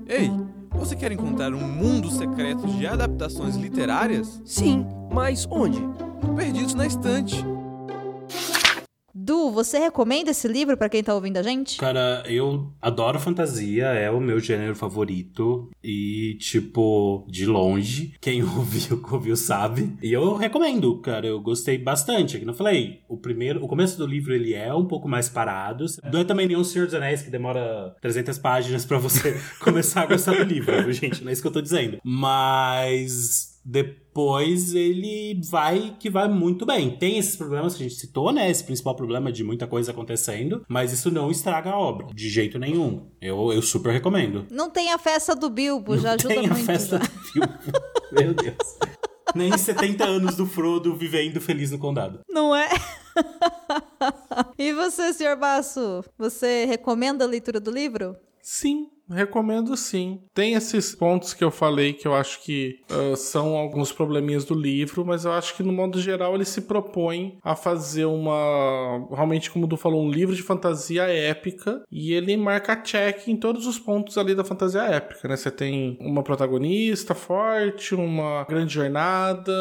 Ei, 0.07 0.31
você 0.73 0.97
quer 0.97 1.13
encontrar 1.13 1.53
um 1.53 1.61
mundo 1.61 2.11
secreto 2.11 2.67
de 2.67 2.87
adaptações 2.87 3.57
literárias? 3.57 4.41
Sim, 4.45 4.87
mas 5.13 5.47
onde? 5.51 5.81
Perdidos 6.37 6.75
na 6.75 6.87
estante. 6.87 7.45
Du, 9.29 9.51
você 9.51 9.79
recomenda 9.79 10.31
esse 10.31 10.49
livro 10.49 10.75
para 10.75 10.89
quem 10.89 11.05
tá 11.05 11.15
ouvindo 11.15 11.37
a 11.37 11.43
gente? 11.43 11.77
Cara, 11.77 12.25
eu 12.27 12.73
adoro 12.81 13.21
fantasia, 13.21 13.89
é 13.89 14.11
o 14.11 14.19
meu 14.23 14.41
gênero 14.41 14.75
favorito. 14.75 15.71
E, 15.85 16.39
tipo, 16.41 17.27
de 17.29 17.45
longe, 17.45 18.15
quem 18.23 18.41
ouviu, 18.57 19.05
ouviu 19.13 19.37
sabe. 19.37 19.95
E 20.03 20.11
eu 20.11 20.35
recomendo, 20.35 20.99
cara, 21.03 21.27
eu 21.27 21.39
gostei 21.43 21.77
bastante. 21.77 22.39
Como 22.39 22.53
eu 22.53 22.55
falei, 22.55 23.03
o 23.07 23.19
primeiro, 23.19 23.63
o 23.63 23.69
começo 23.69 23.99
do 23.99 24.07
livro 24.07 24.33
ele 24.33 24.55
é 24.55 24.73
um 24.73 24.87
pouco 24.87 25.07
mais 25.07 25.29
parado. 25.29 25.85
Não 26.11 26.21
é 26.21 26.25
também 26.25 26.47
nenhum 26.47 26.65
Senhor 26.65 26.87
dos 26.87 26.95
Anéis 26.95 27.21
que 27.21 27.29
demora 27.29 27.95
300 28.01 28.39
páginas 28.39 28.87
pra 28.87 28.97
você 28.97 29.39
começar 29.61 30.05
a 30.05 30.07
gostar 30.07 30.37
do 30.37 30.45
livro, 30.45 30.91
gente? 30.91 31.23
Não 31.23 31.29
é 31.29 31.35
isso 31.35 31.43
que 31.43 31.49
eu 31.49 31.53
tô 31.53 31.61
dizendo. 31.61 31.99
Mas 32.03 33.58
depois 33.69 34.75
ele 34.75 35.39
vai 35.45 35.95
que 36.01 36.09
vai 36.09 36.27
muito 36.27 36.65
bem. 36.65 36.97
Tem 36.97 37.19
esses 37.19 37.37
problemas 37.37 37.75
que 37.75 37.85
a 37.85 37.89
gente 37.89 38.01
citou, 38.01 38.33
né? 38.33 38.51
Esse 38.51 38.65
principal 38.65 38.97
problema 38.97 39.31
de 39.31 39.45
muita 39.45 39.67
coisa 39.67 39.91
acontecendo, 39.91 40.65
mas 40.67 40.91
isso 40.91 41.11
não 41.11 41.31
estraga 41.31 41.71
a 41.71 41.79
obra, 41.79 42.07
de 42.15 42.31
jeito 42.31 42.59
nenhum. 42.59 43.11
Eu, 43.21 43.53
eu 43.53 43.61
super 43.61 43.93
recomendo. 43.93 44.47
Não 44.51 44.71
tem 44.71 44.91
a 44.91 44.97
festa 44.99 45.35
do 45.35 45.51
Bilbo, 45.51 45.99
já 45.99 46.13
ajuda 46.15 46.35
Tem 46.35 46.47
a 46.47 46.49
muito. 46.49 46.65
festa 46.65 46.99
já. 46.99 47.05
do 47.05 47.21
filme. 47.25 47.49
Meu 48.11 48.33
Deus. 48.33 48.57
Nem 49.35 49.57
70 49.57 50.03
anos 50.03 50.35
do 50.35 50.47
Frodo 50.47 50.97
vivendo 50.97 51.39
feliz 51.39 51.71
no 51.71 51.79
condado. 51.79 52.21
Não 52.27 52.57
é? 52.57 52.71
e 54.59 54.73
você, 54.73 55.13
senhor 55.13 55.37
Basso? 55.37 56.03
Você 56.17 56.65
recomenda 56.65 57.25
a 57.25 57.29
leitura 57.29 57.61
do 57.61 57.71
livro? 57.71 58.17
Sim, 58.43 58.89
Recomendo 59.11 59.77
sim. 59.77 60.21
Tem 60.35 60.55
esses 60.55 60.95
pontos 60.95 61.33
que 61.33 61.43
eu 61.43 61.51
falei 61.51 61.93
que 61.93 62.07
eu 62.07 62.15
acho 62.15 62.43
que 62.43 62.81
uh, 62.91 63.17
são 63.17 63.57
alguns 63.57 63.93
probleminhas 63.93 64.45
do 64.45 64.55
livro, 64.55 65.05
mas 65.05 65.25
eu 65.25 65.33
acho 65.33 65.57
que 65.57 65.63
no 65.63 65.73
modo 65.73 66.01
geral 66.01 66.35
ele 66.35 66.45
se 66.45 66.63
propõe 66.63 67.39
a 67.43 67.57
fazer 67.57 68.05
uma. 68.05 69.07
Realmente, 69.11 69.51
como 69.51 69.65
o 69.65 69.69
Du 69.69 69.77
falou, 69.77 70.03
um 70.03 70.11
livro 70.11 70.35
de 70.35 70.43
fantasia 70.43 71.05
épica 71.05 71.83
e 71.91 72.13
ele 72.13 72.37
marca 72.37 72.77
check 72.77 73.29
em 73.29 73.37
todos 73.37 73.67
os 73.67 73.79
pontos 73.79 74.19
ali 74.19 74.35
da 74.35 74.45
fantasia 74.45 74.83
épica, 74.83 75.27
né? 75.27 75.37
Você 75.37 75.51
tem 75.51 75.97
uma 76.01 76.23
protagonista 76.23 77.15
forte, 77.15 77.95
uma 77.95 78.45
grande 78.45 78.75
jornada, 78.75 79.53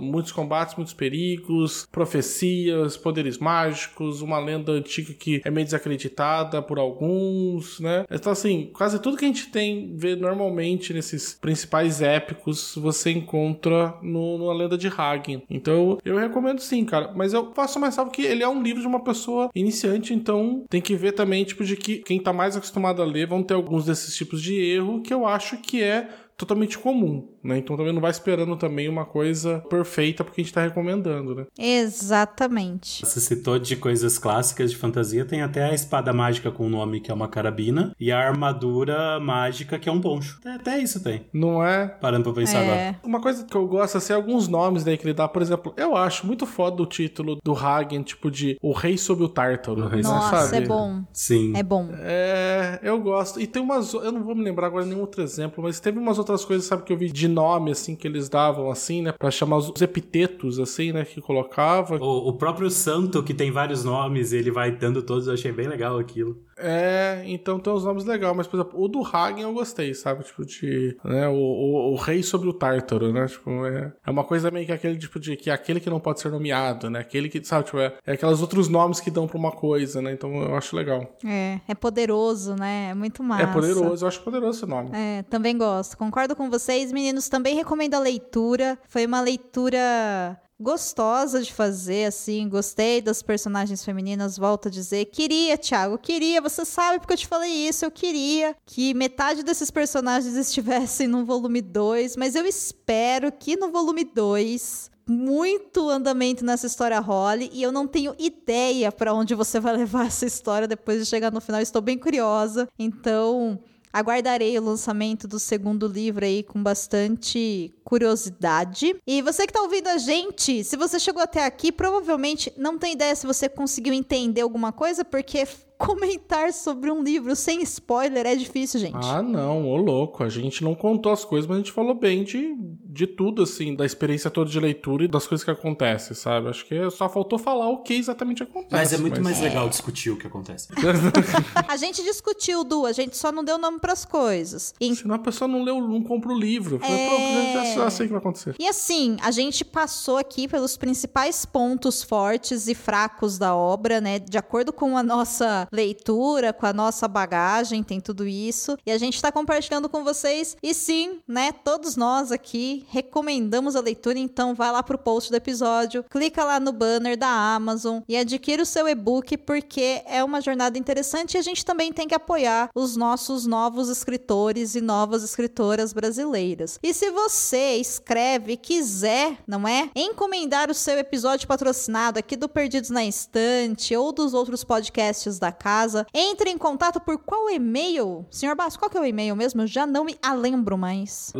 muitos 0.00 0.32
combates, 0.32 0.74
muitos 0.76 0.94
perigos, 0.94 1.86
profecias, 1.90 2.96
poderes 2.96 3.38
mágicos, 3.38 4.20
uma 4.20 4.38
lenda 4.38 4.72
antiga 4.72 5.14
que 5.14 5.40
é 5.44 5.50
meio 5.50 5.64
desacreditada 5.64 6.60
por 6.60 6.78
alguns, 6.78 7.80
né? 7.80 8.04
Então, 8.10 8.32
assim, 8.32 8.70
quase 8.74 8.98
tudo 8.98 9.16
que 9.16 9.24
a 9.24 9.28
gente 9.28 9.48
tem, 9.48 9.94
vê 9.96 10.16
normalmente 10.16 10.92
nesses 10.92 11.34
principais 11.34 12.02
épicos, 12.02 12.74
você 12.76 13.10
encontra 13.10 13.94
no, 14.02 14.36
numa 14.36 14.52
lenda 14.52 14.76
de 14.76 14.88
Hagen. 14.88 15.42
Então, 15.48 15.98
eu 16.04 16.16
recomendo 16.16 16.60
sim, 16.60 16.84
cara. 16.84 17.12
Mas 17.14 17.32
eu 17.32 17.52
faço 17.54 17.80
mais 17.80 17.94
salvo 17.94 18.10
que 18.10 18.22
ele 18.22 18.42
é 18.42 18.48
um 18.48 18.62
livro 18.62 18.80
de 18.80 18.86
uma 18.86 19.02
pessoa 19.02 19.50
iniciante, 19.54 20.12
então 20.12 20.64
tem 20.68 20.82
que 20.82 20.96
ver 20.96 21.12
também, 21.12 21.44
tipo, 21.44 21.64
de 21.64 21.76
que 21.76 21.98
quem 21.98 22.20
tá 22.20 22.32
mais 22.32 22.56
acostumado 22.56 23.00
a 23.00 23.04
ler 23.04 23.26
vão 23.26 23.42
ter 23.42 23.54
alguns 23.54 23.86
desses 23.86 24.14
tipos 24.14 24.42
de 24.42 24.54
erro 24.60 25.00
que 25.00 25.14
eu 25.14 25.26
acho 25.26 25.56
que 25.58 25.82
é 25.82 26.08
totalmente 26.36 26.78
comum, 26.78 27.28
né? 27.42 27.58
Então 27.58 27.76
também 27.76 27.92
não 27.92 28.00
vai 28.00 28.10
esperando 28.10 28.56
também 28.56 28.88
uma 28.88 29.04
coisa 29.04 29.60
perfeita 29.70 30.24
porque 30.24 30.40
a 30.40 30.44
gente 30.44 30.52
tá 30.52 30.62
recomendando, 30.62 31.34
né? 31.34 31.46
Exatamente. 31.58 33.04
Você 33.04 33.20
citou 33.20 33.58
de 33.58 33.76
coisas 33.76 34.18
clássicas 34.18 34.70
de 34.70 34.76
fantasia, 34.76 35.24
tem 35.24 35.42
até 35.42 35.64
a 35.64 35.74
espada 35.74 36.12
mágica 36.12 36.50
com 36.50 36.66
o 36.66 36.70
nome 36.70 37.00
que 37.00 37.10
é 37.10 37.14
uma 37.14 37.28
carabina 37.28 37.94
e 37.98 38.10
a 38.10 38.18
armadura 38.18 39.18
mágica 39.20 39.78
que 39.78 39.88
é 39.88 39.92
um 39.92 40.00
poncho. 40.00 40.38
Até, 40.40 40.54
até 40.54 40.78
isso 40.78 41.02
tem. 41.02 41.26
Não 41.32 41.64
é? 41.64 41.86
Parando 41.86 42.24
pra 42.24 42.32
pensar 42.32 42.58
É. 42.58 42.62
agora. 42.88 43.00
Uma 43.04 43.20
coisa 43.20 43.44
que 43.44 43.56
eu 43.56 43.66
gosto, 43.66 43.98
assim, 43.98 44.12
alguns 44.12 44.48
nomes 44.48 44.84
daí 44.84 44.96
que 44.98 45.04
ele 45.06 45.14
dá, 45.14 45.28
por 45.28 45.42
exemplo, 45.42 45.72
eu 45.76 45.96
acho 45.96 46.26
muito 46.26 46.46
foda 46.46 46.82
o 46.82 46.86
título 46.86 47.38
do 47.42 47.52
Hagen, 47.54 48.02
tipo 48.02 48.30
de 48.30 48.58
O 48.62 48.72
Rei 48.72 48.98
sob 48.98 49.22
o 49.22 49.28
Tártaro. 49.28 49.82
O 49.84 49.88
Rei 49.88 50.02
né, 50.02 50.08
Nossa, 50.08 50.48
sabe? 50.48 50.64
é 50.64 50.66
bom. 50.68 51.02
Sim. 51.12 51.52
É 51.56 51.62
bom. 51.62 51.88
É, 52.00 52.80
eu 52.82 53.00
gosto. 53.00 53.40
E 53.40 53.46
tem 53.46 53.62
umas. 53.62 53.92
Eu 53.94 54.12
não 54.12 54.22
vou 54.24 54.34
me 54.34 54.42
lembrar 54.42 54.66
agora 54.66 54.84
nenhum 54.84 55.00
outro 55.00 55.22
exemplo, 55.22 55.62
mas 55.62 55.80
teve 55.80 55.98
umas 55.98 56.18
outras 56.24 56.44
coisas, 56.44 56.66
sabe, 56.66 56.82
que 56.82 56.92
eu 56.92 56.96
vi 56.96 57.10
de 57.10 57.28
nome, 57.28 57.70
assim, 57.70 57.94
que 57.94 58.08
eles 58.08 58.28
davam, 58.28 58.70
assim, 58.70 59.02
né? 59.02 59.12
Pra 59.12 59.30
chamar 59.30 59.58
os 59.58 59.80
epitetos, 59.80 60.58
assim, 60.58 60.92
né? 60.92 61.04
Que 61.04 61.20
colocava. 61.20 61.96
O, 61.96 62.28
o 62.28 62.32
próprio 62.32 62.70
santo, 62.70 63.22
que 63.22 63.34
tem 63.34 63.50
vários 63.50 63.84
nomes, 63.84 64.32
ele 64.32 64.50
vai 64.50 64.70
dando 64.70 65.02
todos, 65.02 65.26
eu 65.26 65.34
achei 65.34 65.52
bem 65.52 65.68
legal 65.68 65.98
aquilo. 65.98 66.36
É, 66.56 67.22
então 67.26 67.58
tem 67.58 67.72
uns 67.72 67.84
nomes 67.84 68.04
legais, 68.04 68.36
mas, 68.36 68.46
por 68.46 68.58
exemplo, 68.58 68.82
o 68.82 68.88
do 68.88 69.02
Hagen 69.04 69.42
eu 69.42 69.52
gostei, 69.52 69.94
sabe? 69.94 70.24
Tipo, 70.24 70.44
de. 70.44 70.96
Né, 71.04 71.28
o, 71.28 71.34
o, 71.34 71.92
o 71.92 71.96
rei 71.96 72.22
sobre 72.22 72.48
o 72.48 72.52
Tártaro, 72.52 73.12
né? 73.12 73.26
Tipo, 73.26 73.66
é, 73.66 73.92
é 74.06 74.10
uma 74.10 74.24
coisa 74.24 74.50
meio 74.50 74.66
que 74.66 74.72
aquele 74.72 74.98
tipo 74.98 75.18
de. 75.18 75.36
que 75.36 75.50
é 75.50 75.52
aquele 75.52 75.80
que 75.80 75.90
não 75.90 76.00
pode 76.00 76.20
ser 76.20 76.30
nomeado, 76.30 76.88
né? 76.90 77.00
Aquele 77.00 77.28
que, 77.28 77.44
sabe, 77.44 77.64
tipo, 77.64 77.78
é, 77.78 77.94
é 78.06 78.12
aqueles 78.12 78.40
outros 78.40 78.68
nomes 78.68 79.00
que 79.00 79.10
dão 79.10 79.26
pra 79.26 79.38
uma 79.38 79.52
coisa, 79.52 80.00
né? 80.00 80.12
Então 80.12 80.34
eu 80.42 80.54
acho 80.56 80.76
legal. 80.76 81.16
É, 81.24 81.60
é 81.68 81.74
poderoso, 81.74 82.54
né? 82.54 82.90
É 82.90 82.94
muito 82.94 83.22
massa. 83.22 83.42
É 83.42 83.46
poderoso, 83.46 84.04
eu 84.04 84.08
acho 84.08 84.20
poderoso 84.22 84.58
esse 84.58 84.66
nome. 84.66 84.90
É, 84.92 85.22
também 85.24 85.56
gosto. 85.56 85.96
Concordo 85.96 86.36
com 86.36 86.50
vocês, 86.50 86.92
meninos. 86.92 87.28
Também 87.28 87.54
recomendo 87.54 87.94
a 87.94 87.98
leitura. 87.98 88.78
Foi 88.88 89.06
uma 89.06 89.20
leitura 89.20 90.38
gostosa 90.58 91.42
de 91.42 91.52
fazer, 91.52 92.06
assim. 92.06 92.48
Gostei 92.48 93.00
das 93.00 93.22
personagens 93.22 93.84
femininas, 93.84 94.36
volto 94.36 94.68
a 94.68 94.70
dizer. 94.70 95.06
Queria, 95.06 95.58
Thiago, 95.58 95.98
queria. 95.98 96.40
Você 96.40 96.64
sabe 96.64 96.98
porque 96.98 97.14
eu 97.14 97.18
te 97.18 97.26
falei 97.26 97.50
isso. 97.50 97.84
Eu 97.84 97.90
queria 97.90 98.56
que 98.64 98.94
metade 98.94 99.42
desses 99.42 99.70
personagens 99.70 100.34
estivessem 100.36 101.06
no 101.06 101.24
volume 101.24 101.60
2, 101.60 102.16
mas 102.16 102.34
eu 102.34 102.46
espero 102.46 103.32
que 103.32 103.56
no 103.56 103.70
volume 103.70 104.04
2 104.04 104.94
muito 105.06 105.90
andamento 105.90 106.44
nessa 106.44 106.66
história 106.66 106.98
role 106.98 107.50
e 107.52 107.62
eu 107.62 107.70
não 107.70 107.86
tenho 107.86 108.14
ideia 108.18 108.90
pra 108.90 109.12
onde 109.12 109.34
você 109.34 109.60
vai 109.60 109.76
levar 109.76 110.06
essa 110.06 110.24
história 110.24 110.66
depois 110.66 110.98
de 110.98 111.06
chegar 111.06 111.30
no 111.30 111.40
final. 111.40 111.60
Estou 111.60 111.82
bem 111.82 111.98
curiosa. 111.98 112.68
Então, 112.78 113.58
aguardarei 113.94 114.58
o 114.58 114.64
lançamento 114.64 115.28
do 115.28 115.38
segundo 115.38 115.86
livro 115.86 116.24
aí 116.24 116.42
com 116.42 116.60
bastante 116.60 117.72
curiosidade. 117.84 118.96
E 119.06 119.22
você 119.22 119.46
que 119.46 119.52
tá 119.52 119.62
ouvindo 119.62 119.86
a 119.86 119.98
gente, 119.98 120.64
se 120.64 120.76
você 120.76 120.98
chegou 120.98 121.22
até 121.22 121.44
aqui, 121.44 121.70
provavelmente 121.70 122.52
não 122.56 122.76
tem 122.76 122.94
ideia 122.94 123.14
se 123.14 123.24
você 123.24 123.48
conseguiu 123.48 123.92
entender 123.92 124.40
alguma 124.40 124.72
coisa, 124.72 125.04
porque 125.04 125.46
comentar 125.78 126.52
sobre 126.52 126.90
um 126.90 127.04
livro 127.04 127.36
sem 127.36 127.62
spoiler 127.62 128.26
é 128.26 128.34
difícil, 128.34 128.80
gente. 128.80 128.96
Ah, 129.06 129.22
não, 129.22 129.68
ô 129.68 129.76
louco. 129.76 130.24
A 130.24 130.28
gente 130.28 130.64
não 130.64 130.74
contou 130.74 131.12
as 131.12 131.24
coisas, 131.24 131.46
mas 131.46 131.56
a 131.56 131.60
gente 131.60 131.72
falou 131.72 131.94
bem 131.94 132.24
de, 132.24 132.56
de 132.94 133.08
tudo, 133.08 133.42
assim, 133.42 133.74
da 133.74 133.84
experiência 133.84 134.30
toda 134.30 134.48
de 134.48 134.60
leitura 134.60 135.04
e 135.04 135.08
das 135.08 135.26
coisas 135.26 135.44
que 135.44 135.50
acontecem, 135.50 136.14
sabe? 136.14 136.48
Acho 136.48 136.64
que 136.64 136.88
só 136.90 137.08
faltou 137.08 137.38
falar 137.40 137.68
o 137.68 137.78
que 137.78 137.94
exatamente 137.94 138.42
acontece. 138.44 138.72
Mas 138.72 138.92
é 138.92 138.98
muito 138.98 139.20
mais 139.20 139.40
legal 139.40 139.68
discutir 139.68 140.10
o 140.10 140.16
que 140.16 140.28
acontece. 140.28 140.68
A 141.66 141.76
gente 141.76 142.02
discutiu, 142.04 142.62
Du, 142.62 142.86
a 142.86 142.92
gente 142.92 143.16
só 143.16 143.32
não 143.32 143.42
deu 143.42 143.58
nome 143.58 143.80
pras 143.80 144.04
coisas. 144.04 144.72
Em- 144.80 144.94
Senão 144.94 145.16
a 145.16 145.18
pessoa 145.18 145.48
não 145.48 145.64
leu, 145.64 145.80
não 145.80 146.02
compra 146.02 146.32
o 146.32 146.38
livro. 146.38 146.78
Fala, 146.78 146.92
É. 146.92 147.08
Pronto, 147.08 147.52
já, 147.74 147.74
já 147.84 147.90
sei 147.90 148.06
o 148.06 148.08
que 148.08 148.12
vai 148.12 148.20
acontecer. 148.20 148.54
E 148.60 148.68
assim, 148.68 149.16
a 149.22 149.30
gente 149.32 149.64
passou 149.64 150.16
aqui 150.16 150.46
pelos 150.46 150.76
principais 150.76 151.44
pontos 151.44 152.02
fortes 152.02 152.68
e 152.68 152.74
fracos 152.76 153.38
da 153.38 153.56
obra, 153.56 154.00
né? 154.00 154.20
De 154.20 154.38
acordo 154.38 154.72
com 154.72 154.96
a 154.96 155.02
nossa 155.02 155.66
leitura, 155.72 156.52
com 156.52 156.66
a 156.66 156.72
nossa 156.72 157.08
bagagem, 157.08 157.82
tem 157.82 158.00
tudo 158.00 158.24
isso. 158.26 158.76
E 158.86 158.92
a 158.92 158.98
gente 158.98 159.20
tá 159.20 159.32
compartilhando 159.32 159.88
com 159.88 160.04
vocês. 160.04 160.56
E 160.62 160.72
sim, 160.72 161.18
né? 161.26 161.50
Todos 161.50 161.96
nós 161.96 162.30
aqui 162.30 162.83
recomendamos 162.88 163.76
a 163.76 163.80
leitura, 163.80 164.18
então 164.18 164.54
vai 164.54 164.70
lá 164.70 164.82
pro 164.82 164.98
post 164.98 165.30
do 165.30 165.36
episódio, 165.36 166.04
clica 166.10 166.44
lá 166.44 166.58
no 166.60 166.72
banner 166.72 167.16
da 167.16 167.28
Amazon 167.28 168.00
e 168.08 168.16
adquira 168.16 168.62
o 168.62 168.66
seu 168.66 168.88
e-book, 168.88 169.36
porque 169.38 170.02
é 170.06 170.22
uma 170.22 170.40
jornada 170.40 170.78
interessante 170.78 171.34
e 171.34 171.38
a 171.38 171.42
gente 171.42 171.64
também 171.64 171.92
tem 171.92 172.08
que 172.08 172.14
apoiar 172.14 172.70
os 172.74 172.96
nossos 172.96 173.46
novos 173.46 173.88
escritores 173.88 174.74
e 174.74 174.80
novas 174.80 175.22
escritoras 175.22 175.92
brasileiras. 175.92 176.78
E 176.82 176.92
se 176.92 177.10
você 177.10 177.76
escreve 177.76 178.56
quiser, 178.56 179.38
não 179.46 179.66
é? 179.66 179.90
Encomendar 179.94 180.70
o 180.70 180.74
seu 180.74 180.98
episódio 180.98 181.48
patrocinado 181.48 182.18
aqui 182.18 182.36
do 182.36 182.48
Perdidos 182.48 182.90
na 182.90 183.04
Estante 183.04 183.96
ou 183.96 184.12
dos 184.12 184.34
outros 184.34 184.64
podcasts 184.64 185.38
da 185.38 185.52
casa, 185.52 186.06
entre 186.12 186.50
em 186.50 186.58
contato 186.58 187.00
por 187.00 187.18
qual 187.18 187.50
e-mail? 187.50 188.26
Senhor 188.30 188.54
Basso, 188.54 188.78
qual 188.78 188.90
que 188.90 188.96
é 188.96 189.00
o 189.00 189.04
e-mail 189.04 189.36
mesmo? 189.36 189.62
Eu 189.62 189.66
já 189.66 189.86
não 189.86 190.04
me 190.04 190.16
a 190.22 190.32
lembro 190.34 190.76
mais. 190.76 191.32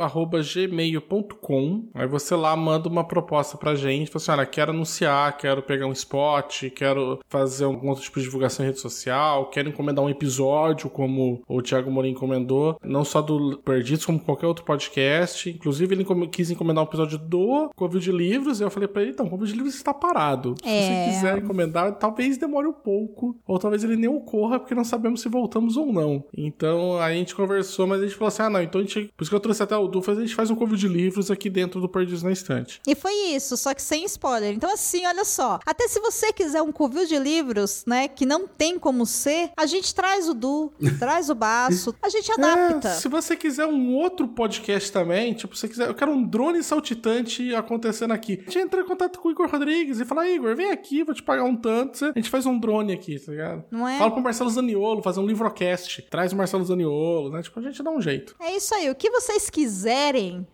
leitorcabuloso.gmail.com 0.00 1.84
Aí 1.94 2.06
você 2.06 2.34
lá 2.34 2.54
manda 2.56 2.88
uma 2.88 3.04
proposta 3.04 3.56
pra 3.56 3.74
gente. 3.74 4.10
Fala 4.10 4.16
assim, 4.22 4.30
olha, 4.32 4.46
quero 4.46 4.70
anunciar, 4.72 5.36
quero 5.36 5.62
pegar 5.62 5.86
um 5.86 5.92
spot, 5.92 6.64
quero 6.74 7.20
fazer 7.28 7.64
algum 7.64 7.88
outro 7.88 8.02
tipo 8.04 8.18
de 8.18 8.24
divulgação 8.24 8.64
em 8.64 8.68
rede 8.68 8.80
social, 8.80 9.46
quero 9.50 9.68
encomendar 9.68 10.04
um 10.04 10.10
episódio, 10.10 10.88
como 10.90 11.42
o 11.48 11.62
Thiago 11.62 11.90
Morim 11.90 12.10
encomendou, 12.10 12.76
não 12.82 13.04
só 13.04 13.20
do 13.20 13.58
Perdidos, 13.58 14.04
como 14.06 14.18
qualquer 14.20 14.46
outro 14.46 14.64
podcast. 14.64 15.48
Inclusive, 15.50 15.94
ele 15.94 16.06
quis 16.28 16.50
encomendar 16.50 16.84
um 16.84 16.86
episódio 16.86 17.18
do 17.18 17.70
Covid 17.76 18.02
de 18.04 18.12
Livros, 18.12 18.60
e 18.60 18.64
eu 18.64 18.70
falei 18.70 18.88
pra 18.88 19.02
ele, 19.02 19.10
então, 19.12 19.26
o 19.26 19.30
Covid 19.30 19.50
de 19.50 19.56
Livros 19.56 19.74
está 19.74 19.92
parado. 19.92 20.54
Se 20.62 20.68
É. 20.68 20.80
você 20.80 21.10
quiser 21.14 21.38
encomendar, 21.38 21.96
talvez 21.98 22.38
demore 22.38 22.66
um 22.68 22.72
pouco, 22.72 23.36
ou 23.46 23.58
talvez 23.58 23.84
ele 23.84 23.96
nem 23.96 24.08
ocorra, 24.08 24.58
porque 24.58 24.74
não 24.74 24.84
sabemos 24.84 25.20
se 25.20 25.28
voltamos 25.28 25.76
ou 25.76 25.92
não. 25.92 26.24
Então, 26.36 26.96
aí 26.98 27.14
a 27.14 27.18
gente 27.18 27.34
conversou, 27.34 27.86
mas 27.86 28.00
a 28.00 28.04
gente 28.06 28.14
falou 28.14 28.28
assim, 28.28 28.42
ah, 28.42 28.50
não, 28.50 28.62
então 28.62 28.80
a 28.80 28.84
gente... 28.84 29.10
Por 29.16 29.22
isso 29.22 29.30
que 29.30 29.34
eu 29.36 29.40
trouxe 29.40 29.62
até 29.62 29.76
o 29.76 29.88
Du, 29.90 30.02
a 30.06 30.14
gente 30.14 30.34
faz 30.34 30.50
um 30.50 30.54
Covid 30.54 30.80
de 30.80 30.88
Livros 30.88 31.30
aqui 31.30 31.50
dentro 31.50 31.80
do 31.80 31.88
Perdidos 31.88 32.22
na 32.22 32.32
Estante. 32.32 32.80
E 32.86 32.94
foi 32.94 33.12
isso, 33.34 33.56
só 33.56 33.74
que 33.74 33.82
sem 33.82 34.04
spoiler. 34.04 34.54
Então, 34.54 34.72
assim, 34.72 35.04
olha 35.06 35.24
só. 35.24 35.58
Até 35.66 35.88
se 35.88 36.00
você 36.00 36.32
quiser 36.32 36.62
um 36.62 36.72
covil 36.72 37.06
de 37.06 37.18
livros, 37.18 37.84
né, 37.86 38.08
que 38.08 38.24
não 38.24 38.46
tem 38.46 38.78
como 38.78 39.04
ser, 39.04 39.50
a 39.56 39.66
gente 39.66 39.94
traz 39.94 40.28
o 40.28 40.34
Du, 40.34 40.72
traz 40.98 41.28
o 41.28 41.34
Baço, 41.34 41.94
a 42.02 42.08
gente 42.08 42.30
adapta. 42.32 42.88
É, 42.88 42.92
se 42.92 43.08
você 43.08 43.36
quiser 43.36 43.66
um 43.66 43.94
outro 43.94 44.28
podcast 44.28 44.90
também, 44.90 45.34
tipo, 45.34 45.54
se 45.54 45.62
você 45.62 45.68
quiser, 45.68 45.88
eu 45.88 45.94
quero 45.94 46.12
um 46.12 46.22
drone 46.22 46.62
saltitante 46.62 47.54
acontecendo 47.54 48.12
aqui. 48.12 48.40
A 48.40 48.50
gente 48.50 48.58
entra 48.58 48.80
em 48.80 48.84
contato 48.84 49.18
com 49.18 49.28
o 49.28 49.32
Igor 49.32 49.48
Rodrigues 49.50 50.00
e 50.00 50.04
fala, 50.04 50.28
Igor, 50.28 50.54
vem 50.56 50.70
aqui, 50.70 51.02
vou 51.02 51.14
te 51.14 51.22
pagar 51.22 51.44
um 51.44 51.56
tanto. 51.56 52.04
A 52.06 52.12
gente 52.14 52.30
faz 52.30 52.46
um 52.46 52.58
drone 52.58 52.92
aqui, 52.92 53.18
tá 53.18 53.32
ligado? 53.32 53.64
Não 53.70 53.86
é? 53.86 53.98
Fala 53.98 54.10
pro 54.10 54.22
Marcelo 54.22 54.50
Zaniolo 54.50 55.02
fazer 55.02 55.20
um 55.20 55.26
livrocast. 55.26 56.02
Traz 56.10 56.32
o 56.32 56.36
Marcelo 56.36 56.64
Zaniolo, 56.64 57.30
né? 57.30 57.42
Tipo, 57.42 57.60
a 57.60 57.62
gente 57.62 57.82
dá 57.82 57.90
um 57.90 58.00
jeito. 58.00 58.34
É 58.40 58.56
isso 58.56 58.74
aí. 58.74 58.90
O 58.90 58.94
que 58.94 59.10
vocês 59.10 59.50
quiserem, 59.50 59.79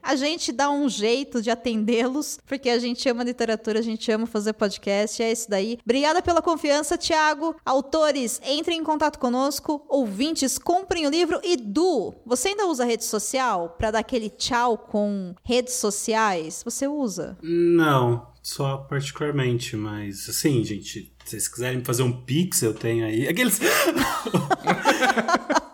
a 0.03 0.17
gente 0.17 0.53
dá 0.53 0.71
um 0.71 0.89
jeito 0.89 1.41
de 1.43 1.51
atendê-los, 1.51 2.39
porque 2.47 2.69
a 2.69 2.79
gente 2.79 3.09
ama 3.09 3.25
literatura, 3.25 3.79
a 3.79 3.83
gente 3.83 4.11
ama 4.11 4.27
fazer 4.27 4.53
podcast. 4.53 5.23
É 5.23 5.33
isso 5.33 5.49
daí. 5.51 5.79
Obrigada 5.85 6.23
pela 6.23 6.43
confiança, 6.43 6.99
Thiago. 6.99 7.57
Autores, 7.65 8.41
entrem 8.45 8.79
em 8.79 8.85
contato 8.85 9.19
conosco. 9.19 9.85
Ouvintes, 9.89 10.59
comprem 10.59 11.07
o 11.07 11.11
livro. 11.11 11.41
E 11.43 11.57
Du, 11.57 12.15
você 12.25 12.49
ainda 12.49 12.67
usa 12.67 12.85
rede 12.85 13.05
social 13.05 13.75
pra 13.79 13.91
dar 13.91 14.01
aquele 14.01 14.31
tchau 14.31 14.79
com 14.79 15.35
redes 15.43 15.75
sociais? 15.75 16.63
Você 16.65 16.87
usa? 16.87 17.37
Não, 17.43 18.29
só 18.43 18.79
particularmente, 18.79 19.77
mas 19.77 20.29
assim, 20.29 20.63
gente, 20.65 21.13
Se 21.25 21.31
vocês 21.31 21.49
quiserem 21.49 21.85
fazer 21.85 22.05
um 22.05 22.13
pix, 22.13 22.63
eu 22.63 22.73
tenho 22.73 23.05
aí. 23.05 23.27
Aqueles. 23.27 23.59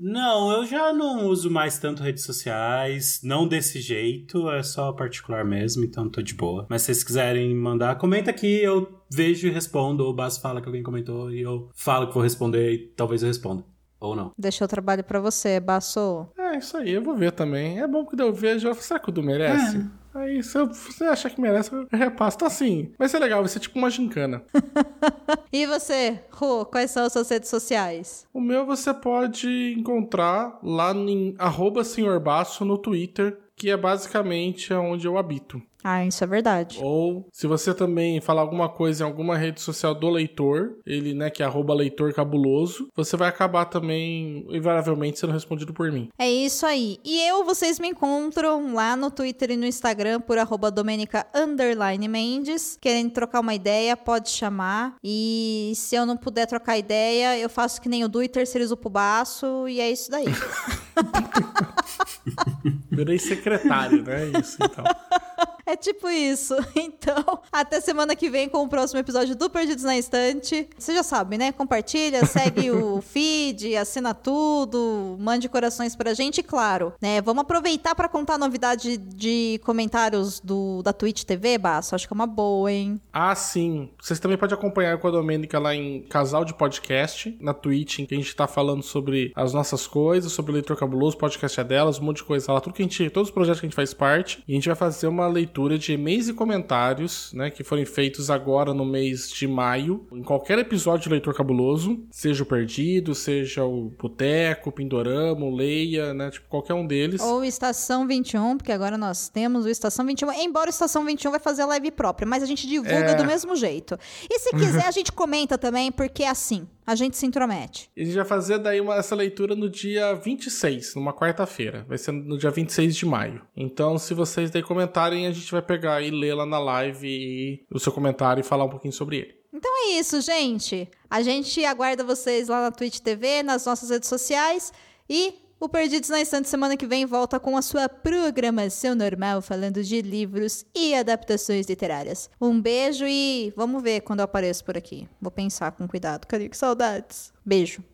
Não, 0.00 0.50
eu 0.50 0.64
já 0.64 0.92
não 0.94 1.26
uso 1.26 1.50
mais 1.50 1.78
tanto 1.78 2.02
redes 2.02 2.24
sociais, 2.24 3.20
não 3.22 3.46
desse 3.46 3.80
jeito, 3.80 4.50
é 4.50 4.62
só 4.62 4.92
particular 4.92 5.44
mesmo, 5.44 5.84
então 5.84 6.08
tô 6.08 6.22
de 6.22 6.34
boa. 6.34 6.66
Mas 6.70 6.82
se 6.82 6.86
vocês 6.86 7.04
quiserem 7.04 7.54
mandar, 7.54 7.98
comenta 7.98 8.30
aqui, 8.30 8.62
eu 8.62 9.02
vejo 9.12 9.46
e 9.46 9.50
respondo, 9.50 10.04
ou 10.04 10.10
o 10.10 10.14
Basso 10.14 10.40
fala 10.40 10.62
que 10.62 10.66
alguém 10.66 10.82
comentou 10.82 11.30
e 11.30 11.42
eu 11.42 11.68
falo 11.74 12.08
que 12.08 12.14
vou 12.14 12.22
responder 12.22 12.72
e 12.72 12.78
talvez 12.96 13.22
eu 13.22 13.28
responda. 13.28 13.62
Ou 14.00 14.16
não. 14.16 14.32
Deixa 14.38 14.64
o 14.64 14.68
trabalho 14.68 15.04
pra 15.04 15.20
você, 15.20 15.60
Basso. 15.60 16.26
É, 16.38 16.56
isso 16.56 16.74
aí, 16.78 16.92
eu 16.92 17.02
vou 17.02 17.14
ver 17.14 17.32
também. 17.32 17.80
É 17.80 17.86
bom 17.86 18.06
que 18.06 18.18
eu 18.18 18.32
vejo, 18.32 18.72
será 18.76 18.98
que 18.98 19.10
o 19.10 19.12
Du 19.12 19.22
merece? 19.22 19.86
Aí, 20.14 20.42
se 20.42 20.58
você 20.64 21.04
achar 21.04 21.30
que 21.30 21.40
merece, 21.40 21.72
eu 21.72 21.86
repasso. 21.92 22.36
Então, 22.36 22.48
assim, 22.48 22.92
vai 22.98 23.08
ser 23.08 23.18
legal, 23.18 23.40
vai 23.40 23.48
ser 23.48 23.60
tipo 23.60 23.78
uma 23.78 23.90
gincana. 23.90 24.42
E 25.52 25.66
você, 25.66 26.20
Rô, 26.30 26.64
quais 26.64 26.92
são 26.92 27.04
as 27.04 27.12
suas 27.12 27.28
redes 27.28 27.48
sociais? 27.48 28.24
O 28.32 28.40
meu 28.40 28.64
você 28.64 28.94
pode 28.94 29.74
encontrar 29.76 30.58
lá 30.62 30.92
em 30.92 31.34
arroba 31.38 31.82
senhorbaço 31.82 32.64
no 32.64 32.78
Twitter, 32.78 33.36
que 33.56 33.68
é 33.68 33.76
basicamente 33.76 34.72
onde 34.72 35.08
eu 35.08 35.18
habito. 35.18 35.60
Ah, 35.82 36.04
isso 36.04 36.22
é 36.22 36.26
verdade. 36.26 36.78
Ou 36.82 37.26
se 37.32 37.46
você 37.46 37.74
também 37.74 38.20
falar 38.20 38.42
alguma 38.42 38.68
coisa 38.68 39.04
em 39.04 39.06
alguma 39.06 39.36
rede 39.36 39.60
social 39.60 39.94
do 39.94 40.08
leitor, 40.08 40.76
ele, 40.86 41.14
né, 41.14 41.30
que 41.30 41.42
é 41.42 41.46
arroba 41.46 41.74
leitor 41.74 42.12
cabuloso, 42.12 42.88
você 42.94 43.16
vai 43.16 43.28
acabar 43.28 43.64
também, 43.64 44.46
invariavelmente, 44.50 45.18
sendo 45.18 45.32
respondido 45.32 45.72
por 45.72 45.90
mim. 45.90 46.08
É 46.18 46.30
isso 46.30 46.66
aí. 46.66 46.98
E 47.04 47.20
eu, 47.28 47.44
vocês 47.44 47.78
me 47.78 47.88
encontram 47.88 48.74
lá 48.74 48.96
no 48.96 49.10
Twitter 49.10 49.52
e 49.52 49.56
no 49.56 49.66
Instagram 49.66 50.20
por 50.20 50.38
arroba 50.38 50.70
Domenica 50.70 51.26
underline 51.34 52.08
Mendes. 52.08 52.76
Querendo 52.80 53.12
trocar 53.12 53.40
uma 53.40 53.54
ideia, 53.54 53.96
pode 53.96 54.30
chamar. 54.30 54.96
E 55.02 55.72
se 55.74 55.96
eu 55.96 56.04
não 56.04 56.16
puder 56.16 56.46
trocar 56.46 56.78
ideia, 56.78 57.38
eu 57.38 57.48
faço 57.48 57.80
que 57.80 57.88
nem 57.88 58.04
o 58.04 58.08
Du 58.08 58.22
e 58.22 58.28
terceirizo 58.28 58.76
pro 58.76 58.90
baço. 58.90 59.66
E 59.68 59.80
é 59.80 59.90
isso 59.90 60.10
daí. 60.10 60.26
Virei 62.90 63.18
secretário, 63.18 64.02
né? 64.02 64.26
Isso, 64.40 64.56
então. 64.60 64.84
É 65.66 65.76
tipo 65.76 66.08
isso. 66.08 66.56
Então, 66.80 67.40
até 67.52 67.80
semana 67.80 68.16
que 68.16 68.30
vem 68.30 68.48
com 68.48 68.62
o 68.62 68.68
próximo 68.68 68.98
episódio 68.98 69.36
do 69.36 69.50
Perdidos 69.50 69.84
na 69.84 69.96
Estante. 69.96 70.68
Você 70.78 70.94
já 70.94 71.02
sabe, 71.02 71.36
né? 71.36 71.52
Compartilha, 71.52 72.24
segue 72.24 72.70
o 72.70 73.00
feed, 73.02 73.76
assina 73.76 74.14
tudo, 74.14 75.16
mande 75.18 75.48
corações 75.48 75.94
pra 75.94 76.14
gente, 76.14 76.38
e 76.38 76.42
claro, 76.42 76.92
né? 77.00 77.20
Vamos 77.20 77.42
aproveitar 77.42 77.94
pra 77.94 78.08
contar 78.08 78.34
a 78.34 78.38
novidade 78.38 78.96
de 78.96 79.60
comentários 79.64 80.40
do 80.40 80.82
da 80.82 80.92
Twitch 80.92 81.24
TV, 81.24 81.58
Baço. 81.58 81.94
Acho 81.94 82.06
que 82.06 82.12
é 82.12 82.16
uma 82.16 82.26
boa, 82.26 82.70
hein? 82.70 83.00
Ah, 83.12 83.34
sim. 83.34 83.90
Vocês 84.00 84.18
também 84.18 84.38
podem 84.38 84.56
acompanhar 84.56 84.98
com 84.98 85.08
a 85.08 85.10
Domênica 85.10 85.58
lá 85.58 85.74
em 85.74 86.02
Casal 86.02 86.44
de 86.44 86.54
Podcast, 86.54 87.36
na 87.40 87.52
Twitch, 87.52 88.00
em 88.00 88.06
que 88.06 88.14
a 88.14 88.18
gente 88.18 88.34
tá 88.34 88.46
falando 88.46 88.82
sobre 88.82 89.32
as 89.34 89.52
nossas 89.52 89.86
coisas, 89.86 90.32
sobre 90.32 90.52
o 90.52 90.54
Leitor 90.54 90.76
Cabuloso, 90.76 91.16
podcast 91.16 91.60
é 91.60 91.64
delas, 91.64 91.98
um 91.98 92.04
monte 92.04 92.18
de 92.18 92.24
coisa 92.24 92.52
lá, 92.52 92.60
tudo 92.60 92.74
que 92.74 92.82
a 92.82 92.84
gente, 92.84 93.10
todos 93.10 93.28
os 93.28 93.34
projetos 93.34 93.60
que 93.60 93.66
a 93.66 93.68
gente 93.68 93.76
faz 93.76 93.92
parte. 93.92 94.42
E 94.46 94.52
a 94.52 94.54
gente 94.54 94.68
vai 94.68 94.76
fazer 94.76 95.06
uma 95.06 95.26
leitura 95.26 95.49
de 95.78 95.92
e-mails 95.92 96.28
e 96.28 96.32
comentários, 96.34 97.32
né, 97.32 97.50
que 97.50 97.64
foram 97.64 97.84
feitos 97.84 98.30
agora 98.30 98.72
no 98.72 98.84
mês 98.84 99.30
de 99.30 99.46
maio, 99.46 100.06
em 100.12 100.22
qualquer 100.22 100.58
episódio 100.58 101.04
de 101.04 101.08
Leitor 101.08 101.34
Cabuloso, 101.34 102.00
seja 102.10 102.42
o 102.42 102.46
Perdido, 102.46 103.14
seja 103.14 103.64
o 103.64 103.90
Boteco, 103.98 104.70
o 104.70 104.72
Pindorama, 104.72 105.44
o 105.44 105.54
Leia, 105.54 106.14
né, 106.14 106.30
tipo 106.30 106.46
qualquer 106.48 106.74
um 106.74 106.86
deles. 106.86 107.20
Ou 107.20 107.44
Estação 107.44 108.06
21, 108.06 108.56
porque 108.56 108.72
agora 108.72 108.96
nós 108.96 109.28
temos 109.28 109.64
o 109.64 109.68
Estação 109.68 110.06
21. 110.06 110.32
Embora 110.32 110.66
o 110.68 110.70
Estação 110.70 111.04
21 111.04 111.30
vai 111.30 111.40
fazer 111.40 111.62
a 111.62 111.66
live 111.66 111.90
própria, 111.90 112.26
mas 112.26 112.42
a 112.42 112.46
gente 112.46 112.66
divulga 112.66 112.90
É. 113.10 113.14
do 113.14 113.24
mesmo 113.24 113.56
jeito. 113.56 113.98
E 114.30 114.38
se 114.38 114.50
quiser, 114.50 114.86
a 114.86 114.90
gente 114.90 115.12
comenta 115.12 115.58
também, 115.58 115.90
porque 115.90 116.22
é 116.22 116.28
assim, 116.28 116.66
a 116.86 116.94
gente 116.94 117.16
se 117.16 117.26
intromete. 117.26 117.90
E 117.96 118.02
a 118.02 118.04
gente 118.04 118.14
vai 118.16 118.24
fazer 118.24 118.58
daí 118.58 118.80
uma, 118.80 118.96
essa 118.96 119.14
leitura 119.14 119.54
no 119.54 119.68
dia 119.68 120.14
26, 120.14 120.94
numa 120.94 121.12
quarta-feira. 121.12 121.84
Vai 121.88 121.98
ser 121.98 122.12
no 122.12 122.36
dia 122.38 122.50
26 122.50 122.96
de 122.96 123.06
maio. 123.06 123.42
Então, 123.56 123.98
se 123.98 124.12
vocês 124.14 124.50
daí 124.50 124.62
comentarem, 124.62 125.26
a 125.26 125.32
gente 125.32 125.39
vai 125.48 125.62
pegar 125.62 126.02
e 126.02 126.10
ler 126.10 126.34
lá 126.34 126.44
na 126.44 126.58
live 126.58 127.06
e 127.06 127.64
o 127.70 127.78
seu 127.78 127.92
comentário 127.92 128.40
e 128.40 128.44
falar 128.44 128.64
um 128.64 128.68
pouquinho 128.68 128.92
sobre 128.92 129.18
ele. 129.18 129.40
Então 129.52 129.70
é 129.86 129.98
isso, 129.98 130.20
gente. 130.20 130.88
A 131.08 131.22
gente 131.22 131.64
aguarda 131.64 132.02
vocês 132.02 132.48
lá 132.48 132.62
na 132.62 132.70
Twitch 132.70 132.98
TV, 132.98 133.42
nas 133.42 133.64
nossas 133.66 133.90
redes 133.90 134.08
sociais 134.08 134.72
e 135.08 135.34
o 135.58 135.68
Perdidos 135.68 136.08
na 136.08 136.20
Estante 136.20 136.48
semana 136.48 136.74
que 136.74 136.86
vem 136.86 137.04
volta 137.04 137.38
com 137.38 137.54
a 137.54 137.60
sua 137.60 137.86
programação 137.86 138.94
normal 138.94 139.42
falando 139.42 139.84
de 139.84 140.00
livros 140.00 140.64
e 140.74 140.94
adaptações 140.94 141.66
literárias. 141.66 142.30
Um 142.40 142.58
beijo 142.58 143.04
e 143.06 143.52
vamos 143.54 143.82
ver 143.82 144.00
quando 144.00 144.20
eu 144.20 144.24
apareço 144.24 144.64
por 144.64 144.78
aqui. 144.78 145.06
Vou 145.20 145.30
pensar 145.30 145.72
com 145.72 145.86
cuidado. 145.86 146.26
Cadê 146.26 146.48
que 146.48 146.56
saudades? 146.56 147.30
Beijo. 147.44 147.84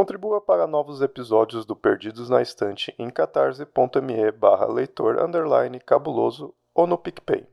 Contribua 0.00 0.40
para 0.40 0.66
novos 0.66 1.02
episódios 1.02 1.66
do 1.66 1.76
Perdidos 1.76 2.30
na 2.30 2.40
Estante 2.40 2.94
em 2.98 3.10
catarse.me 3.10 4.32
barra 4.32 4.64
leitor 4.64 5.18
cabuloso 5.84 6.54
ou 6.74 6.86
no 6.86 6.96
PicPay. 6.96 7.46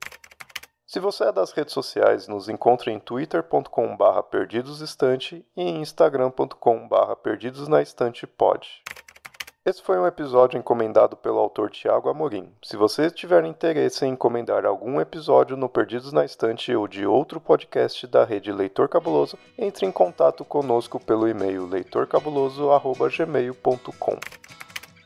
Se 0.85 0.97
você 0.97 1.25
é 1.25 1.31
das 1.33 1.51
redes 1.51 1.73
sociais, 1.73 2.25
nos 2.25 2.47
encontre 2.47 2.89
em 2.89 3.01
twitter.com 3.01 3.97
barra 3.97 4.23
perdidosestante 4.23 5.45
e 5.57 5.61
em 5.61 5.81
instagram.com 5.81 6.87
barra 6.87 7.17
perdidosnaestantepod. 7.17 8.65
Esse 9.67 9.83
foi 9.83 9.99
um 9.99 10.07
episódio 10.07 10.57
encomendado 10.57 11.17
pelo 11.17 11.39
autor 11.39 11.69
Tiago 11.69 12.07
Amorim. 12.07 12.47
Se 12.63 12.77
você 12.77 13.11
tiver 13.11 13.43
interesse 13.43 14.05
em 14.05 14.13
encomendar 14.13 14.65
algum 14.65 15.01
episódio 15.01 15.57
no 15.57 15.67
Perdidos 15.67 16.13
na 16.13 16.23
Estante 16.23 16.73
ou 16.73 16.87
de 16.87 17.05
outro 17.05 17.41
podcast 17.41 18.07
da 18.07 18.23
rede 18.23 18.49
Leitor 18.49 18.87
Cabuloso, 18.87 19.37
entre 19.57 19.85
em 19.85 19.91
contato 19.91 20.45
conosco 20.45 21.01
pelo 21.01 21.27
e-mail 21.27 21.65
leitorcabuloso.gmail.com. 21.65 24.17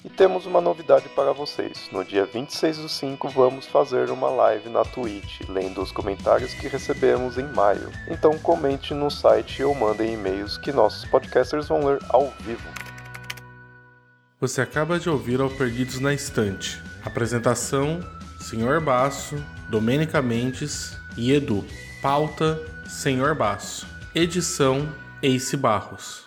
E 0.05 0.09
temos 0.11 0.45
uma 0.45 0.61
novidade 0.61 1.09
para 1.09 1.31
vocês. 1.31 1.89
No 1.91 2.05
dia 2.05 2.27
26 2.27 2.77
do 2.77 2.89
5 2.89 3.29
vamos 3.29 3.65
fazer 3.65 4.11
uma 4.11 4.29
live 4.29 4.69
na 4.69 4.83
Twitch, 4.83 5.41
lendo 5.49 5.81
os 5.81 5.91
comentários 5.91 6.53
que 6.53 6.67
recebemos 6.67 7.39
em 7.39 7.47
maio. 7.47 7.89
Então 8.07 8.37
comente 8.37 8.93
no 8.93 9.09
site 9.09 9.63
ou 9.63 9.73
mandem 9.73 10.13
e-mails 10.13 10.59
que 10.59 10.71
nossos 10.71 11.03
podcasters 11.05 11.67
vão 11.67 11.83
ler 11.83 11.97
ao 12.11 12.27
vivo. 12.41 12.80
Você 14.41 14.59
acaba 14.59 14.99
de 14.99 15.07
ouvir 15.07 15.39
ao 15.39 15.51
Perdidos 15.51 15.99
na 15.99 16.15
Estante. 16.15 16.81
Apresentação: 17.05 17.99
Senhor 18.39 18.81
Baço, 18.81 19.35
Domênica 19.69 20.19
Mendes 20.19 20.97
e 21.15 21.31
Edu. 21.31 21.63
Pauta: 22.01 22.59
Senhor 22.89 23.35
Baço. 23.35 23.85
Edição: 24.15 24.89
Ace 25.21 25.55
Barros. 25.55 26.23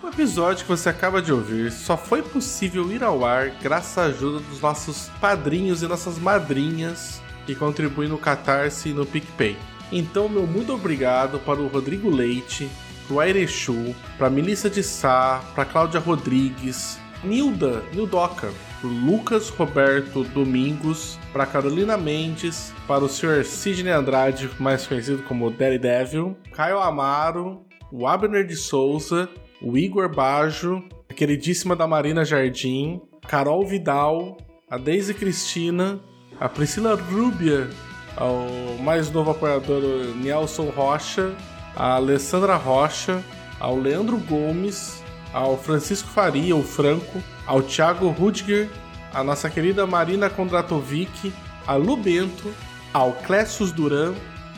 O 0.00 0.06
episódio 0.06 0.64
que 0.64 0.70
você 0.70 0.88
acaba 0.88 1.20
de 1.20 1.32
ouvir 1.32 1.72
só 1.72 1.96
foi 1.96 2.22
possível 2.22 2.92
ir 2.92 3.02
ao 3.02 3.24
ar 3.24 3.50
graças 3.60 3.98
à 3.98 4.04
ajuda 4.04 4.38
dos 4.38 4.60
nossos 4.60 5.10
padrinhos 5.20 5.82
e 5.82 5.88
nossas 5.88 6.18
madrinhas 6.18 7.20
que 7.44 7.56
contribuem 7.56 8.08
no 8.08 8.18
Catarse 8.18 8.90
e 8.90 8.94
no 8.94 9.04
PicPay. 9.04 9.56
Então, 9.90 10.28
meu 10.28 10.46
muito 10.46 10.72
obrigado 10.72 11.40
para 11.40 11.60
o 11.60 11.66
Rodrigo 11.66 12.08
Leite, 12.08 12.70
pro 13.08 13.18
Airechu, 13.18 13.96
pra 14.16 14.30
Melissa 14.30 14.70
de 14.70 14.84
Sá, 14.84 15.42
pra 15.56 15.64
Cláudia 15.64 15.98
Rodrigues, 15.98 17.01
Nilda, 17.22 17.82
Nildoca, 17.92 18.50
Lucas 18.82 19.48
Roberto 19.48 20.24
Domingos, 20.24 21.18
pra 21.32 21.46
Carolina 21.46 21.96
Mendes, 21.96 22.72
para 22.86 23.04
o 23.04 23.08
Sr. 23.08 23.44
Sidney 23.44 23.92
Andrade, 23.92 24.50
mais 24.58 24.86
conhecido 24.86 25.22
como 25.22 25.50
Daredevil, 25.50 26.36
Caio 26.52 26.80
Amaro, 26.80 27.64
o 27.92 28.06
Abner 28.06 28.44
de 28.44 28.56
Souza, 28.56 29.28
o 29.60 29.78
Igor 29.78 30.12
Bajo, 30.12 30.82
a 31.08 31.14
queridíssima 31.14 31.76
da 31.76 31.86
Marina 31.86 32.24
Jardim, 32.24 33.00
Carol 33.28 33.64
Vidal, 33.66 34.36
a 34.68 34.76
Daisy 34.76 35.14
Cristina, 35.14 36.00
a 36.40 36.48
Priscila 36.48 36.94
Rubia, 36.96 37.70
ao 38.16 38.46
mais 38.80 39.10
novo 39.10 39.30
apoiador 39.30 39.82
Nelson 40.16 40.70
Rocha, 40.70 41.34
a 41.76 41.94
Alessandra 41.94 42.56
Rocha, 42.56 43.22
ao 43.60 43.76
Leandro 43.78 44.18
Gomes, 44.18 45.01
ao 45.32 45.56
Francisco 45.56 46.08
Faria, 46.08 46.54
o 46.54 46.62
Franco, 46.62 47.22
ao 47.46 47.62
Thiago 47.62 48.08
Rudiger, 48.08 48.68
a 49.12 49.22
nossa 49.22 49.48
querida 49.50 49.86
Marina 49.86 50.28
Kondratovic, 50.28 51.32
a 51.66 51.74
Lu 51.74 51.96
Bento, 51.96 52.52
ao 52.92 53.12
Clécius 53.12 53.72
Duran, 53.72 54.14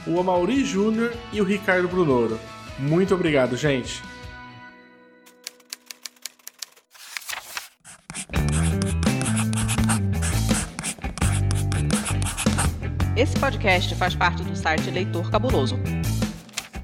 o 0.07 0.19
Amauri 0.19 0.65
Júnior 0.65 1.13
e 1.33 1.41
o 1.41 1.45
Ricardo 1.45 1.89
Brunoro. 1.89 2.39
Muito 2.79 3.15
obrigado, 3.15 3.57
gente. 3.57 4.03
Esse 13.17 13.39
podcast 13.39 13.95
faz 13.95 14.15
parte 14.15 14.43
do 14.43 14.57
site 14.57 14.91
Leitor 14.91 15.31
Cabuloso. 15.31 15.79